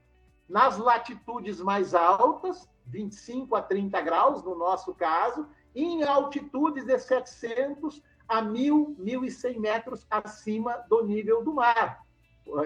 Nas 0.48 0.78
latitudes 0.78 1.60
mais 1.60 1.94
altas, 1.94 2.66
25 2.86 3.54
a 3.56 3.62
30 3.62 4.00
graus, 4.00 4.42
no 4.42 4.54
nosso 4.54 4.94
caso, 4.94 5.46
em 5.74 6.02
altitudes 6.02 6.84
de 6.84 6.98
700 6.98 8.02
a 8.28 8.42
1.000, 8.42 8.96
1.100 8.98 9.58
metros 9.58 10.06
acima 10.10 10.84
do 10.88 11.04
nível 11.04 11.42
do 11.42 11.54
mar. 11.54 12.02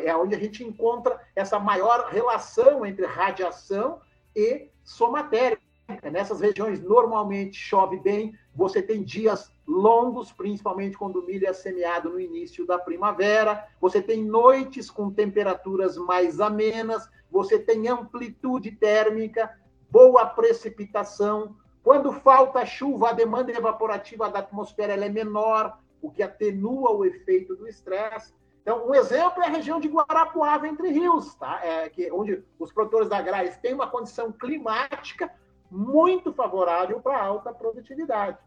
É 0.05 0.15
onde 0.17 0.35
a 0.35 0.39
gente 0.39 0.65
encontra 0.65 1.21
essa 1.35 1.59
maior 1.59 2.09
relação 2.09 2.87
entre 2.87 3.05
radiação 3.07 4.01
e 4.35 4.69
soma 4.85 5.25
térmica. 5.25 5.63
Nessas 6.11 6.41
regiões, 6.41 6.81
normalmente 6.81 7.57
chove 7.57 7.99
bem, 7.99 8.35
você 8.55 8.81
tem 8.81 9.03
dias 9.03 9.53
longos, 9.67 10.33
principalmente 10.33 10.97
quando 10.97 11.17
o 11.17 11.27
milho 11.27 11.47
é 11.47 11.53
semeado 11.53 12.11
no 12.11 12.21
início 12.21 12.67
da 12.67 12.79
primavera, 12.79 13.67
você 13.81 14.01
tem 14.01 14.25
noites 14.25 14.91
com 14.91 15.11
temperaturas 15.11 15.97
mais 15.97 16.41
amenas, 16.41 17.09
você 17.31 17.59
tem 17.59 17.89
amplitude 17.89 18.73
térmica, 18.73 19.51
boa 19.91 20.27
precipitação. 20.27 21.57
Quando 21.83 22.13
falta 22.13 22.65
chuva, 22.65 23.11
a 23.11 23.13
demanda 23.13 23.51
evaporativa 23.51 24.31
da 24.31 24.39
atmosfera 24.39 24.95
é 24.95 25.09
menor, 25.09 25.79
o 26.01 26.11
que 26.11 26.23
atenua 26.23 26.91
o 26.93 27.05
efeito 27.05 27.57
do 27.57 27.67
estresse. 27.67 28.33
Então, 28.63 28.89
um 28.89 28.95
exemplo 28.95 29.43
é 29.43 29.47
a 29.47 29.51
região 29.51 29.81
de 29.81 29.89
Guarapuava, 29.89 30.69
entre 30.69 30.89
rios, 30.91 31.35
tá? 31.35 31.61
é, 31.65 31.89
que, 31.89 32.11
onde 32.13 32.45
os 32.59 32.73
produtores 32.73 33.11
agrários 33.11 33.57
têm 33.57 33.75
uma 33.75 33.89
condição 33.89 34.31
climática 34.31 35.33
muito 35.69 36.33
favorável 36.33 37.01
para 37.01 37.21
alta 37.21 37.53
produtividade, 37.53 38.39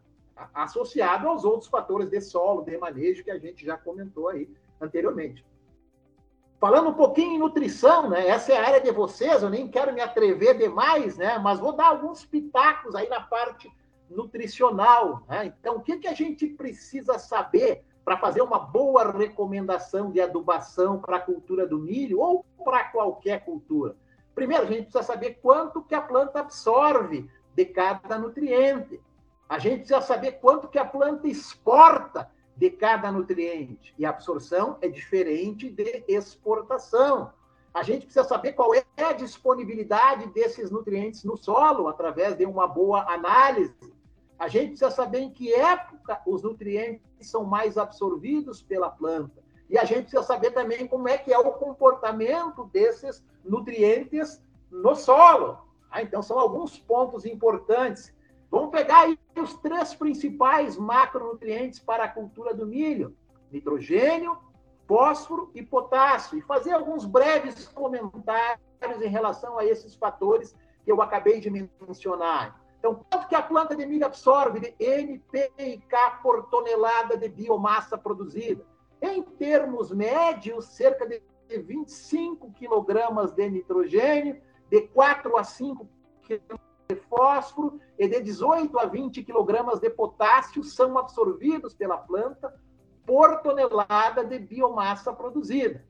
associado 0.53 1.27
aos 1.27 1.43
outros 1.43 1.69
fatores 1.69 2.09
de 2.09 2.21
solo, 2.21 2.63
de 2.63 2.77
manejo, 2.77 3.23
que 3.23 3.31
a 3.31 3.37
gente 3.37 3.65
já 3.65 3.77
comentou 3.77 4.29
aí 4.29 4.49
anteriormente. 4.79 5.43
Falando 6.59 6.89
um 6.89 6.93
pouquinho 6.93 7.33
em 7.33 7.39
nutrição, 7.39 8.09
né? 8.09 8.27
Essa 8.27 8.53
é 8.53 8.57
a 8.57 8.65
área 8.65 8.81
de 8.81 8.91
vocês, 8.91 9.43
eu 9.43 9.49
nem 9.49 9.67
quero 9.67 9.93
me 9.93 10.01
atrever 10.01 10.57
demais, 10.57 11.17
né? 11.17 11.37
Mas 11.37 11.59
vou 11.59 11.73
dar 11.73 11.87
alguns 11.87 12.25
pitacos 12.25 12.95
aí 12.95 13.09
na 13.09 13.21
parte 13.21 13.71
nutricional, 14.09 15.23
né? 15.27 15.45
Então, 15.45 15.75
o 15.75 15.81
que, 15.81 15.97
que 15.97 16.07
a 16.07 16.13
gente 16.13 16.47
precisa 16.47 17.19
saber 17.19 17.83
para 18.03 18.17
fazer 18.17 18.41
uma 18.41 18.59
boa 18.59 19.11
recomendação 19.11 20.11
de 20.11 20.21
adubação 20.21 20.99
para 20.99 21.17
a 21.17 21.21
cultura 21.21 21.67
do 21.67 21.79
milho 21.79 22.19
ou 22.19 22.45
para 22.63 22.85
qualquer 22.85 23.43
cultura? 23.43 23.95
Primeiro, 24.33 24.63
a 24.63 24.67
gente 24.67 24.83
precisa 24.83 25.03
saber 25.03 25.39
quanto 25.41 25.81
que 25.81 25.95
a 25.95 26.01
planta 26.01 26.39
absorve 26.39 27.29
de 27.53 27.65
cada 27.65 28.17
nutriente. 28.17 29.01
A 29.47 29.59
gente 29.59 29.79
precisa 29.79 30.01
saber 30.01 30.33
quanto 30.33 30.67
que 30.67 30.79
a 30.79 30.85
planta 30.85 31.27
exporta 31.27 32.29
de 32.55 32.69
cada 32.69 33.11
nutriente. 33.11 33.93
E 33.97 34.05
absorção 34.05 34.77
é 34.81 34.87
diferente 34.87 35.69
de 35.69 36.03
exportação. 36.07 37.31
A 37.73 37.83
gente 37.83 38.05
precisa 38.05 38.23
saber 38.23 38.53
qual 38.53 38.73
é 38.73 38.83
a 38.97 39.11
disponibilidade 39.11 40.27
desses 40.27 40.71
nutrientes 40.71 41.23
no 41.23 41.35
solo, 41.35 41.89
através 41.89 42.35
de 42.35 42.45
uma 42.45 42.67
boa 42.67 43.01
análise. 43.11 43.75
A 44.39 44.47
gente 44.47 44.69
precisa 44.69 44.91
saber 44.91 45.19
em 45.19 45.29
que 45.29 45.53
época 45.53 46.21
os 46.25 46.43
nutrientes 46.43 47.01
são 47.21 47.43
mais 47.43 47.77
absorvidos 47.77 48.61
pela 48.61 48.89
planta. 48.89 49.43
E 49.69 49.77
a 49.77 49.83
gente 49.83 50.03
precisa 50.03 50.23
saber 50.23 50.51
também 50.51 50.87
como 50.87 51.09
é 51.09 51.17
que 51.17 51.33
é 51.33 51.37
o 51.37 51.51
comportamento 51.53 52.65
desses 52.65 53.23
nutrientes 53.43 54.41
no 54.71 54.95
solo. 54.95 55.57
Ah, 55.89 56.01
então, 56.01 56.21
são 56.21 56.37
alguns 56.37 56.77
pontos 56.77 57.25
importantes 57.25 58.13
Vamos 58.49 58.71
pegar 58.71 59.01
aí 59.01 59.19
os 59.35 59.55
três 59.55 59.93
principais 59.93 60.77
macronutrientes 60.77 61.79
para 61.79 62.05
a 62.05 62.09
cultura 62.09 62.53
do 62.53 62.65
milho: 62.65 63.15
nitrogênio, 63.51 64.37
fósforo 64.87 65.51
e 65.53 65.63
potássio, 65.63 66.37
e 66.37 66.41
fazer 66.41 66.71
alguns 66.71 67.05
breves 67.05 67.67
comentários 67.67 69.01
em 69.01 69.09
relação 69.09 69.57
a 69.57 69.65
esses 69.65 69.95
fatores 69.95 70.55
que 70.83 70.91
eu 70.91 71.01
acabei 71.01 71.39
de 71.39 71.49
mencionar. 71.49 72.61
Então, 72.79 73.03
quanto 73.09 73.27
que 73.27 73.35
a 73.35 73.41
planta 73.41 73.75
de 73.75 73.83
milho 73.85 74.05
absorve 74.05 74.59
de 74.59 74.75
NPK 74.79 76.19
por 76.21 76.43
tonelada 76.49 77.17
de 77.17 77.27
biomassa 77.27 77.97
produzida? 77.97 78.63
Em 79.01 79.23
termos 79.23 79.91
médios, 79.91 80.65
cerca 80.65 81.07
de 81.07 81.21
25 81.49 82.51
quilogramas 82.53 83.31
de 83.31 83.49
nitrogênio, 83.49 84.39
de 84.69 84.81
4 84.89 85.35
a 85.37 85.43
5 85.43 85.87
quilogramas 86.21 86.74
de 86.87 86.95
fósforo 86.95 87.79
e 87.97 88.07
de 88.07 88.21
18 88.21 88.77
a 88.79 88.85
20 88.85 89.23
quilogramas 89.23 89.79
de 89.79 89.89
potássio 89.89 90.63
são 90.63 90.97
absorvidos 90.97 91.73
pela 91.73 91.97
planta 91.97 92.53
por 93.05 93.41
tonelada 93.41 94.23
de 94.23 94.39
biomassa 94.39 95.13
produzida. 95.13 95.83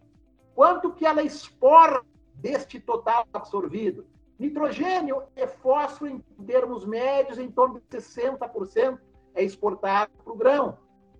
Quanto 0.53 0.91
que 0.91 1.05
ela 1.05 1.23
exporta 1.23 2.05
deste 2.35 2.79
total 2.79 3.25
absorvido? 3.33 4.05
Nitrogênio 4.37 5.23
e 5.35 5.47
fósforo, 5.47 6.11
em 6.11 6.19
termos 6.45 6.85
médios, 6.85 7.37
em 7.37 7.49
torno 7.49 7.79
de 7.79 7.97
60% 7.97 8.99
é 9.33 9.43
exportado 9.43 10.11
para 10.23 10.33
o 10.33 10.35
grão. 10.35 10.77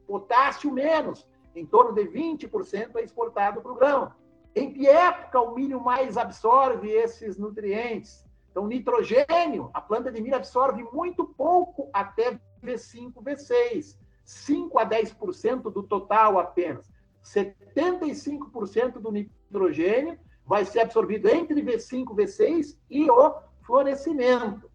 Potássio 0.07 0.71
menos, 0.71 1.27
em 1.55 1.65
torno 1.65 1.93
de 1.93 2.03
20% 2.03 2.95
é 2.95 3.03
exportado 3.03 3.61
para 3.61 3.71
o 3.71 3.75
grão. 3.75 4.11
Em 4.53 4.71
que 4.71 4.87
época 4.87 5.41
o 5.41 5.53
milho 5.53 5.81
mais 5.81 6.17
absorve 6.17 6.89
esses 6.89 7.37
nutrientes? 7.37 8.24
Então, 8.55 8.67
nitrogênio, 8.67 9.69
a 9.73 9.81
planta 9.81 10.09
de 10.09 10.21
milho 10.21 10.37
absorve 10.37 10.81
muito 10.93 11.25
pouco 11.25 11.89
até 11.91 12.39
V5, 12.63 13.11
V6. 13.15 13.97
5 14.23 14.79
a 14.79 14.85
10% 14.85 15.63
do 15.63 15.83
total 15.83 16.39
apenas. 16.39 16.89
75% 17.21 18.93
do 18.93 19.11
nitrogênio 19.11 20.17
vai 20.45 20.63
ser 20.63 20.79
absorvido 20.79 21.27
entre 21.27 21.61
V5 21.61 22.11
e 22.11 22.23
V6 22.23 22.77
e 22.89 23.11
o 23.11 23.35
florescimento. 23.61 24.71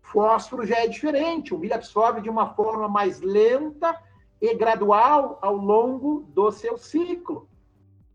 Fósforo 0.00 0.64
já 0.64 0.76
é 0.76 0.86
diferente, 0.86 1.52
o 1.52 1.58
milho 1.58 1.74
absorve 1.74 2.20
de 2.20 2.30
uma 2.30 2.54
forma 2.54 2.88
mais 2.88 3.20
lenta 3.20 4.00
e 4.40 4.54
gradual 4.54 5.40
ao 5.42 5.56
longo 5.56 6.20
do 6.28 6.52
seu 6.52 6.78
ciclo. 6.78 7.48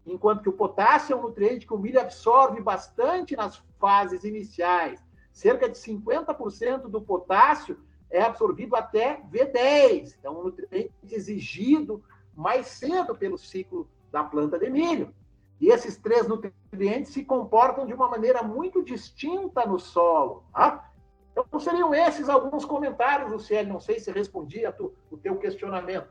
Enquanto 0.06 0.44
que 0.44 0.50
o 0.50 0.54
potássio 0.54 1.12
é 1.12 1.18
um 1.18 1.24
nutriente 1.24 1.68
que 1.68 1.74
o 1.74 1.78
milho 1.78 2.00
absorve 2.00 2.62
bastante 2.62 3.36
nas 3.36 3.62
fases 3.78 4.24
iniciais 4.24 5.09
cerca 5.40 5.70
de 5.70 5.78
50% 5.78 6.90
do 6.90 7.02
potássio 7.02 7.80
é 8.12 8.22
absorvido 8.22 8.76
até 8.76 9.22
V10, 9.32 10.18
então 10.20 10.38
um 10.38 10.44
nutriente 10.44 10.92
exigido 11.10 12.04
mais 12.36 12.68
cedo 12.68 13.16
pelo 13.16 13.38
ciclo 13.38 13.88
da 14.12 14.22
planta 14.22 14.60
de 14.60 14.70
milho. 14.70 15.16
E 15.62 15.70
esses 15.70 15.98
três 15.98 16.28
nutrientes 16.28 17.14
se 17.14 17.24
comportam 17.24 17.86
de 17.86 17.94
uma 17.94 18.10
maneira 18.10 18.44
muito 18.44 18.84
distinta 18.84 19.66
no 19.66 19.80
solo. 19.80 20.44
Tá? 20.54 20.92
Então, 21.32 21.60
seriam 21.60 21.94
esses 21.94 22.28
alguns 22.28 22.66
comentários, 22.66 23.32
Luciene. 23.32 23.70
Não 23.70 23.80
sei 23.80 23.98
se 24.00 24.12
respondi 24.12 24.62
tu, 24.78 24.94
o 25.10 25.18
teu 25.18 25.38
questionamento. 25.38 26.10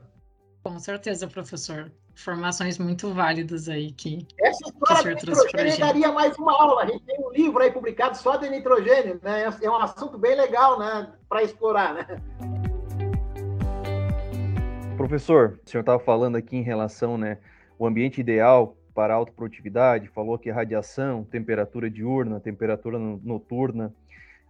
Com 0.63 0.77
certeza, 0.77 1.27
professor. 1.27 1.91
Informações 2.13 2.77
muito 2.77 3.13
válidas 3.13 3.69
aí 3.69 3.91
que. 3.91 4.27
Essa 4.39 4.67
história 4.67 5.15
de 5.15 5.25
nitrogênio 5.25 5.79
daria 5.79 6.11
mais 6.11 6.37
uma 6.37 6.51
aula. 6.51 6.83
A 6.83 6.85
gente 6.85 7.05
tem 7.05 7.17
um 7.19 7.31
livro 7.31 7.63
aí 7.63 7.71
publicado 7.71 8.17
só 8.17 8.35
de 8.35 8.49
nitrogênio, 8.49 9.19
né? 9.23 9.45
É 9.61 9.69
um 9.69 9.75
assunto 9.75 10.17
bem 10.17 10.35
legal, 10.35 10.77
né? 10.77 11.13
Para 11.29 11.43
explorar, 11.43 11.93
né? 11.93 12.05
Professor, 14.97 15.57
o 15.65 15.69
senhor 15.69 15.79
estava 15.79 15.97
falando 15.97 16.35
aqui 16.35 16.57
em 16.57 16.61
relação, 16.61 17.17
né, 17.17 17.37
o 17.79 17.87
ambiente 17.87 18.19
ideal 18.19 18.75
para 18.93 19.13
alta 19.13 19.31
produtividade, 19.31 20.09
falou 20.09 20.37
que 20.37 20.51
radiação, 20.51 21.23
temperatura 21.23 21.89
diurna, 21.89 22.37
temperatura 22.41 22.99
noturna, 22.99 23.93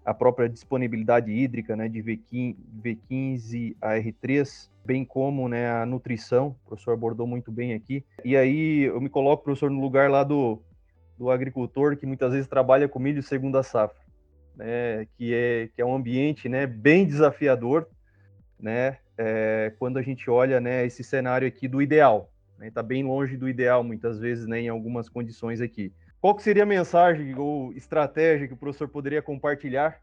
a 0.09 0.13
própria 0.13 0.49
disponibilidade 0.49 1.31
hídrica, 1.31 1.75
né, 1.75 1.87
de 1.87 2.01
V15, 2.01 2.55
V15 2.83 3.75
a 3.79 3.89
R3, 3.91 4.67
bem 4.83 5.05
como, 5.05 5.47
né, 5.47 5.69
a 5.69 5.85
nutrição, 5.85 6.55
o 6.65 6.67
professor 6.67 6.93
abordou 6.93 7.27
muito 7.27 7.51
bem 7.51 7.75
aqui. 7.75 8.03
E 8.25 8.35
aí 8.35 8.85
eu 8.85 8.99
me 8.99 9.07
coloco, 9.07 9.43
professor, 9.43 9.69
no 9.69 9.79
lugar 9.79 10.09
lá 10.09 10.23
do, 10.23 10.59
do 11.15 11.29
agricultor 11.29 11.95
que 11.95 12.07
muitas 12.07 12.31
vezes 12.31 12.47
trabalha 12.47 12.89
com 12.89 12.97
milho 12.97 13.21
segunda 13.21 13.61
safra, 13.61 14.01
né, 14.55 15.05
que 15.15 15.31
é 15.31 15.69
que 15.75 15.79
é 15.79 15.85
um 15.85 15.93
ambiente, 15.93 16.49
né, 16.49 16.65
bem 16.65 17.05
desafiador, 17.05 17.87
né, 18.59 18.97
é, 19.15 19.71
quando 19.77 19.97
a 19.97 20.01
gente 20.01 20.27
olha 20.27 20.59
né, 20.59 20.87
esse 20.87 21.03
cenário 21.03 21.47
aqui 21.47 21.67
do 21.67 21.83
ideal. 21.83 22.31
Está 22.53 22.65
né, 22.65 22.71
tá 22.71 22.81
bem 22.81 23.03
longe 23.03 23.37
do 23.37 23.47
ideal, 23.47 23.83
muitas 23.83 24.19
vezes, 24.19 24.47
né, 24.47 24.59
em 24.59 24.69
algumas 24.69 25.07
condições 25.07 25.61
aqui. 25.61 25.93
Qual 26.21 26.35
que 26.35 26.43
seria 26.43 26.63
a 26.63 26.65
mensagem 26.65 27.33
ou 27.37 27.71
estratégia 27.73 28.47
que 28.47 28.53
o 28.53 28.57
professor 28.57 28.89
poderia 28.89 29.21
compartilhar 29.21 30.01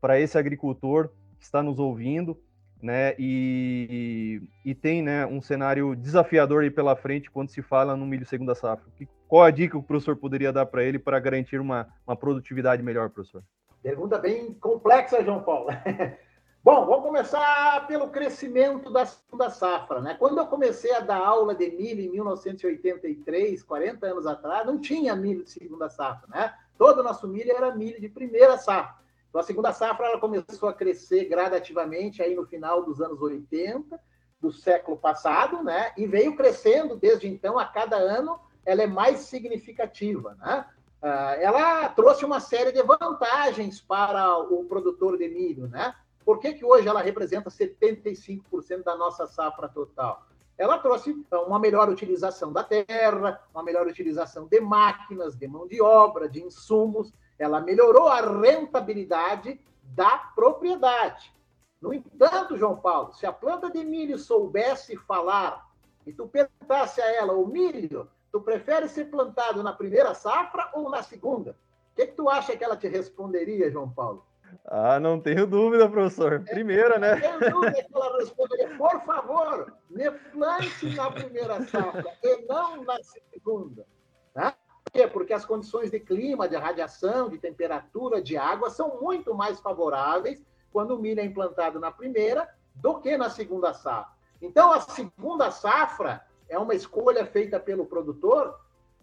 para 0.00 0.18
esse 0.18 0.38
agricultor 0.38 1.10
que 1.38 1.44
está 1.44 1.62
nos 1.62 1.78
ouvindo 1.78 2.38
né, 2.82 3.14
e, 3.18 4.40
e, 4.64 4.74
tem 4.74 5.02
né, 5.02 5.26
um 5.26 5.42
cenário 5.42 5.96
desafiador 5.96 6.62
aí 6.62 6.70
pela 6.70 6.94
frente 6.94 7.30
quando 7.30 7.50
se 7.50 7.60
fala 7.60 7.96
no 7.96 8.06
milho 8.06 8.24
segunda 8.24 8.54
safra? 8.54 8.86
qual 9.26 9.42
a 9.42 9.50
dica 9.50 9.72
que 9.72 9.76
o 9.76 9.82
professor 9.82 10.16
poderia 10.16 10.52
dar 10.52 10.64
para 10.64 10.84
ele 10.84 10.98
para 10.98 11.18
garantir 11.18 11.60
uma, 11.60 11.88
uma 12.06 12.16
produtividade 12.16 12.82
melhor, 12.82 13.10
professor? 13.10 13.42
Pergunta 13.82 14.18
bem 14.18 14.54
complexa, 14.54 15.22
João 15.22 15.42
Paulo. 15.42 15.68
Bom, 16.68 16.84
vamos 16.84 17.02
começar 17.02 17.86
pelo 17.86 18.10
crescimento 18.10 18.92
da 18.92 19.06
segunda 19.06 19.48
safra. 19.48 20.02
Né? 20.02 20.14
Quando 20.18 20.36
eu 20.36 20.46
comecei 20.46 20.92
a 20.92 21.00
dar 21.00 21.16
aula 21.16 21.54
de 21.54 21.70
milho 21.70 22.02
em 22.02 22.10
1983, 22.10 23.62
40 23.62 24.06
anos 24.06 24.26
atrás, 24.26 24.66
não 24.66 24.78
tinha 24.78 25.16
milho 25.16 25.44
de 25.44 25.50
segunda 25.50 25.88
safra. 25.88 26.28
Né? 26.28 26.54
Todo 26.76 26.98
o 26.98 27.02
nosso 27.02 27.26
milho 27.26 27.50
era 27.52 27.74
milho 27.74 27.98
de 27.98 28.10
primeira 28.10 28.58
safra. 28.58 29.02
Então, 29.30 29.40
a 29.40 29.44
segunda 29.44 29.72
safra 29.72 30.08
ela 30.08 30.20
começou 30.20 30.68
a 30.68 30.74
crescer 30.74 31.24
gradativamente 31.24 32.22
aí 32.22 32.34
no 32.34 32.44
final 32.44 32.84
dos 32.84 33.00
anos 33.00 33.22
80 33.22 33.98
do 34.38 34.52
século 34.52 34.98
passado, 34.98 35.64
né? 35.64 35.92
E 35.96 36.06
veio 36.06 36.36
crescendo 36.36 36.96
desde 36.96 37.26
então, 37.26 37.58
a 37.58 37.64
cada 37.64 37.96
ano, 37.96 38.38
ela 38.66 38.82
é 38.82 38.86
mais 38.86 39.20
significativa, 39.20 40.36
né? 40.38 40.66
Ah, 41.00 41.34
ela 41.40 41.88
trouxe 41.88 42.26
uma 42.26 42.40
série 42.40 42.72
de 42.72 42.82
vantagens 42.82 43.80
para 43.80 44.36
o 44.38 44.66
produtor 44.66 45.16
de 45.16 45.28
milho, 45.30 45.66
né? 45.68 45.94
Por 46.28 46.40
que, 46.40 46.52
que 46.52 46.62
hoje 46.62 46.86
ela 46.86 47.00
representa 47.00 47.48
75% 47.48 48.82
da 48.84 48.94
nossa 48.94 49.26
safra 49.26 49.66
total? 49.66 50.26
Ela 50.58 50.76
trouxe 50.76 51.08
então, 51.08 51.44
uma 51.44 51.58
melhor 51.58 51.88
utilização 51.88 52.52
da 52.52 52.62
terra, 52.62 53.40
uma 53.54 53.62
melhor 53.62 53.86
utilização 53.86 54.46
de 54.46 54.60
máquinas, 54.60 55.34
de 55.34 55.48
mão 55.48 55.66
de 55.66 55.80
obra, 55.80 56.28
de 56.28 56.42
insumos. 56.44 57.14
Ela 57.38 57.62
melhorou 57.62 58.08
a 58.08 58.20
rentabilidade 58.20 59.58
da 59.82 60.18
propriedade. 60.18 61.32
No 61.80 61.94
entanto, 61.94 62.58
João 62.58 62.76
Paulo, 62.76 63.14
se 63.14 63.24
a 63.24 63.32
planta 63.32 63.70
de 63.70 63.82
milho 63.82 64.18
soubesse 64.18 64.98
falar 64.98 65.66
e 66.06 66.12
tu 66.12 66.28
perguntasse 66.28 67.00
a 67.00 67.10
ela, 67.10 67.32
o 67.32 67.46
milho, 67.46 68.06
tu 68.30 68.42
prefere 68.42 68.86
ser 68.86 69.06
plantado 69.06 69.62
na 69.62 69.72
primeira 69.72 70.12
safra 70.12 70.68
ou 70.74 70.90
na 70.90 71.02
segunda? 71.02 71.56
O 71.92 71.96
que, 71.96 72.08
que 72.08 72.12
tu 72.12 72.28
acha 72.28 72.54
que 72.54 72.62
ela 72.62 72.76
te 72.76 72.86
responderia, 72.86 73.70
João 73.70 73.88
Paulo? 73.88 74.27
Ah, 74.64 75.00
não 75.00 75.20
tenho 75.20 75.46
dúvida, 75.46 75.88
professor. 75.88 76.40
Primeira, 76.44 76.98
né? 76.98 77.16
Não 77.16 77.38
tenho 77.38 77.52
dúvida 77.52 77.82
que 77.82 77.94
ela 77.94 78.18
responderia. 78.18 78.76
Por 78.76 79.00
favor, 79.04 79.72
me 79.90 80.10
plante 80.10 80.94
na 80.94 81.10
primeira 81.10 81.62
safra 81.66 82.04
e 82.22 82.46
não 82.46 82.84
na 82.84 82.96
segunda. 83.02 83.86
Tá? 84.34 84.54
Por 84.84 84.92
quê? 84.92 85.06
Porque 85.06 85.32
as 85.32 85.44
condições 85.44 85.90
de 85.90 86.00
clima, 86.00 86.48
de 86.48 86.56
radiação, 86.56 87.28
de 87.28 87.38
temperatura, 87.38 88.22
de 88.22 88.36
água 88.36 88.70
são 88.70 89.00
muito 89.00 89.34
mais 89.34 89.58
favoráveis 89.60 90.44
quando 90.70 90.94
o 90.94 90.98
milho 90.98 91.20
é 91.20 91.24
implantado 91.24 91.80
na 91.80 91.90
primeira 91.90 92.48
do 92.74 93.00
que 93.00 93.16
na 93.16 93.30
segunda 93.30 93.72
safra. 93.74 94.12
Então, 94.40 94.72
a 94.72 94.80
segunda 94.80 95.50
safra 95.50 96.24
é 96.48 96.58
uma 96.58 96.74
escolha 96.74 97.26
feita 97.26 97.58
pelo 97.58 97.86
produtor, 97.86 98.58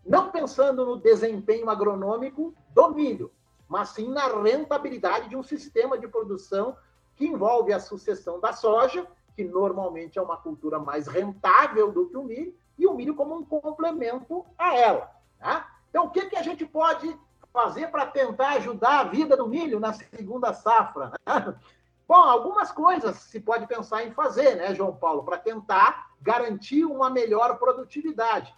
não 0.06 0.32
pensando 0.32 0.86
no 0.86 0.98
desempenho 0.98 1.70
agronômico 1.70 2.54
do 2.70 2.90
milho, 2.92 3.32
mas 3.68 3.90
sim 3.90 4.10
na 4.10 4.28
rentabilidade 4.28 5.30
de 5.30 5.36
um 5.36 5.44
sistema 5.44 5.98
de 5.98 6.08
produção 6.08 6.78
que 7.16 7.26
envolve 7.26 7.74
a 7.74 7.80
sucessão 7.80 8.40
da 8.40 8.54
soja, 8.54 9.08
que 9.36 9.44
normalmente 9.44 10.20
é 10.20 10.22
uma 10.22 10.38
cultura 10.38 10.80
mais 10.80 11.08
rentável 11.08 11.92
do 11.92 12.08
que 12.08 12.18
o 12.18 12.24
milho, 12.24 12.56
e 12.78 12.86
o 12.86 12.94
milho 12.94 13.16
como 13.16 13.36
um 13.36 13.46
complemento 13.46 14.46
a 14.58 14.76
ela. 14.76 15.12
Tá? 15.40 15.68
Então, 15.90 16.06
o 16.06 16.10
que, 16.10 16.26
que 16.26 16.36
a 16.36 16.44
gente 16.44 16.66
pode 16.66 17.18
fazer 17.54 17.88
para 17.88 18.06
tentar 18.06 18.50
ajudar 18.54 19.00
a 19.00 19.04
vida 19.06 19.38
do 19.38 19.48
milho 19.48 19.80
na 19.80 19.94
segunda 19.94 20.54
safra? 20.54 21.14
Né? 21.26 21.56
Bom, 22.08 22.16
algumas 22.16 22.72
coisas 22.72 23.16
se 23.16 23.40
pode 23.40 23.66
pensar 23.66 24.04
em 24.04 24.12
fazer, 24.12 24.56
né, 24.56 24.76
João 24.76 24.96
Paulo, 24.96 25.24
para 25.24 25.40
tentar 25.40 26.12
garantir 26.22 26.86
uma 26.86 27.10
melhor 27.10 27.58
produtividade. 27.58 28.54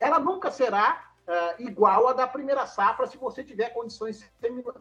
Ela 0.00 0.18
nunca 0.18 0.50
será 0.50 1.07
uh, 1.28 1.62
igual 1.62 2.08
à 2.08 2.12
da 2.12 2.26
primeira 2.26 2.66
safra 2.66 3.06
se 3.06 3.18
você 3.18 3.44
tiver 3.44 3.70
condições 3.70 4.28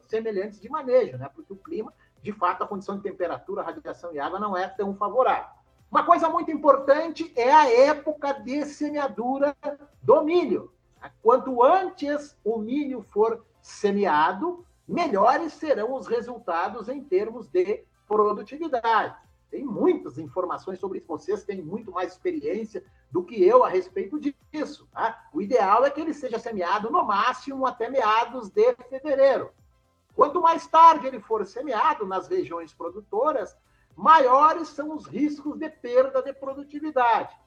semelhantes 0.08 0.60
de 0.60 0.70
manejo, 0.70 1.18
né? 1.18 1.30
Porque 1.36 1.54
o 1.54 1.58
clima, 1.58 1.94
de 2.24 2.32
fato, 2.32 2.64
a 2.64 2.68
condição 2.68 2.96
de 2.96 3.04
temperatura, 3.04 3.62
radiação 3.62 4.14
e 4.14 4.20
água 4.20 4.40
não 4.40 4.56
é 4.58 4.68
tão 4.68 4.96
favorável. 4.96 5.58
Uma 5.92 6.06
coisa 6.06 6.30
muito 6.30 6.52
importante 6.52 7.32
é 7.36 7.52
a 7.52 7.70
época 7.70 8.34
de 8.34 8.66
semeadura 8.66 9.56
do 10.02 10.22
milho. 10.24 10.74
Quanto 11.22 11.64
antes 11.64 12.38
o 12.44 12.58
milho 12.58 13.02
for 13.02 13.46
semeado, 13.62 14.66
melhores 14.88 15.54
serão 15.54 15.94
os 15.94 16.08
resultados 16.08 16.90
em 16.90 17.04
termos 17.04 17.48
de 17.48 17.86
produtividade. 18.08 19.16
Tem 19.50 19.64
muitas 19.64 20.18
informações 20.18 20.80
sobre 20.80 21.00
isso. 21.00 21.08
Vocês 21.08 21.44
têm 21.44 21.62
muito 21.62 21.92
mais 21.92 22.12
experiência 22.12 22.84
do 23.12 23.24
que 23.24 23.42
eu 23.44 23.64
a 23.64 23.70
respeito 23.70 24.20
disso. 24.20 24.88
Tá? 24.92 25.28
O 25.34 25.42
ideal 25.42 25.86
é 25.86 25.90
que 25.90 26.02
ele 26.02 26.14
seja 26.14 26.38
semeado 26.38 26.92
no 26.92 27.04
máximo 27.06 27.66
até 27.66 27.90
meados 27.90 28.50
de 28.50 28.76
fevereiro. 28.90 29.52
Quanto 30.14 30.42
mais 30.42 30.68
tarde 30.68 31.08
ele 31.08 31.20
for 31.20 31.46
semeado 31.46 32.06
nas 32.06 32.28
regiões 32.28 32.74
produtoras, 32.74 33.56
maiores 33.96 34.70
são 34.70 34.96
os 34.96 35.06
riscos 35.06 35.58
de 35.58 35.70
perda 35.70 36.22
de 36.22 36.34
produtividade. 36.34 37.38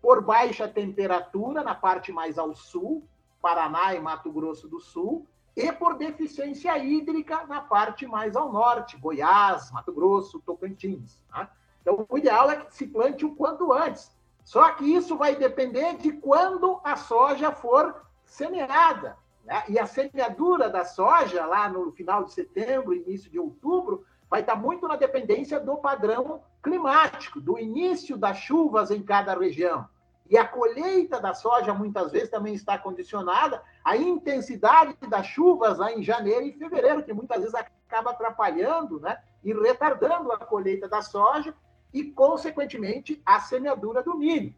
Por 0.00 0.22
baixa 0.22 0.68
temperatura 0.68 1.64
na 1.64 1.74
parte 1.74 2.12
mais 2.12 2.38
ao 2.38 2.54
sul, 2.54 3.08
Paraná 3.40 3.94
e 3.94 4.00
Mato 4.00 4.30
Grosso 4.30 4.68
do 4.68 4.78
Sul, 4.78 5.26
e 5.56 5.70
por 5.70 5.96
deficiência 5.96 6.76
hídrica 6.78 7.46
na 7.46 7.60
parte 7.60 8.06
mais 8.06 8.34
ao 8.34 8.52
norte, 8.52 8.96
Goiás, 8.96 9.70
Mato 9.70 9.92
Grosso, 9.92 10.40
Tocantins. 10.40 11.22
Tá? 11.30 11.48
Então, 11.80 12.04
o 12.08 12.18
ideal 12.18 12.50
é 12.50 12.56
que 12.56 12.74
se 12.74 12.86
plante 12.86 13.24
o 13.24 13.34
quanto 13.34 13.72
antes. 13.72 14.12
Só 14.42 14.72
que 14.72 14.84
isso 14.84 15.16
vai 15.16 15.36
depender 15.36 15.96
de 15.96 16.12
quando 16.12 16.80
a 16.82 16.96
soja 16.96 17.52
for 17.52 18.04
semeada. 18.24 19.16
Né? 19.44 19.62
E 19.68 19.78
a 19.78 19.86
semeadura 19.86 20.68
da 20.68 20.84
soja, 20.84 21.46
lá 21.46 21.68
no 21.68 21.92
final 21.92 22.24
de 22.24 22.32
setembro, 22.32 22.94
início 22.94 23.30
de 23.30 23.38
outubro, 23.38 24.04
vai 24.28 24.40
estar 24.40 24.56
muito 24.56 24.88
na 24.88 24.96
dependência 24.96 25.60
do 25.60 25.76
padrão 25.76 26.42
climático, 26.62 27.40
do 27.40 27.58
início 27.58 28.16
das 28.16 28.38
chuvas 28.38 28.90
em 28.90 29.02
cada 29.02 29.34
região. 29.34 29.86
E 30.28 30.38
a 30.38 30.46
colheita 30.46 31.20
da 31.20 31.34
soja, 31.34 31.74
muitas 31.74 32.10
vezes, 32.10 32.30
também 32.30 32.54
está 32.54 32.78
condicionada 32.78 33.62
à 33.84 33.96
intensidade 33.96 34.96
das 35.06 35.26
chuvas 35.26 35.78
lá 35.78 35.92
em 35.92 36.02
janeiro 36.02 36.46
e 36.46 36.52
fevereiro, 36.52 37.02
que 37.02 37.12
muitas 37.12 37.38
vezes 37.40 37.54
acaba 37.54 38.10
atrapalhando 38.10 39.00
né, 39.00 39.18
e 39.42 39.52
retardando 39.52 40.32
a 40.32 40.38
colheita 40.38 40.88
da 40.88 41.02
soja 41.02 41.54
e, 41.92 42.04
consequentemente, 42.04 43.22
a 43.24 43.38
semeadura 43.40 44.02
do 44.02 44.16
milho. 44.16 44.54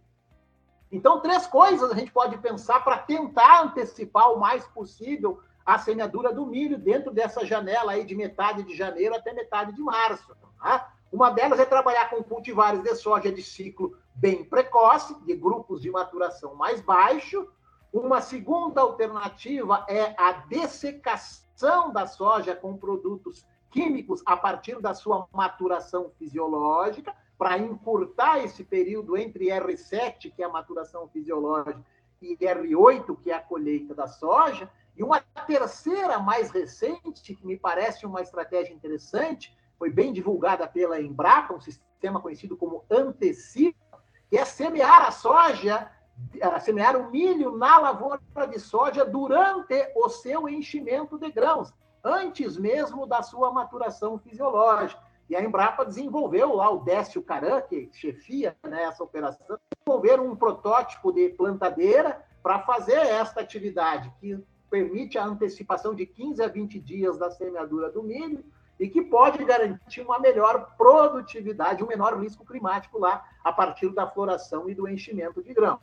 Então, 0.90 1.20
três 1.20 1.46
coisas 1.48 1.90
a 1.90 1.94
gente 1.96 2.12
pode 2.12 2.38
pensar 2.38 2.84
para 2.84 2.98
tentar 2.98 3.64
antecipar 3.64 4.32
o 4.32 4.38
mais 4.38 4.64
possível 4.68 5.40
a 5.64 5.78
semeadura 5.78 6.32
do 6.32 6.46
milho 6.46 6.78
dentro 6.78 7.10
dessa 7.12 7.44
janela 7.44 7.92
aí 7.92 8.04
de 8.04 8.14
metade 8.14 8.62
de 8.62 8.76
janeiro 8.76 9.16
até 9.16 9.32
metade 9.32 9.74
de 9.74 9.82
março. 9.82 10.34
Tá? 10.62 10.92
Uma 11.12 11.30
delas 11.30 11.60
é 11.60 11.64
trabalhar 11.64 12.10
com 12.10 12.22
cultivares 12.22 12.82
de 12.82 12.94
soja 12.94 13.30
de 13.30 13.42
ciclo 13.42 13.96
bem 14.14 14.44
precoce, 14.44 15.14
de 15.24 15.34
grupos 15.34 15.80
de 15.80 15.90
maturação 15.90 16.54
mais 16.54 16.80
baixo. 16.80 17.48
Uma 17.92 18.20
segunda 18.20 18.80
alternativa 18.80 19.84
é 19.88 20.14
a 20.18 20.32
dessecação 20.32 21.92
da 21.92 22.06
soja 22.06 22.54
com 22.54 22.76
produtos 22.76 23.46
químicos 23.70 24.22
a 24.26 24.36
partir 24.36 24.80
da 24.80 24.94
sua 24.94 25.28
maturação 25.32 26.10
fisiológica, 26.18 27.14
para 27.38 27.58
encurtar 27.58 28.38
esse 28.38 28.64
período 28.64 29.16
entre 29.16 29.48
R7, 29.48 30.32
que 30.34 30.42
é 30.42 30.46
a 30.46 30.48
maturação 30.48 31.06
fisiológica, 31.08 31.84
e 32.20 32.34
R8, 32.36 33.14
que 33.20 33.30
é 33.30 33.34
a 33.34 33.40
colheita 33.40 33.94
da 33.94 34.06
soja. 34.06 34.70
E 34.96 35.02
uma 35.02 35.20
terceira, 35.46 36.18
mais 36.18 36.50
recente, 36.50 37.34
que 37.34 37.46
me 37.46 37.58
parece 37.58 38.06
uma 38.06 38.22
estratégia 38.22 38.72
interessante, 38.72 39.54
foi 39.78 39.90
bem 39.90 40.12
divulgada 40.12 40.66
pela 40.66 41.00
Embrapa, 41.00 41.54
um 41.54 41.60
sistema 41.60 42.20
conhecido 42.20 42.56
como 42.56 42.84
Antecipa, 42.90 44.02
que 44.30 44.36
é 44.36 44.44
semear 44.44 45.06
a 45.06 45.10
soja, 45.10 45.90
eh, 46.38 46.60
semear 46.60 46.96
o 46.96 47.10
milho 47.10 47.56
na 47.56 47.78
lavoura 47.78 48.20
de 48.50 48.58
soja 48.58 49.04
durante 49.04 49.74
o 49.94 50.08
seu 50.08 50.48
enchimento 50.48 51.18
de 51.18 51.30
grãos, 51.30 51.72
antes 52.02 52.56
mesmo 52.56 53.06
da 53.06 53.22
sua 53.22 53.52
maturação 53.52 54.18
fisiológica. 54.18 55.04
E 55.28 55.34
a 55.34 55.42
Embrapa 55.42 55.84
desenvolveu 55.84 56.54
lá, 56.54 56.70
o 56.70 56.84
Décio 56.84 57.20
Caran, 57.20 57.60
que 57.62 57.90
chefia 57.92 58.56
né, 58.62 58.84
essa 58.84 59.02
operação, 59.02 59.58
desenvolver 59.84 60.20
um 60.20 60.36
protótipo 60.36 61.12
de 61.12 61.30
plantadeira 61.30 62.24
para 62.42 62.60
fazer 62.60 62.98
esta 62.98 63.40
atividade, 63.40 64.12
que 64.20 64.38
permite 64.70 65.18
a 65.18 65.24
antecipação 65.24 65.94
de 65.94 66.06
15 66.06 66.42
a 66.42 66.48
20 66.48 66.78
dias 66.78 67.18
da 67.18 67.30
semeadura 67.30 67.90
do 67.90 68.02
milho 68.02 68.44
e 68.78 68.88
que 68.88 69.02
pode 69.02 69.44
garantir 69.44 70.02
uma 70.02 70.18
melhor 70.18 70.74
produtividade, 70.76 71.82
um 71.82 71.86
menor 71.86 72.20
risco 72.20 72.44
climático 72.44 72.98
lá, 72.98 73.24
a 73.42 73.52
partir 73.52 73.88
da 73.90 74.06
floração 74.06 74.68
e 74.68 74.74
do 74.74 74.88
enchimento 74.88 75.42
de 75.42 75.54
grãos. 75.54 75.80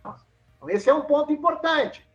Então, 0.57 0.69
esse 0.69 0.89
é 0.89 0.93
um 0.93 1.01
ponto 1.01 1.31
importante. 1.31 2.07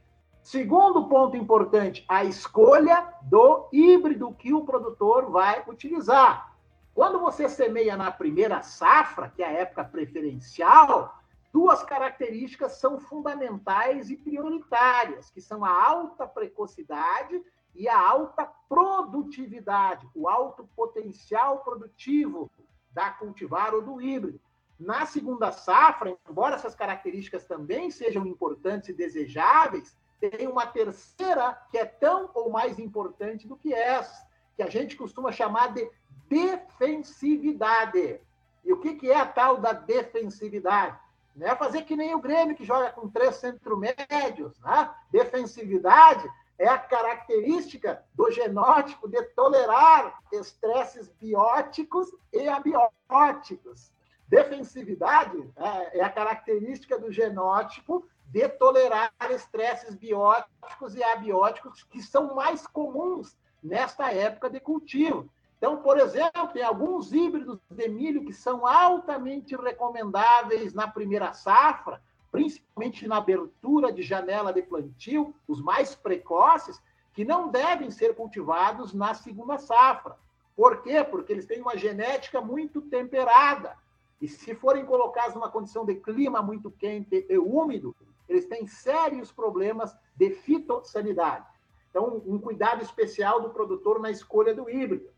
Segundo 0.42 1.08
ponto 1.08 1.36
importante, 1.36 2.04
a 2.08 2.24
escolha 2.24 3.06
do 3.22 3.68
híbrido 3.72 4.32
que 4.32 4.54
o 4.54 4.64
produtor 4.64 5.30
vai 5.30 5.62
utilizar. 5.66 6.54
Quando 6.94 7.20
você 7.20 7.48
semeia 7.48 7.96
na 7.96 8.10
primeira 8.10 8.62
safra, 8.62 9.28
que 9.28 9.42
é 9.42 9.46
a 9.46 9.52
época 9.52 9.84
preferencial, 9.84 11.18
duas 11.52 11.82
características 11.82 12.72
são 12.72 12.98
fundamentais 12.98 14.10
e 14.10 14.16
prioritárias, 14.16 15.30
que 15.30 15.40
são 15.40 15.64
a 15.64 15.70
alta 15.70 16.26
precocidade 16.26 17.42
e 17.74 17.88
a 17.88 17.98
alta 17.98 18.48
produtividade, 18.68 20.08
o 20.14 20.28
alto 20.28 20.68
potencial 20.74 21.58
produtivo 21.60 22.50
da 22.92 23.10
cultivar 23.10 23.74
ou 23.74 23.82
do 23.82 24.00
híbrido. 24.00 24.40
Na 24.78 25.06
segunda 25.06 25.50
safra, 25.50 26.16
embora 26.28 26.54
essas 26.54 26.74
características 26.74 27.44
também 27.44 27.90
sejam 27.90 28.26
importantes 28.26 28.88
e 28.88 28.92
desejáveis, 28.92 29.96
tem 30.20 30.46
uma 30.48 30.66
terceira 30.66 31.60
que 31.70 31.78
é 31.78 31.84
tão 31.84 32.30
ou 32.34 32.50
mais 32.50 32.78
importante 32.78 33.46
do 33.46 33.56
que 33.56 33.72
essa, 33.72 34.26
que 34.56 34.62
a 34.62 34.68
gente 34.68 34.96
costuma 34.96 35.32
chamar 35.32 35.72
de 35.72 35.88
defensividade. 36.28 38.20
E 38.64 38.72
o 38.72 38.80
que, 38.80 39.10
é 39.10 39.16
a 39.16 39.26
tal 39.26 39.58
da 39.58 39.72
defensividade? 39.72 40.98
Não 41.34 41.46
é 41.46 41.54
fazer 41.54 41.82
que 41.82 41.96
nem 41.96 42.14
o 42.14 42.20
Grêmio, 42.20 42.56
que 42.56 42.64
joga 42.64 42.90
com 42.90 43.08
três 43.08 43.36
centro-médios. 43.36 44.58
Né? 44.60 44.90
Defensividade 45.10 46.28
é 46.58 46.66
a 46.66 46.78
característica 46.78 48.04
do 48.14 48.30
genótipo 48.30 49.08
de 49.08 49.22
tolerar 49.34 50.18
estresses 50.32 51.08
bióticos 51.20 52.08
e 52.32 52.48
abióticos. 52.48 53.92
Defensividade 54.26 55.38
é, 55.56 55.98
é 56.00 56.04
a 56.04 56.10
característica 56.10 56.98
do 56.98 57.12
genótipo 57.12 58.06
de 58.26 58.46
tolerar 58.48 59.12
estresses 59.30 59.94
bióticos 59.94 60.94
e 60.94 61.02
abióticos 61.02 61.84
que 61.84 62.02
são 62.02 62.34
mais 62.34 62.66
comuns 62.66 63.36
nesta 63.62 64.12
época 64.12 64.50
de 64.50 64.60
cultivo. 64.60 65.30
Então, 65.56 65.78
por 65.78 65.98
exemplo, 65.98 66.48
tem 66.48 66.62
alguns 66.62 67.12
híbridos 67.12 67.58
de 67.70 67.88
milho 67.88 68.24
que 68.24 68.32
são 68.32 68.66
altamente 68.66 69.56
recomendáveis 69.56 70.72
na 70.74 70.86
primeira 70.86 71.32
safra, 71.32 72.00
principalmente 72.30 73.06
na 73.06 73.16
abertura 73.16 73.92
de 73.92 74.02
janela 74.02 74.52
de 74.52 74.62
plantio, 74.62 75.34
os 75.46 75.60
mais 75.60 75.94
precoces, 75.94 76.80
que 77.12 77.24
não 77.24 77.48
devem 77.48 77.90
ser 77.90 78.14
cultivados 78.14 78.92
na 78.92 79.14
segunda 79.14 79.58
safra. 79.58 80.16
Por 80.54 80.82
quê? 80.82 81.02
Porque 81.04 81.32
eles 81.32 81.46
têm 81.46 81.60
uma 81.60 81.76
genética 81.76 82.40
muito 82.40 82.80
temperada. 82.82 83.76
E 84.20 84.28
se 84.28 84.54
forem 84.54 84.84
colocados 84.84 85.34
numa 85.34 85.50
condição 85.50 85.84
de 85.84 85.94
clima 85.94 86.42
muito 86.42 86.70
quente 86.70 87.26
e 87.28 87.38
úmido, 87.38 87.94
eles 88.28 88.46
têm 88.46 88.66
sérios 88.66 89.32
problemas 89.32 89.96
de 90.16 90.30
fitossanidade. 90.30 91.46
Então, 91.90 92.22
um 92.26 92.38
cuidado 92.38 92.82
especial 92.82 93.40
do 93.40 93.50
produtor 93.50 93.98
na 93.98 94.10
escolha 94.10 94.54
do 94.54 94.68
híbrido. 94.68 95.08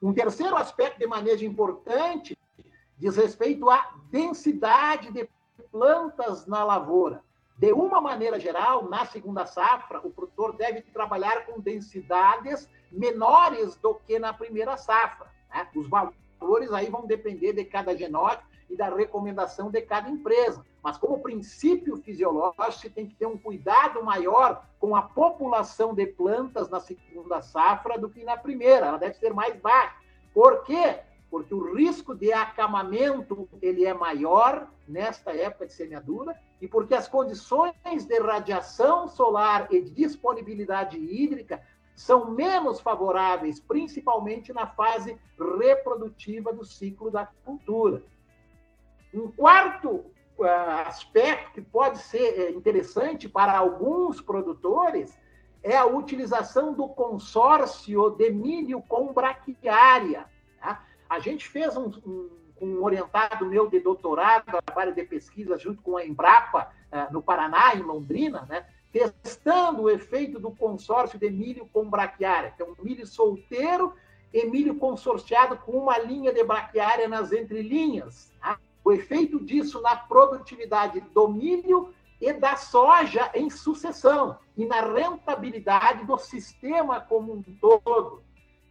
Um 0.00 0.12
terceiro 0.12 0.56
aspecto 0.56 0.98
de 0.98 1.06
manejo 1.06 1.44
importante 1.44 2.38
diz 2.96 3.16
respeito 3.16 3.68
à 3.68 3.94
densidade 4.10 5.10
de 5.10 5.28
plantas 5.70 6.46
na 6.46 6.64
lavoura. 6.64 7.22
De 7.56 7.72
uma 7.72 8.00
maneira 8.00 8.38
geral, 8.38 8.88
na 8.88 9.06
segunda 9.06 9.46
safra, 9.46 10.00
o 10.00 10.10
produtor 10.10 10.56
deve 10.56 10.82
trabalhar 10.82 11.46
com 11.46 11.60
densidades 11.60 12.68
menores 12.90 13.76
do 13.76 13.94
que 13.94 14.18
na 14.18 14.32
primeira 14.32 14.76
safra. 14.76 15.28
Né? 15.50 15.68
Os 15.76 15.88
valores 15.88 16.72
aí 16.72 16.90
vão 16.90 17.06
depender 17.06 17.52
de 17.52 17.64
cada 17.64 17.96
genótipo 17.96 18.48
e 18.68 18.76
da 18.76 18.88
recomendação 18.88 19.70
de 19.70 19.80
cada 19.82 20.08
empresa. 20.08 20.64
Mas, 20.82 20.98
como 20.98 21.22
princípio 21.22 21.96
fisiológico, 21.98 22.72
se 22.72 22.90
tem 22.90 23.06
que 23.06 23.14
ter 23.14 23.26
um 23.26 23.38
cuidado 23.38 24.02
maior 24.02 24.66
com 24.80 24.96
a 24.96 25.02
população 25.02 25.94
de 25.94 26.06
plantas 26.06 26.68
na 26.68 26.80
segunda 26.80 27.40
safra 27.40 27.96
do 27.96 28.10
que 28.10 28.24
na 28.24 28.36
primeira. 28.36 28.86
Ela 28.86 28.98
deve 28.98 29.14
ser 29.14 29.32
mais 29.32 29.54
baixa. 29.60 29.94
Por 30.34 30.64
quê? 30.64 31.00
Porque 31.34 31.52
o 31.52 31.74
risco 31.74 32.14
de 32.14 32.32
acamamento 32.32 33.48
ele 33.60 33.84
é 33.84 33.92
maior 33.92 34.70
nesta 34.86 35.32
época 35.32 35.66
de 35.66 35.72
semeadura 35.72 36.40
e 36.60 36.68
porque 36.68 36.94
as 36.94 37.08
condições 37.08 38.04
de 38.06 38.20
radiação 38.20 39.08
solar 39.08 39.66
e 39.72 39.80
de 39.80 39.90
disponibilidade 39.90 40.96
hídrica 40.96 41.60
são 41.96 42.30
menos 42.30 42.78
favoráveis, 42.78 43.58
principalmente 43.58 44.52
na 44.52 44.68
fase 44.68 45.18
reprodutiva 45.36 46.52
do 46.52 46.64
ciclo 46.64 47.10
da 47.10 47.26
cultura. 47.44 48.00
Um 49.12 49.28
quarto 49.32 49.90
uh, 50.38 50.44
aspecto 50.86 51.54
que 51.54 51.62
pode 51.62 51.98
ser 51.98 52.38
eh, 52.38 52.50
interessante 52.52 53.28
para 53.28 53.58
alguns 53.58 54.20
produtores 54.20 55.18
é 55.64 55.76
a 55.76 55.84
utilização 55.84 56.72
do 56.72 56.86
consórcio 56.86 58.10
de 58.10 58.30
milho 58.30 58.80
com 58.82 59.12
braquiária. 59.12 60.32
A 61.14 61.18
gente 61.18 61.48
fez 61.48 61.76
um, 61.76 61.90
um, 62.06 62.30
um, 62.60 62.82
orientado 62.82 63.46
meu 63.46 63.68
de 63.68 63.80
doutorado, 63.80 64.44
trabalho 64.64 64.94
de 64.94 65.04
pesquisa 65.04 65.58
junto 65.58 65.80
com 65.82 65.96
a 65.96 66.04
Embrapa, 66.04 66.72
uh, 66.92 67.12
no 67.12 67.22
Paraná, 67.22 67.74
em 67.74 67.82
Londrina, 67.82 68.46
né? 68.48 68.66
testando 68.92 69.82
o 69.82 69.90
efeito 69.90 70.38
do 70.38 70.50
consórcio 70.50 71.18
de 71.18 71.28
milho 71.30 71.68
com 71.72 71.88
braquiária, 71.88 72.52
que 72.56 72.62
é 72.62 72.66
um 72.66 72.74
milho 72.80 73.06
solteiro 73.06 73.94
e 74.32 74.46
milho 74.46 74.76
consorciado 74.76 75.56
com 75.56 75.72
uma 75.72 75.98
linha 75.98 76.32
de 76.32 76.44
braquiária 76.44 77.08
nas 77.08 77.32
entrelinhas. 77.32 78.32
Tá? 78.40 78.58
o 78.84 78.92
efeito 78.92 79.42
disso 79.42 79.80
na 79.80 79.96
produtividade 79.96 81.00
do 81.00 81.26
milho 81.26 81.94
e 82.20 82.32
da 82.34 82.56
soja 82.56 83.30
em 83.34 83.48
sucessão 83.48 84.38
e 84.56 84.66
na 84.66 84.82
rentabilidade 84.82 86.04
do 86.04 86.18
sistema 86.18 87.00
como 87.00 87.32
um 87.32 87.42
todo. 87.42 88.22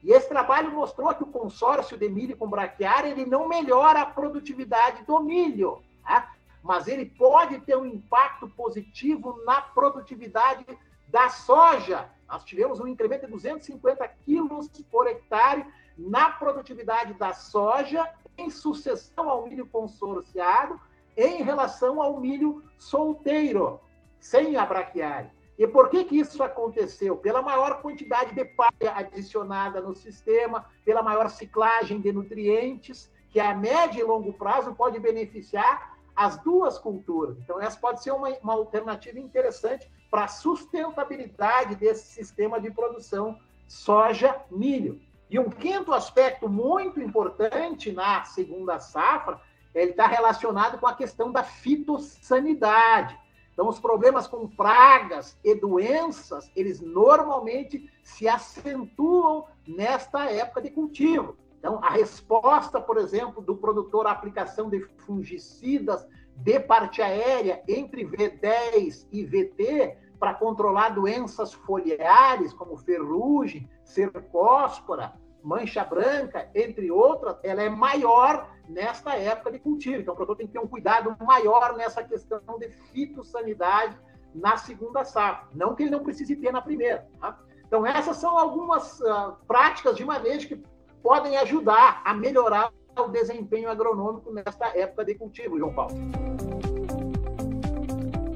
E 0.03 0.11
esse 0.11 0.27
trabalho 0.27 0.71
mostrou 0.71 1.13
que 1.15 1.23
o 1.23 1.27
consórcio 1.27 1.97
de 1.97 2.09
milho 2.09 2.35
com 2.35 2.49
braquiária 2.49 3.07
ele 3.07 3.25
não 3.25 3.47
melhora 3.47 4.01
a 4.01 4.05
produtividade 4.05 5.03
do 5.05 5.19
milho, 5.21 5.81
tá? 6.03 6.33
mas 6.61 6.87
ele 6.87 7.05
pode 7.05 7.59
ter 7.61 7.77
um 7.77 7.85
impacto 7.85 8.49
positivo 8.49 9.41
na 9.45 9.61
produtividade 9.61 10.65
da 11.07 11.29
soja. 11.29 12.09
Nós 12.27 12.43
tivemos 12.43 12.81
um 12.81 12.87
incremento 12.87 13.25
de 13.25 13.31
250 13.31 14.05
quilos 14.25 14.67
por 14.91 15.07
hectare 15.07 15.65
na 15.97 16.31
produtividade 16.31 17.13
da 17.13 17.33
soja 17.33 18.09
em 18.37 18.49
sucessão 18.49 19.29
ao 19.29 19.47
milho 19.47 19.67
consorciado 19.67 20.79
em 21.15 21.43
relação 21.43 22.01
ao 22.01 22.19
milho 22.19 22.63
solteiro, 22.77 23.79
sem 24.19 24.57
a 24.57 24.65
braquiária. 24.65 25.32
E 25.57 25.67
por 25.67 25.89
que, 25.89 26.03
que 26.05 26.19
isso 26.19 26.41
aconteceu? 26.41 27.15
Pela 27.17 27.41
maior 27.41 27.81
quantidade 27.81 28.33
de 28.33 28.43
palha 28.43 28.95
adicionada 28.95 29.79
no 29.79 29.93
sistema, 29.93 30.65
pela 30.83 31.03
maior 31.03 31.29
ciclagem 31.29 32.01
de 32.01 32.11
nutrientes, 32.11 33.11
que 33.29 33.39
a 33.39 33.55
médio 33.55 33.99
e 33.99 34.03
longo 34.03 34.33
prazo 34.33 34.73
pode 34.73 34.99
beneficiar 34.99 35.97
as 36.15 36.37
duas 36.37 36.77
culturas. 36.77 37.37
Então, 37.39 37.59
essa 37.59 37.79
pode 37.79 38.03
ser 38.03 38.11
uma, 38.11 38.29
uma 38.41 38.53
alternativa 38.53 39.19
interessante 39.19 39.89
para 40.09 40.25
a 40.25 40.27
sustentabilidade 40.27 41.75
desse 41.75 42.13
sistema 42.13 42.59
de 42.59 42.69
produção 42.69 43.39
soja-milho. 43.67 45.01
E 45.29 45.39
um 45.39 45.49
quinto 45.49 45.91
aspecto 45.91 46.47
muito 46.47 47.01
importante 47.01 47.91
na 47.91 48.23
segunda 48.23 48.79
safra, 48.79 49.41
ele 49.73 49.91
está 49.91 50.05
relacionado 50.05 50.77
com 50.77 50.85
a 50.85 50.93
questão 50.93 51.31
da 51.31 51.43
fitossanidade. 51.43 53.17
Então, 53.53 53.69
os 53.69 53.79
problemas 53.79 54.27
com 54.27 54.47
pragas 54.47 55.37
e 55.43 55.53
doenças, 55.53 56.51
eles 56.55 56.81
normalmente 56.81 57.89
se 58.03 58.27
acentuam 58.27 59.45
nesta 59.67 60.29
época 60.29 60.61
de 60.61 60.71
cultivo. 60.71 61.37
Então, 61.59 61.79
a 61.81 61.91
resposta, 61.91 62.81
por 62.81 62.97
exemplo, 62.97 63.41
do 63.41 63.55
produtor 63.55 64.07
à 64.07 64.11
aplicação 64.11 64.69
de 64.69 64.81
fungicidas 65.05 66.05
de 66.35 66.59
parte 66.59 67.01
aérea 67.01 67.63
entre 67.67 68.05
V10 68.05 69.07
e 69.11 69.23
VT 69.23 69.97
para 70.19 70.33
controlar 70.33 70.89
doenças 70.89 71.53
foliares, 71.53 72.53
como 72.53 72.75
ferrugem, 72.75 73.69
cercóspora, 73.83 75.13
mancha 75.43 75.83
branca, 75.83 76.49
entre 76.55 76.89
outras, 76.89 77.37
ela 77.43 77.61
é 77.61 77.69
maior 77.69 78.49
nesta 78.67 79.15
época 79.15 79.51
de 79.51 79.59
cultivo. 79.59 80.01
Então, 80.01 80.13
o 80.13 80.17
produtor 80.17 80.37
tem 80.37 80.47
que 80.47 80.53
ter 80.53 80.59
um 80.59 80.67
cuidado 80.67 81.15
maior 81.23 81.75
nessa 81.75 82.03
questão 82.03 82.41
de 82.59 82.69
fitossanidade 82.91 83.97
na 84.33 84.57
segunda 84.57 85.03
safra. 85.03 85.47
Não 85.53 85.75
que 85.75 85.83
ele 85.83 85.91
não 85.91 86.03
precise 86.03 86.35
ter 86.35 86.51
na 86.51 86.61
primeira. 86.61 87.07
Tá? 87.19 87.37
Então, 87.65 87.85
essas 87.85 88.17
são 88.17 88.37
algumas 88.37 88.99
uh, 89.01 89.35
práticas 89.47 89.95
de 89.95 90.05
manejo 90.05 90.47
que 90.47 90.63
podem 91.01 91.37
ajudar 91.37 92.01
a 92.05 92.13
melhorar 92.13 92.71
o 92.97 93.07
desempenho 93.07 93.69
agronômico 93.69 94.31
nesta 94.31 94.67
época 94.77 95.05
de 95.05 95.15
cultivo, 95.15 95.57
João 95.57 95.73
Paulo. 95.73 95.95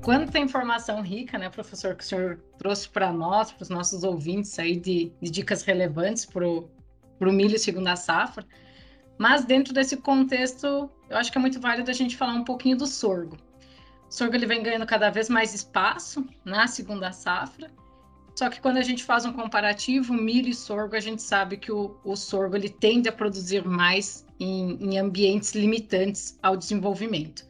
Quanta 0.03 0.39
informação 0.39 1.01
rica, 1.01 1.37
né, 1.37 1.49
professor, 1.49 1.93
que 1.93 2.03
o 2.03 2.07
senhor 2.07 2.39
trouxe 2.57 2.89
para 2.89 3.11
nós, 3.11 3.51
para 3.51 3.63
os 3.63 3.69
nossos 3.69 4.03
ouvintes 4.03 4.57
aí 4.57 4.77
de, 4.77 5.11
de 5.21 5.29
dicas 5.29 5.63
relevantes 5.63 6.25
para 6.25 6.47
o 6.47 6.69
milho 7.19 7.59
segunda 7.59 7.95
safra. 7.95 8.45
Mas 9.17 9.45
dentro 9.45 9.73
desse 9.73 9.97
contexto, 9.97 10.89
eu 11.09 11.17
acho 11.17 11.31
que 11.31 11.37
é 11.37 11.41
muito 11.41 11.59
válido 11.59 11.89
a 11.89 11.93
gente 11.93 12.15
falar 12.15 12.33
um 12.33 12.43
pouquinho 12.43 12.77
do 12.77 12.85
sorgo. 12.85 13.37
O 14.09 14.13
sorgo 14.13 14.35
ele 14.35 14.45
vem 14.45 14.63
ganhando 14.63 14.85
cada 14.85 15.09
vez 15.09 15.29
mais 15.29 15.53
espaço 15.53 16.25
na 16.45 16.67
segunda 16.67 17.11
safra. 17.11 17.71
Só 18.37 18.49
que 18.49 18.61
quando 18.61 18.77
a 18.77 18.83
gente 18.83 19.03
faz 19.03 19.25
um 19.25 19.33
comparativo, 19.33 20.13
milho 20.13 20.49
e 20.49 20.53
sorgo, 20.53 20.95
a 20.95 20.99
gente 20.99 21.23
sabe 21.23 21.57
que 21.57 21.71
o, 21.71 21.97
o 22.03 22.15
sorgo 22.15 22.55
ele 22.55 22.69
tende 22.69 23.09
a 23.09 23.11
produzir 23.11 23.65
mais 23.65 24.25
em, 24.39 24.77
em, 24.79 24.99
ambientes 24.99 25.55
limitantes 25.55 26.37
ao 26.43 26.55
desenvolvimento. 26.55 27.43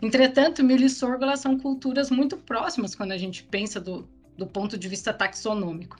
Entretanto, 0.00 0.62
milho 0.62 0.86
e 0.86 0.90
sorgo 0.90 1.24
elas 1.24 1.40
são 1.40 1.58
culturas 1.58 2.08
muito 2.08 2.36
próximas 2.36 2.94
quando 2.94 3.10
a 3.10 3.18
gente 3.18 3.42
pensa 3.42 3.80
do, 3.80 4.08
do 4.38 4.46
ponto 4.46 4.78
de 4.78 4.88
vista 4.88 5.12
taxonômico. 5.12 5.96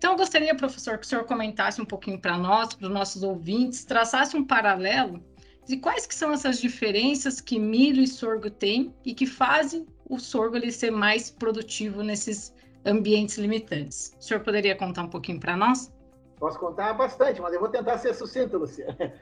Então, 0.00 0.12
eu 0.12 0.16
gostaria, 0.16 0.54
professor, 0.54 0.96
que 0.96 1.04
o 1.04 1.06
senhor 1.06 1.24
comentasse 1.24 1.78
um 1.78 1.84
pouquinho 1.84 2.18
para 2.18 2.38
nós, 2.38 2.72
para 2.72 2.86
os 2.86 2.90
nossos 2.90 3.22
ouvintes, 3.22 3.84
traçasse 3.84 4.34
um 4.34 4.42
paralelo 4.42 5.22
de 5.66 5.76
quais 5.76 6.06
que 6.06 6.14
são 6.14 6.32
essas 6.32 6.58
diferenças 6.58 7.38
que 7.38 7.58
milho 7.58 8.00
e 8.00 8.06
sorgo 8.06 8.48
têm 8.48 8.94
e 9.04 9.12
que 9.12 9.26
fazem 9.26 9.86
o 10.08 10.18
sorgo 10.18 10.56
ele 10.56 10.72
ser 10.72 10.90
mais 10.90 11.30
produtivo 11.30 12.02
nesses 12.02 12.50
ambientes 12.82 13.36
limitantes. 13.36 14.16
O 14.18 14.22
senhor 14.22 14.40
poderia 14.42 14.74
contar 14.74 15.02
um 15.02 15.10
pouquinho 15.10 15.38
para 15.38 15.54
nós? 15.54 15.92
Posso 16.38 16.58
contar 16.58 16.94
bastante, 16.94 17.38
mas 17.42 17.52
eu 17.52 17.60
vou 17.60 17.68
tentar 17.68 17.98
ser 17.98 18.14
sucinto, 18.14 18.56
Luciana. 18.56 19.12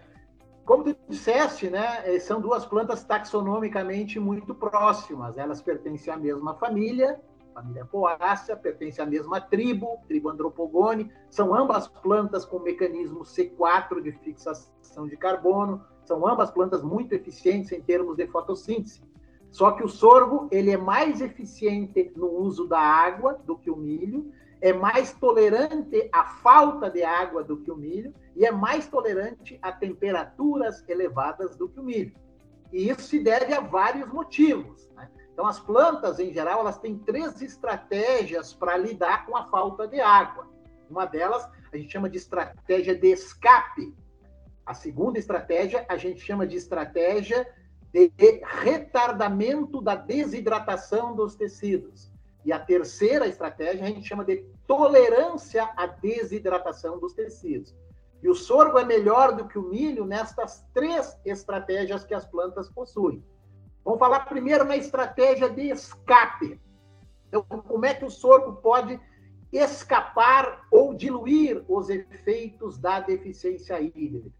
Como 0.64 0.85
tu 0.85 0.97
disseste, 1.09 1.68
né, 1.68 2.05
eh, 2.05 2.20
são 2.20 2.41
duas 2.41 2.64
plantas 2.64 3.03
taxonomicamente 3.03 4.20
muito 4.20 4.55
próximas. 4.55 5.37
Elas 5.37 5.61
pertencem 5.61 6.14
à 6.14 6.16
mesma 6.16 6.55
família, 6.55 7.20
família 7.55 7.85
Poácea, 7.85 8.57
pertence 8.57 9.01
à 9.01 9.07
mesma 9.07 9.41
tribo, 9.41 9.99
tribo 10.07 10.29
Andropogone. 10.29 11.11
São 11.31 11.55
ambas 11.55 11.89
plantas 11.89 12.45
com 12.45 12.59
mecanismo 12.59 13.21
C4 13.21 14.01
de 14.03 14.13
fixação 14.13 15.07
de 15.07 15.17
carbono. 15.17 15.85
São 16.05 16.27
ambas 16.27 16.51
plantas 16.51 16.83
muito 16.83 17.13
eficientes 17.13 17.73
em 17.73 17.81
termos 17.81 18.17
de 18.17 18.27
fotossíntese. 18.27 19.03
Só 19.51 19.73
que 19.73 19.85
o 19.85 19.89
sorgo 19.89 20.49
ele 20.51 20.71
é 20.71 20.77
mais 20.77 21.21
eficiente 21.21 22.13
no 22.17 22.31
uso 22.31 22.67
da 22.67 22.81
água 22.81 23.41
do 23.45 23.57
que 23.57 23.71
o 23.71 23.77
milho, 23.77 24.31
é 24.61 24.73
mais 24.73 25.13
tolerante 25.13 26.09
à 26.13 26.25
falta 26.25 26.91
de 26.91 27.03
água 27.03 27.43
do 27.43 27.59
que 27.59 27.71
o 27.71 27.77
milho 27.77 28.13
e 28.35 28.45
é 28.45 28.51
mais 28.51 28.89
tolerante 28.89 29.59
a 29.63 29.73
temperaturas 29.73 30.85
elevadas 30.89 31.57
do 31.57 31.69
que 31.69 31.81
o 31.81 31.83
milho. 31.83 32.15
E 32.73 32.91
isso 32.91 33.03
se 33.03 33.19
deve 33.21 33.55
a 33.55 33.61
vários 33.61 34.13
motivos. 34.13 34.88
Então, 35.39 35.47
as 35.47 35.61
plantas, 35.61 36.18
em 36.18 36.32
geral, 36.32 36.59
elas 36.59 36.80
têm 36.80 36.99
três 36.99 37.41
estratégias 37.41 38.53
para 38.53 38.76
lidar 38.76 39.24
com 39.24 39.36
a 39.36 39.45
falta 39.45 39.86
de 39.86 40.01
água. 40.01 40.49
Uma 40.91 41.07
delas 41.07 41.49
a 41.72 41.76
gente 41.76 41.93
chama 41.93 42.11
de 42.11 42.18
estratégia 42.18 42.93
de 42.99 43.07
escape. 43.12 43.95
A 44.66 44.74
segunda 44.74 45.16
estratégia 45.16 45.86
a 45.89 45.97
gente 45.97 46.20
chama 46.22 46.45
de 46.45 46.57
estratégia 46.57 47.49
de 47.93 48.11
retardamento 48.45 49.80
da 49.80 49.95
desidratação 49.95 51.14
dos 51.14 51.36
tecidos. 51.36 52.11
E 52.45 52.53
a 52.53 52.59
terceira 52.59 53.28
estratégia 53.28 53.84
a 53.84 53.89
gente 53.89 54.09
chama 54.09 54.24
de 54.24 54.45
tolerância 54.66 55.70
à 55.76 55.86
desidratação 55.86 56.99
dos 56.99 57.12
tecidos. 57.12 57.76
E 58.20 58.28
o 58.28 58.34
sorgo 58.34 58.76
é 58.76 58.84
melhor 58.84 59.36
do 59.36 59.47
que 59.47 59.57
o 59.57 59.62
milho 59.62 60.05
nestas 60.05 60.66
três 60.74 61.16
estratégias 61.24 62.05
que 62.05 62.12
as 62.12 62.26
plantas 62.26 62.68
possuem. 62.68 63.22
Vamos 63.89 64.01
falar 64.01 64.26
primeiro 64.26 64.66
na 64.66 64.76
estratégia 64.76 65.49
de 65.49 65.70
escape. 65.70 66.61
Então, 67.26 67.43
como 67.43 67.86
é 67.86 67.95
que 67.95 68.05
o 68.05 68.11
sorgo 68.11 68.57
pode 68.57 69.01
escapar 69.51 70.66
ou 70.70 70.93
diluir 70.93 71.64
os 71.66 71.89
efeitos 71.89 72.76
da 72.76 73.01
deficiência 73.01 73.80
hídrica? 73.80 74.30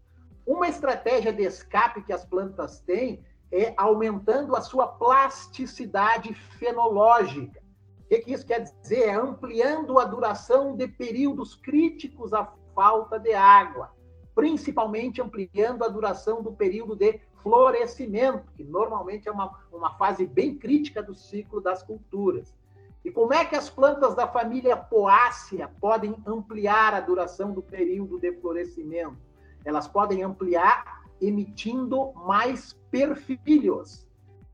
Uma 0.45 0.67
estratégia 0.67 1.33
de 1.33 1.41
escape 1.41 2.03
que 2.03 2.13
as 2.13 2.23
plantas 2.23 2.79
têm 2.81 3.25
é 3.51 3.73
aumentando 3.75 4.55
a 4.55 4.61
sua 4.61 4.85
plasticidade 4.85 6.31
fenológica. 6.59 7.59
O 8.01 8.07
que, 8.07 8.19
que 8.19 8.33
isso 8.33 8.45
quer 8.45 8.59
dizer? 8.59 9.07
É 9.07 9.13
ampliando 9.15 9.97
a 9.97 10.05
duração 10.05 10.77
de 10.77 10.87
períodos 10.87 11.55
críticos 11.55 12.33
à 12.33 12.53
falta 12.75 13.19
de 13.19 13.33
água, 13.33 13.89
principalmente 14.35 15.19
ampliando 15.19 15.83
a 15.83 15.87
duração 15.87 16.43
do 16.43 16.51
período 16.51 16.95
de 16.95 17.19
florescimento, 17.41 18.51
que 18.55 18.63
normalmente 18.63 19.27
é 19.27 19.31
uma, 19.31 19.59
uma 19.71 19.91
fase 19.97 20.25
bem 20.25 20.55
crítica 20.55 21.01
do 21.01 21.13
ciclo 21.13 21.61
das 21.61 21.83
culturas. 21.83 22.55
E 23.03 23.11
como 23.11 23.33
é 23.33 23.45
que 23.45 23.55
as 23.55 23.69
plantas 23.69 24.13
da 24.13 24.27
família 24.27 24.75
Poácea 24.75 25.71
podem 25.79 26.15
ampliar 26.25 26.93
a 26.93 26.99
duração 26.99 27.51
do 27.51 27.61
período 27.61 28.19
de 28.19 28.33
florescimento? 28.33 29.17
Elas 29.63 29.87
podem 29.87 30.23
ampliar 30.23 31.03
emitindo 31.21 32.13
mais 32.13 32.73
perfilhos. 32.91 34.07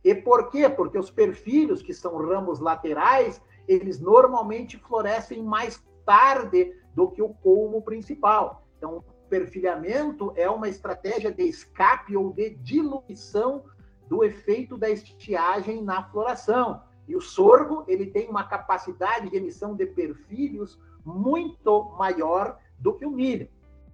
E 0.03 0.13
por 0.13 0.49
quê? 0.49 0.69
Porque 0.69 0.97
os 0.97 1.09
perfilhos, 1.09 1.81
que 1.81 1.93
são 1.93 2.17
ramos 2.17 2.59
laterais, 2.59 3.41
eles 3.67 3.99
normalmente 3.99 4.77
florescem 4.77 5.43
mais 5.43 5.83
tarde 6.05 6.75
do 6.93 7.09
que 7.09 7.21
o 7.21 7.29
colmo 7.29 7.81
principal. 7.81 8.63
Então, 8.77 9.03
perfilhamento 9.29 10.31
é 10.35 10.49
uma 10.49 10.67
estratégia 10.67 11.31
de 11.31 11.43
escape 11.43 12.15
ou 12.15 12.31
de 12.31 12.51
diluição 12.51 13.63
do 14.07 14.23
efeito 14.23 14.77
da 14.77 14.89
estiagem 14.89 15.83
na 15.83 16.03
floração. 16.09 16.81
E 17.07 17.15
o 17.15 17.21
sorgo, 17.21 17.83
ele 17.87 18.07
tem 18.07 18.29
uma 18.29 18.43
capacidade 18.43 19.29
de 19.29 19.37
emissão 19.37 19.75
de 19.75 19.85
perfilhos 19.85 20.79
muito 21.03 21.95
maior 21.97 22.57
do 22.79 22.93
que 22.93 23.05
o 23.05 23.11
milho. 23.11 23.47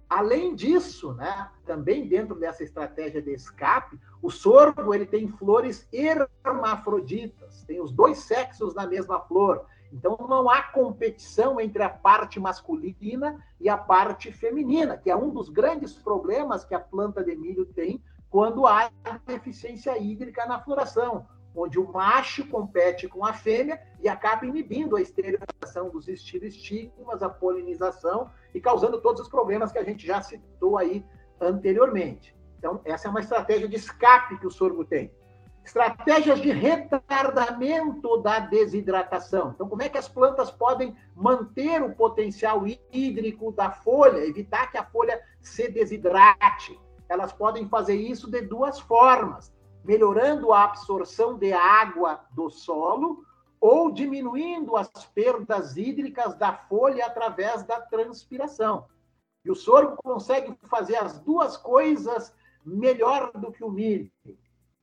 Além 0.08 0.54
disso, 0.54 1.14
né, 1.14 1.50
também 1.64 2.06
dentro 2.06 2.34
dessa 2.34 2.62
estratégia 2.62 3.22
de 3.22 3.32
escape, 3.32 3.98
o 4.20 4.30
sorgo 4.30 4.94
ele 4.94 5.06
tem 5.06 5.26
flores 5.26 5.88
hermafroditas, 5.90 7.64
tem 7.64 7.80
os 7.80 7.90
dois 7.90 8.18
sexos 8.18 8.74
na 8.74 8.86
mesma 8.86 9.20
flor. 9.20 9.64
Então, 9.92 10.16
não 10.28 10.48
há 10.48 10.62
competição 10.62 11.60
entre 11.60 11.82
a 11.82 11.88
parte 11.90 12.40
masculina 12.40 13.38
e 13.60 13.68
a 13.68 13.76
parte 13.76 14.32
feminina, 14.32 14.96
que 14.96 15.10
é 15.10 15.16
um 15.16 15.28
dos 15.28 15.50
grandes 15.50 15.92
problemas 15.92 16.64
que 16.64 16.74
a 16.74 16.80
planta 16.80 17.22
de 17.22 17.36
milho 17.36 17.66
tem 17.66 18.02
quando 18.30 18.66
há 18.66 18.90
deficiência 19.26 19.96
hídrica 19.98 20.46
na 20.46 20.58
floração, 20.58 21.26
onde 21.54 21.78
o 21.78 21.92
macho 21.92 22.48
compete 22.48 23.06
com 23.06 23.26
a 23.26 23.34
fêmea 23.34 23.78
e 24.00 24.08
acaba 24.08 24.46
inibindo 24.46 24.96
a 24.96 25.02
esterilização 25.02 25.90
dos 25.90 26.08
estigmas, 26.08 27.22
a 27.22 27.28
polinização 27.28 28.30
e 28.54 28.60
causando 28.60 29.02
todos 29.02 29.20
os 29.20 29.28
problemas 29.28 29.70
que 29.70 29.78
a 29.78 29.84
gente 29.84 30.06
já 30.06 30.22
citou 30.22 30.78
aí 30.78 31.04
anteriormente. 31.38 32.34
Então, 32.58 32.80
essa 32.86 33.08
é 33.08 33.10
uma 33.10 33.20
estratégia 33.20 33.68
de 33.68 33.76
escape 33.76 34.38
que 34.38 34.46
o 34.46 34.50
sorgo 34.50 34.84
tem. 34.84 35.12
Estratégias 35.64 36.40
de 36.40 36.50
retardamento 36.50 38.16
da 38.18 38.40
desidratação. 38.40 39.52
Então, 39.54 39.68
como 39.68 39.82
é 39.82 39.88
que 39.88 39.98
as 39.98 40.08
plantas 40.08 40.50
podem 40.50 40.96
manter 41.14 41.82
o 41.82 41.94
potencial 41.94 42.64
hídrico 42.92 43.52
da 43.52 43.70
folha, 43.70 44.26
evitar 44.26 44.70
que 44.70 44.76
a 44.76 44.84
folha 44.84 45.22
se 45.40 45.68
desidrate? 45.68 46.78
Elas 47.08 47.32
podem 47.32 47.68
fazer 47.68 47.94
isso 47.94 48.30
de 48.30 48.42
duas 48.42 48.80
formas: 48.80 49.52
melhorando 49.84 50.52
a 50.52 50.64
absorção 50.64 51.38
de 51.38 51.52
água 51.52 52.20
do 52.32 52.50
solo 52.50 53.24
ou 53.60 53.92
diminuindo 53.92 54.76
as 54.76 54.88
perdas 55.14 55.76
hídricas 55.76 56.34
da 56.34 56.52
folha 56.52 57.06
através 57.06 57.62
da 57.62 57.80
transpiração. 57.80 58.86
E 59.44 59.50
o 59.50 59.54
sorgo 59.54 59.96
consegue 60.02 60.56
fazer 60.68 60.96
as 60.96 61.20
duas 61.20 61.56
coisas 61.56 62.34
melhor 62.64 63.30
do 63.32 63.52
que 63.52 63.62
o 63.62 63.70
milho. 63.70 64.10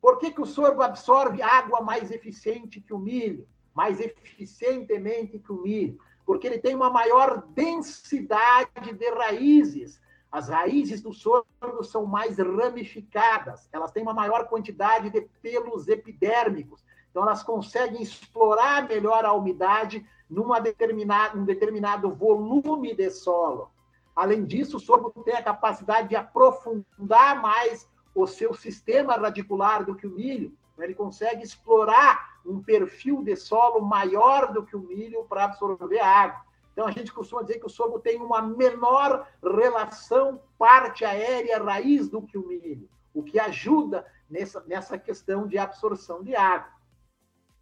Por 0.02 0.18
que, 0.18 0.32
que 0.32 0.42
o 0.42 0.46
sorgo 0.46 0.82
absorve 0.82 1.42
água 1.42 1.82
mais 1.82 2.12
eficiente 2.12 2.80
que 2.80 2.94
o 2.94 3.00
milho? 3.00 3.48
Mais 3.74 4.00
eficientemente 4.00 5.40
que 5.40 5.52
o 5.52 5.62
milho? 5.62 6.00
Porque 6.26 6.48
ele 6.48 6.60
tem 6.60 6.76
uma 6.76 6.90
maior 6.90 7.44
densidade 7.48 8.94
de 8.94 9.10
raízes. 9.12 10.02
As 10.32 10.48
raízes 10.48 11.02
do 11.02 11.12
sorgo 11.12 11.84
são 11.84 12.06
mais 12.06 12.38
ramificadas, 12.38 13.68
elas 13.72 13.92
têm 13.92 14.04
uma 14.04 14.14
maior 14.14 14.48
quantidade 14.48 15.10
de 15.10 15.22
pelos 15.42 15.88
epidérmicos. 15.88 16.86
Então, 17.10 17.24
elas 17.24 17.42
conseguem 17.42 18.02
explorar 18.02 18.88
melhor 18.88 19.26
a 19.26 19.34
umidade 19.34 20.06
numa 20.30 20.60
determinada, 20.60 21.38
um 21.38 21.44
determinado 21.44 22.14
volume 22.14 22.94
de 22.94 23.10
solo. 23.10 23.72
Além 24.16 24.46
disso, 24.46 24.78
o 24.78 24.80
sorgo 24.80 25.12
tem 25.24 25.36
a 25.36 25.42
capacidade 25.42 26.10
de 26.10 26.16
aprofundar 26.16 27.42
mais 27.42 27.90
o 28.24 28.28
seu 28.28 28.54
sistema 28.54 29.16
radicular 29.16 29.86
do 29.86 29.96
que 29.96 30.08
o 30.08 30.12
milho. 30.12 30.54
Ele 30.78 30.96
consegue 30.96 31.44
explorar 31.44 32.40
um 32.46 32.62
perfil 32.62 33.22
de 33.22 33.36
solo 33.36 33.82
maior 33.82 34.54
do 34.54 34.64
que 34.64 34.76
o 34.76 34.82
milho 34.82 35.26
para 35.26 35.46
absorver 35.46 36.00
água. 36.00 36.42
Então, 36.72 36.88
a 36.88 36.92
gente 36.92 37.12
costuma 37.12 37.42
dizer 37.42 37.60
que 37.60 37.66
o 37.66 37.70
sorgo 37.70 38.00
tem 38.00 38.22
uma 38.22 38.42
menor 38.42 39.28
relação 39.44 40.42
parte 40.58 41.04
aérea 41.04 41.62
raiz 41.62 42.08
do 42.08 42.22
que 42.22 42.38
o 42.38 42.48
milho, 42.48 42.90
o 43.14 43.22
que 43.22 43.38
ajuda 43.38 44.06
nessa, 44.30 44.64
nessa 44.66 44.98
questão 44.98 45.46
de 45.46 45.58
absorção 45.58 46.24
de 46.24 46.36
água. 46.36 46.72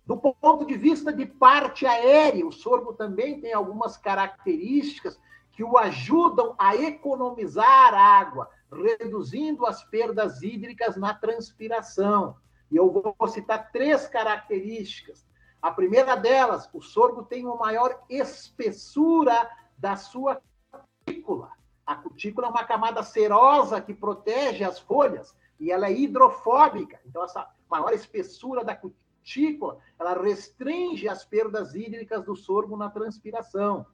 Do 0.06 0.18
ponto 0.18 0.66
de 0.66 0.78
vista 0.78 1.12
de 1.12 1.26
parte 1.26 1.86
aérea, 1.86 2.46
o 2.46 2.52
sorgo 2.52 2.94
também 2.94 3.42
tem 3.42 3.54
algumas 3.54 3.98
características 3.98 5.20
que 5.52 5.64
o 5.64 5.78
ajudam 5.78 6.54
a 6.58 6.76
economizar 6.76 7.94
água, 7.94 8.50
reduzindo 8.72 9.66
as 9.66 9.84
perdas 9.84 10.42
hídricas 10.42 10.96
na 10.98 11.14
transpiração. 11.14 12.36
E 12.70 12.76
eu 12.76 12.92
vou 12.92 13.28
citar 13.28 13.72
três 13.72 14.08
características. 14.08 15.26
A 15.62 15.72
primeira 15.72 16.16
delas, 16.16 16.70
o 16.74 16.82
sorgo 16.82 17.24
tem 17.24 17.46
uma 17.46 17.56
maior 17.56 18.04
espessura 18.10 19.50
da 19.78 19.96
sua 19.96 20.42
cutícula. 21.06 21.52
A 21.86 21.96
cutícula 21.96 22.48
é 22.48 22.50
uma 22.50 22.66
camada 22.66 23.02
serosa 23.04 23.82
que 23.82 23.94
protege 23.94 24.64
as 24.64 24.80
folhas 24.80 25.36
e 25.60 25.72
ela 25.72 25.88
é 25.88 25.94
hidrofóbica. 25.94 27.00
Então, 27.06 27.24
essa 27.24 27.50
maior 27.70 27.94
espessura 27.94 28.64
da 28.64 28.76
cutícula 28.76 29.08
ela 30.00 30.14
restringe 30.22 31.10
as 31.10 31.26
perdas 31.26 31.76
hídricas 31.76 32.24
do 32.24 32.36
sorgo 32.36 32.78
na 32.78 32.90
transpiração. 32.90 33.86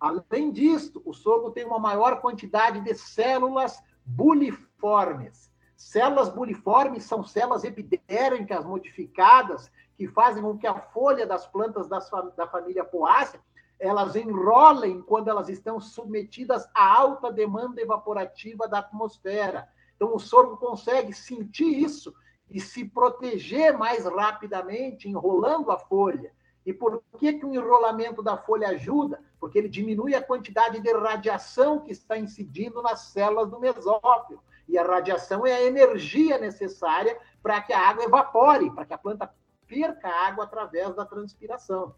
Além 0.00 0.50
disso, 0.50 1.00
o 1.04 1.12
sorgo 1.14 1.52
tem 1.52 1.64
uma 1.64 1.78
maior 1.78 2.20
quantidade 2.20 2.80
de 2.80 2.94
células 2.94 3.80
buliformes. 4.04 5.52
Células 5.76 6.28
buliformes 6.28 7.04
são 7.04 7.24
células 7.24 7.64
epidérmicas 7.64 8.64
modificadas 8.64 9.70
que 9.96 10.08
fazem 10.08 10.42
com 10.42 10.56
que 10.56 10.66
a 10.66 10.74
folha 10.74 11.26
das 11.26 11.46
plantas 11.46 11.88
das, 11.88 12.10
da 12.36 12.46
família 12.46 12.84
Poácea 12.84 13.40
elas 13.78 14.16
enrolem 14.16 15.02
quando 15.02 15.28
elas 15.28 15.48
estão 15.48 15.80
submetidas 15.80 16.66
à 16.74 16.96
alta 16.96 17.32
demanda 17.32 17.80
evaporativa 17.80 18.68
da 18.68 18.78
atmosfera. 18.78 19.68
Então, 19.96 20.14
o 20.14 20.18
sorgo 20.18 20.56
consegue 20.56 21.12
sentir 21.12 21.82
isso 21.82 22.14
e 22.50 22.60
se 22.60 22.84
proteger 22.84 23.76
mais 23.76 24.04
rapidamente, 24.06 25.08
enrolando 25.08 25.70
a 25.70 25.78
folha. 25.78 26.32
E 26.64 26.72
por 26.72 27.02
que, 27.18 27.34
que 27.34 27.44
o 27.44 27.54
enrolamento 27.54 28.22
da 28.22 28.36
folha 28.36 28.68
ajuda? 28.68 29.22
Porque 29.38 29.58
ele 29.58 29.68
diminui 29.68 30.14
a 30.14 30.22
quantidade 30.22 30.80
de 30.80 30.92
radiação 30.92 31.80
que 31.80 31.92
está 31.92 32.16
incidindo 32.16 32.80
nas 32.80 33.00
células 33.00 33.50
do 33.50 33.60
mesófilo. 33.60 34.42
E 34.66 34.78
a 34.78 34.82
radiação 34.82 35.46
é 35.46 35.52
a 35.52 35.62
energia 35.62 36.38
necessária 36.38 37.18
para 37.42 37.60
que 37.60 37.72
a 37.72 37.88
água 37.88 38.04
evapore, 38.04 38.70
para 38.70 38.86
que 38.86 38.94
a 38.94 38.98
planta 38.98 39.30
perca 39.66 40.08
água 40.08 40.44
através 40.44 40.94
da 40.94 41.04
transpiração. 41.04 41.94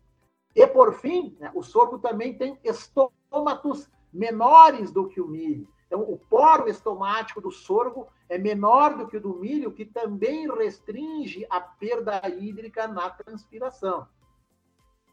E, 0.54 0.66
por 0.66 0.94
fim, 0.94 1.36
né, 1.38 1.50
o 1.54 1.62
sorgo 1.62 1.98
também 1.98 2.36
tem 2.36 2.58
estômatos 2.64 3.88
menores 4.12 4.90
do 4.90 5.06
que 5.06 5.20
o 5.20 5.28
milho. 5.28 5.68
Então, 5.86 6.00
o 6.00 6.18
poro 6.18 6.68
estomático 6.68 7.40
do 7.40 7.52
sorgo 7.52 8.08
é 8.28 8.36
menor 8.36 8.96
do 8.96 9.06
que 9.06 9.18
o 9.18 9.20
do 9.20 9.34
milho, 9.34 9.72
que 9.72 9.84
também 9.84 10.50
restringe 10.50 11.46
a 11.48 11.60
perda 11.60 12.20
hídrica 12.28 12.88
na 12.88 13.08
transpiração. 13.10 14.08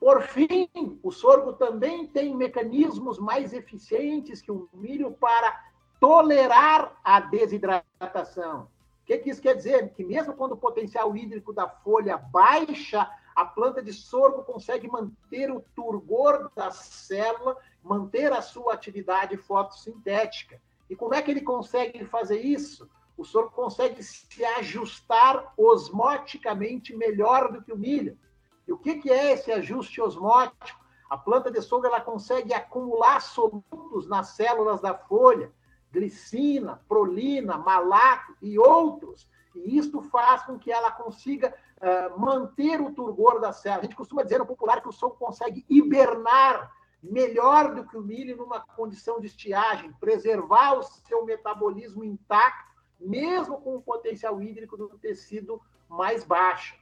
Por 0.04 0.22
fim, 0.24 0.70
o 1.02 1.14
sorgo 1.14 1.54
também 1.54 2.06
tem 2.06 2.36
mecanismos 2.36 3.18
mais 3.18 3.54
eficientes 3.54 4.42
que 4.42 4.52
o 4.52 4.68
milho 4.74 5.12
para 5.14 5.64
tolerar 5.98 7.00
a 7.02 7.22
desidratação. 7.22 8.64
O 8.64 9.06
que, 9.06 9.18
que 9.20 9.30
isso 9.30 9.42
quer 9.42 9.56
dizer? 9.56 9.94
Que 9.94 10.04
mesmo 10.04 10.34
quando 10.34 10.52
o 10.52 10.58
potencial 10.58 11.16
hídrico 11.16 11.54
da 11.54 11.70
folha 11.70 12.18
baixa, 12.18 13.10
a 13.34 13.46
planta 13.46 13.82
de 13.82 13.94
sorgo 13.94 14.44
consegue 14.44 14.90
manter 14.90 15.50
o 15.50 15.62
turgor 15.74 16.52
da 16.54 16.70
célula, 16.70 17.56
manter 17.82 18.34
a 18.34 18.42
sua 18.42 18.74
atividade 18.74 19.38
fotossintética. 19.38 20.60
E 20.90 20.98
como 20.98 21.14
é 21.14 21.22
que 21.22 21.32
ele 21.32 21.40
consegue 21.40 22.04
fazer 22.04 22.42
isso? 22.42 22.90
O 23.16 23.24
sorgo 23.24 23.52
consegue 23.52 24.04
se 24.04 24.44
ajustar 24.44 25.54
osmoticamente 25.56 26.94
melhor 26.94 27.54
do 27.54 27.62
que 27.62 27.72
o 27.72 27.78
milho. 27.78 28.18
E 28.68 28.72
o 28.72 28.78
que, 28.78 28.96
que 28.96 29.12
é 29.12 29.34
esse 29.34 29.52
ajuste 29.52 30.02
osmótico? 30.02 30.84
A 31.10 31.18
planta 31.18 31.52
de 31.52 31.62
sorgo 31.62 31.86
ela 31.86 32.02
consegue 32.02 32.54
acumular 32.54 33.22
solutos 33.22 34.08
nas 34.08 34.30
células 34.30 34.82
da 34.82 34.94
folha, 34.94 35.52
glicina, 35.92 36.82
prolina, 36.88 37.58
malato 37.58 38.36
e 38.42 38.58
outros. 38.58 39.28
E 39.54 39.78
isto 39.78 40.02
faz 40.02 40.44
com 40.44 40.58
que 40.58 40.72
ela 40.72 40.92
consiga 40.92 41.54
uh, 41.78 42.20
manter 42.20 42.82
o 42.82 42.92
turgor 42.92 43.40
da 43.40 43.54
célula. 43.54 43.82
A 43.82 43.84
gente 43.84 43.96
costuma 43.96 44.24
dizer 44.24 44.40
no 44.40 44.46
popular 44.46 44.82
que 44.82 44.90
o 44.90 44.94
sorgo 44.94 45.18
consegue 45.18 45.64
hibernar 45.70 46.72
melhor 47.04 47.76
do 47.76 47.86
que 47.86 47.98
o 47.98 48.02
milho 48.02 48.38
numa 48.38 48.62
condição 48.62 49.20
de 49.20 49.28
estiagem, 49.28 49.92
preservar 50.00 50.80
o 50.80 50.84
seu 50.84 51.26
metabolismo 51.26 52.04
intacto, 52.04 52.72
mesmo 53.00 53.60
com 53.62 53.76
o 53.76 53.82
potencial 53.82 54.42
hídrico 54.42 54.78
do 54.78 54.88
tecido 54.98 55.62
mais 55.90 56.24
baixo. 56.24 56.76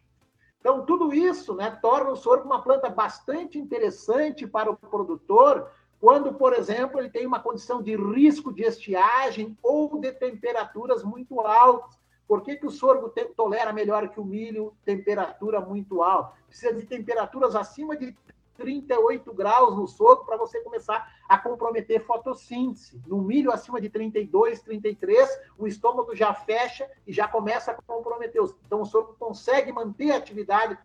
Então, 0.61 0.85
tudo 0.85 1.11
isso 1.11 1.55
né, 1.55 1.71
torna 1.81 2.11
o 2.11 2.15
sorgo 2.15 2.45
uma 2.45 2.61
planta 2.61 2.87
bastante 2.87 3.57
interessante 3.57 4.45
para 4.45 4.69
o 4.69 4.77
produtor, 4.77 5.71
quando, 5.99 6.33
por 6.33 6.53
exemplo, 6.53 6.99
ele 6.99 7.09
tem 7.09 7.25
uma 7.25 7.39
condição 7.39 7.81
de 7.81 7.95
risco 7.95 8.53
de 8.53 8.61
estiagem 8.61 9.57
ou 9.61 9.99
de 9.99 10.11
temperaturas 10.11 11.03
muito 11.03 11.41
altas. 11.41 11.99
Por 12.27 12.43
que, 12.43 12.55
que 12.55 12.65
o 12.65 12.71
sorgo 12.71 13.09
te, 13.09 13.25
tolera 13.25 13.73
melhor 13.73 14.07
que 14.09 14.19
o 14.19 14.23
milho 14.23 14.73
temperatura 14.85 15.59
muito 15.59 16.03
alta? 16.03 16.33
Precisa 16.47 16.73
de 16.73 16.85
temperaturas 16.85 17.55
acima 17.55 17.97
de 17.97 18.15
38 18.61 19.33
graus 19.33 19.75
no 19.75 19.87
sorgo 19.87 20.25
para 20.25 20.37
você 20.37 20.61
começar 20.61 21.11
a 21.27 21.37
comprometer 21.37 21.99
fotossíntese. 22.05 23.01
No 23.07 23.21
milho 23.21 23.51
acima 23.51 23.81
de 23.81 23.89
32, 23.89 24.61
33, 24.61 25.29
o 25.57 25.67
estômago 25.67 26.15
já 26.15 26.33
fecha 26.33 26.89
e 27.05 27.11
já 27.11 27.27
começa 27.27 27.71
a 27.71 27.81
comprometer. 27.81 28.41
Então 28.65 28.81
o 28.81 28.85
sorgo 28.85 29.15
consegue 29.19 29.71
manter 29.71 30.11
a 30.11 30.17
atividade 30.17 30.77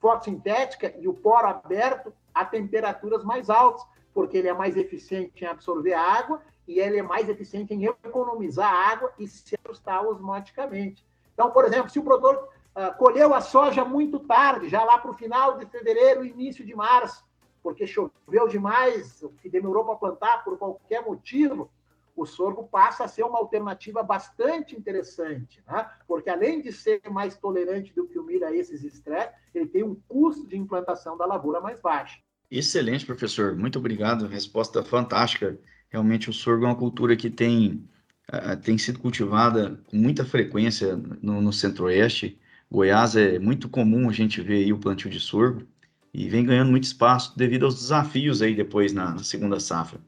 fotossintética 0.00 0.94
e 0.98 1.06
o 1.06 1.14
poro 1.14 1.46
aberto 1.46 2.12
a 2.34 2.44
temperaturas 2.44 3.22
mais 3.22 3.50
altas, 3.50 3.86
porque 4.14 4.38
ele 4.38 4.48
é 4.48 4.54
mais 4.54 4.76
eficiente 4.76 5.44
em 5.44 5.46
absorver 5.46 5.92
água 5.92 6.40
e 6.66 6.80
ele 6.80 6.98
é 6.98 7.02
mais 7.02 7.28
eficiente 7.28 7.74
em 7.74 7.84
economizar 7.84 8.72
água 8.72 9.12
e 9.18 9.28
se 9.28 9.58
ajustar 9.64 10.06
osmoticamente. 10.06 11.06
Então, 11.34 11.50
por 11.50 11.64
exemplo, 11.64 11.90
se 11.90 11.98
o 11.98 12.02
produtor 12.02 12.48
uh, 12.76 12.96
colheu 12.98 13.34
a 13.34 13.40
soja 13.40 13.84
muito 13.84 14.18
tarde, 14.20 14.68
já 14.68 14.82
lá 14.84 14.98
para 14.98 15.10
o 15.10 15.14
final 15.14 15.58
de 15.58 15.66
fevereiro, 15.66 16.24
início 16.24 16.64
de 16.64 16.74
março, 16.74 17.24
porque 17.62 17.86
choveu 17.86 18.48
demais, 18.48 19.22
que 19.42 19.48
demorou 19.48 19.84
para 19.84 19.96
plantar 19.96 20.44
por 20.44 20.56
qualquer 20.58 21.04
motivo, 21.04 21.70
o 22.16 22.26
sorgo 22.26 22.68
passa 22.68 23.04
a 23.04 23.08
ser 23.08 23.22
uma 23.22 23.38
alternativa 23.38 24.02
bastante 24.02 24.76
interessante, 24.76 25.62
né? 25.66 25.88
porque 26.06 26.28
além 26.28 26.60
de 26.60 26.72
ser 26.72 27.00
mais 27.10 27.36
tolerante 27.36 27.94
do 27.94 28.06
que 28.06 28.18
o 28.18 28.24
milho 28.24 28.46
a 28.46 28.54
esses 28.54 28.82
estresses, 28.82 29.34
ele 29.54 29.66
tem 29.66 29.82
um 29.82 29.94
custo 30.08 30.46
de 30.46 30.56
implantação 30.56 31.16
da 31.16 31.24
lavoura 31.24 31.60
mais 31.60 31.80
baixo. 31.80 32.20
Excelente, 32.50 33.06
professor. 33.06 33.54
Muito 33.54 33.78
obrigado. 33.78 34.26
Resposta 34.26 34.82
fantástica. 34.82 35.58
Realmente 35.88 36.28
o 36.28 36.32
sorgo 36.32 36.64
é 36.64 36.68
uma 36.68 36.76
cultura 36.76 37.16
que 37.16 37.30
tem, 37.30 37.88
uh, 38.32 38.56
tem 38.60 38.76
sido 38.76 38.98
cultivada 38.98 39.80
com 39.86 39.96
muita 39.96 40.24
frequência 40.24 40.96
no, 40.96 41.40
no 41.40 41.52
centro-oeste 41.52 42.39
Goiás 42.70 43.16
é 43.16 43.38
muito 43.38 43.68
comum 43.68 44.08
a 44.08 44.12
gente 44.12 44.40
ver 44.40 44.64
aí 44.64 44.72
o 44.72 44.78
plantio 44.78 45.10
de 45.10 45.18
sorgo 45.18 45.66
e 46.14 46.28
vem 46.28 46.44
ganhando 46.44 46.70
muito 46.70 46.84
espaço 46.84 47.36
devido 47.36 47.64
aos 47.64 47.74
desafios 47.74 48.42
aí 48.42 48.54
depois 48.54 48.92
na, 48.92 49.12
na 49.14 49.24
segunda 49.24 49.58
safra. 49.58 50.00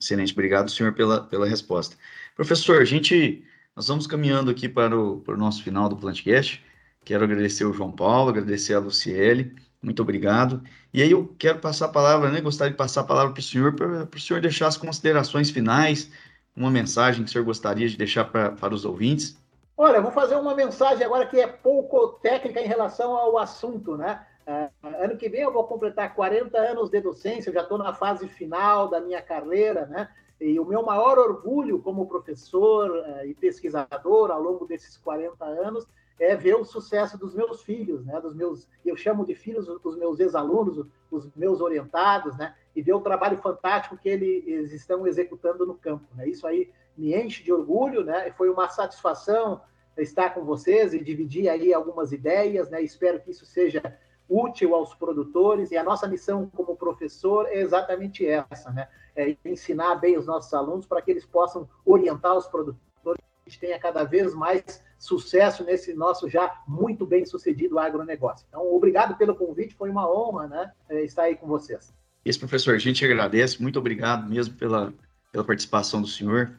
Excelente, 0.00 0.32
obrigado, 0.32 0.70
senhor, 0.70 0.94
pela, 0.94 1.22
pela 1.22 1.46
resposta. 1.46 1.96
Professor, 2.34 2.80
a 2.80 2.84
gente, 2.84 3.44
nós 3.76 3.88
vamos 3.88 4.06
caminhando 4.06 4.50
aqui 4.50 4.68
para 4.68 4.98
o, 4.98 5.20
para 5.20 5.34
o 5.34 5.38
nosso 5.38 5.62
final 5.62 5.88
do 5.88 5.96
Plantcast. 5.96 6.64
Quero 7.04 7.24
agradecer 7.24 7.64
o 7.64 7.72
João 7.72 7.92
Paulo, 7.92 8.30
agradecer 8.30 8.74
a 8.74 8.78
Luciele, 8.78 9.54
muito 9.82 10.00
obrigado. 10.02 10.62
E 10.94 11.02
aí 11.02 11.10
eu 11.10 11.34
quero 11.38 11.58
passar 11.58 11.86
a 11.86 11.88
palavra, 11.88 12.30
né? 12.30 12.40
Gostaria 12.40 12.70
de 12.70 12.76
passar 12.76 13.02
a 13.02 13.04
palavra 13.04 13.32
para 13.32 13.40
o 13.40 13.42
senhor, 13.42 13.74
para, 13.74 14.06
para 14.06 14.18
o 14.18 14.20
senhor 14.20 14.40
deixar 14.40 14.68
as 14.68 14.76
considerações 14.76 15.50
finais, 15.50 16.10
uma 16.56 16.70
mensagem 16.70 17.22
que 17.24 17.30
o 17.30 17.32
senhor 17.32 17.44
gostaria 17.44 17.88
de 17.88 17.96
deixar 17.96 18.24
para, 18.24 18.52
para 18.52 18.74
os 18.74 18.84
ouvintes. 18.84 19.36
Olha, 19.76 20.00
vou 20.00 20.12
fazer 20.12 20.36
uma 20.36 20.54
mensagem 20.54 21.04
agora 21.04 21.26
que 21.26 21.40
é 21.40 21.46
pouco 21.46 22.08
técnica 22.20 22.60
em 22.60 22.66
relação 22.66 23.16
ao 23.16 23.38
assunto, 23.38 23.96
né? 23.96 24.24
Uh, 24.46 25.04
ano 25.04 25.16
que 25.16 25.28
vem 25.28 25.42
eu 25.42 25.52
vou 25.52 25.64
completar 25.64 26.14
40 26.14 26.58
anos 26.58 26.90
de 26.90 27.00
docência, 27.00 27.48
eu 27.48 27.54
já 27.54 27.62
estou 27.62 27.78
na 27.78 27.94
fase 27.94 28.28
final 28.28 28.88
da 28.88 29.00
minha 29.00 29.22
carreira, 29.22 29.86
né? 29.86 30.08
E 30.40 30.58
o 30.58 30.64
meu 30.64 30.82
maior 30.82 31.18
orgulho 31.18 31.80
como 31.80 32.06
professor 32.06 32.90
uh, 32.90 33.24
e 33.24 33.34
pesquisador 33.34 34.30
ao 34.30 34.42
longo 34.42 34.66
desses 34.66 34.96
40 34.98 35.44
anos 35.44 35.86
é 36.18 36.36
ver 36.36 36.54
o 36.54 36.64
sucesso 36.64 37.16
dos 37.16 37.34
meus 37.34 37.62
filhos, 37.62 38.04
né? 38.04 38.20
Dos 38.20 38.34
meus, 38.34 38.68
eu 38.84 38.96
chamo 38.96 39.24
de 39.24 39.34
filhos 39.34 39.68
os 39.82 39.96
meus 39.96 40.20
ex-alunos, 40.20 40.86
os 41.10 41.30
meus 41.34 41.60
orientados, 41.60 42.36
né? 42.36 42.54
E 42.76 42.82
ver 42.82 42.92
o 42.92 43.00
trabalho 43.00 43.38
fantástico 43.38 43.96
que 43.96 44.08
eles 44.08 44.72
estão 44.72 45.06
executando 45.06 45.64
no 45.64 45.74
campo, 45.74 46.06
né? 46.14 46.28
Isso 46.28 46.46
aí 46.46 46.70
me 46.96 47.14
enche 47.14 47.42
de 47.42 47.52
orgulho, 47.52 48.04
né? 48.04 48.32
Foi 48.32 48.48
uma 48.48 48.68
satisfação 48.68 49.60
estar 49.96 50.30
com 50.30 50.44
vocês 50.44 50.94
e 50.94 51.02
dividir 51.02 51.48
aí 51.48 51.72
algumas 51.72 52.12
ideias, 52.12 52.70
né? 52.70 52.82
Espero 52.82 53.20
que 53.20 53.30
isso 53.30 53.44
seja 53.44 53.82
útil 54.28 54.74
aos 54.74 54.94
produtores 54.94 55.70
e 55.70 55.76
a 55.76 55.84
nossa 55.84 56.08
missão 56.08 56.50
como 56.54 56.76
professor 56.76 57.46
é 57.48 57.60
exatamente 57.60 58.26
essa, 58.26 58.70
né? 58.70 58.88
É 59.14 59.36
ensinar 59.44 59.96
bem 59.96 60.16
os 60.16 60.26
nossos 60.26 60.52
alunos 60.54 60.86
para 60.86 61.02
que 61.02 61.10
eles 61.10 61.26
possam 61.26 61.68
orientar 61.84 62.36
os 62.36 62.46
produtores, 62.46 63.20
a 63.46 63.50
gente 63.50 63.60
tenha 63.60 63.78
cada 63.78 64.04
vez 64.04 64.34
mais 64.34 64.82
sucesso 64.98 65.64
nesse 65.64 65.92
nosso 65.92 66.30
já 66.30 66.62
muito 66.66 67.04
bem 67.04 67.26
sucedido 67.26 67.78
agronegócio. 67.78 68.46
Então, 68.48 68.72
obrigado 68.74 69.16
pelo 69.16 69.34
convite, 69.34 69.74
foi 69.74 69.90
uma 69.90 70.10
honra, 70.10 70.46
né, 70.46 70.72
é, 70.88 71.02
estar 71.02 71.24
aí 71.24 71.36
com 71.36 71.46
vocês. 71.46 71.92
Esse 72.24 72.38
professor, 72.38 72.74
a 72.74 72.78
gente 72.78 73.04
agradece, 73.04 73.60
muito 73.60 73.78
obrigado 73.78 74.30
mesmo 74.30 74.54
pela, 74.54 74.94
pela 75.32 75.44
participação 75.44 76.00
do 76.00 76.06
senhor. 76.06 76.52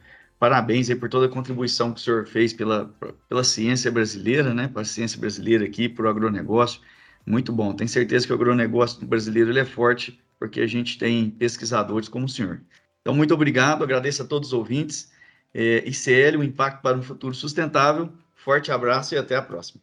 Parabéns 0.44 0.90
aí 0.90 0.94
por 0.94 1.08
toda 1.08 1.24
a 1.24 1.28
contribuição 1.30 1.90
que 1.90 1.98
o 1.98 2.04
senhor 2.04 2.26
fez 2.26 2.52
pela, 2.52 2.94
pela 3.30 3.42
ciência 3.42 3.90
brasileira, 3.90 4.52
né? 4.52 4.68
Para 4.68 4.82
a 4.82 4.84
ciência 4.84 5.18
brasileira 5.18 5.64
aqui, 5.64 5.88
para 5.88 6.04
o 6.04 6.08
agronegócio. 6.10 6.82
Muito 7.24 7.50
bom. 7.50 7.72
Tenho 7.72 7.88
certeza 7.88 8.26
que 8.26 8.32
o 8.32 8.36
agronegócio 8.36 9.06
brasileiro 9.06 9.48
ele 9.48 9.60
é 9.60 9.64
forte, 9.64 10.20
porque 10.38 10.60
a 10.60 10.66
gente 10.66 10.98
tem 10.98 11.30
pesquisadores 11.30 12.10
como 12.10 12.26
o 12.26 12.28
senhor. 12.28 12.60
Então, 13.00 13.14
muito 13.14 13.32
obrigado, 13.32 13.82
agradeço 13.82 14.20
a 14.20 14.26
todos 14.26 14.48
os 14.48 14.52
ouvintes. 14.52 15.10
É, 15.54 15.82
ICL, 15.88 16.40
o 16.40 16.44
impacto 16.44 16.82
para 16.82 16.98
um 16.98 17.02
futuro 17.02 17.32
sustentável. 17.34 18.12
Forte 18.34 18.70
abraço 18.70 19.14
e 19.14 19.16
até 19.16 19.36
a 19.36 19.40
próxima. 19.40 19.80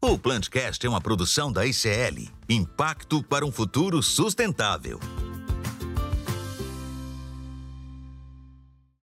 O 0.00 0.18
Plantcast 0.18 0.86
é 0.86 0.88
uma 0.88 1.02
produção 1.02 1.52
da 1.52 1.66
ICL, 1.66 2.30
Impacto 2.48 3.22
para 3.22 3.44
um 3.44 3.52
futuro 3.52 4.02
sustentável. 4.02 4.98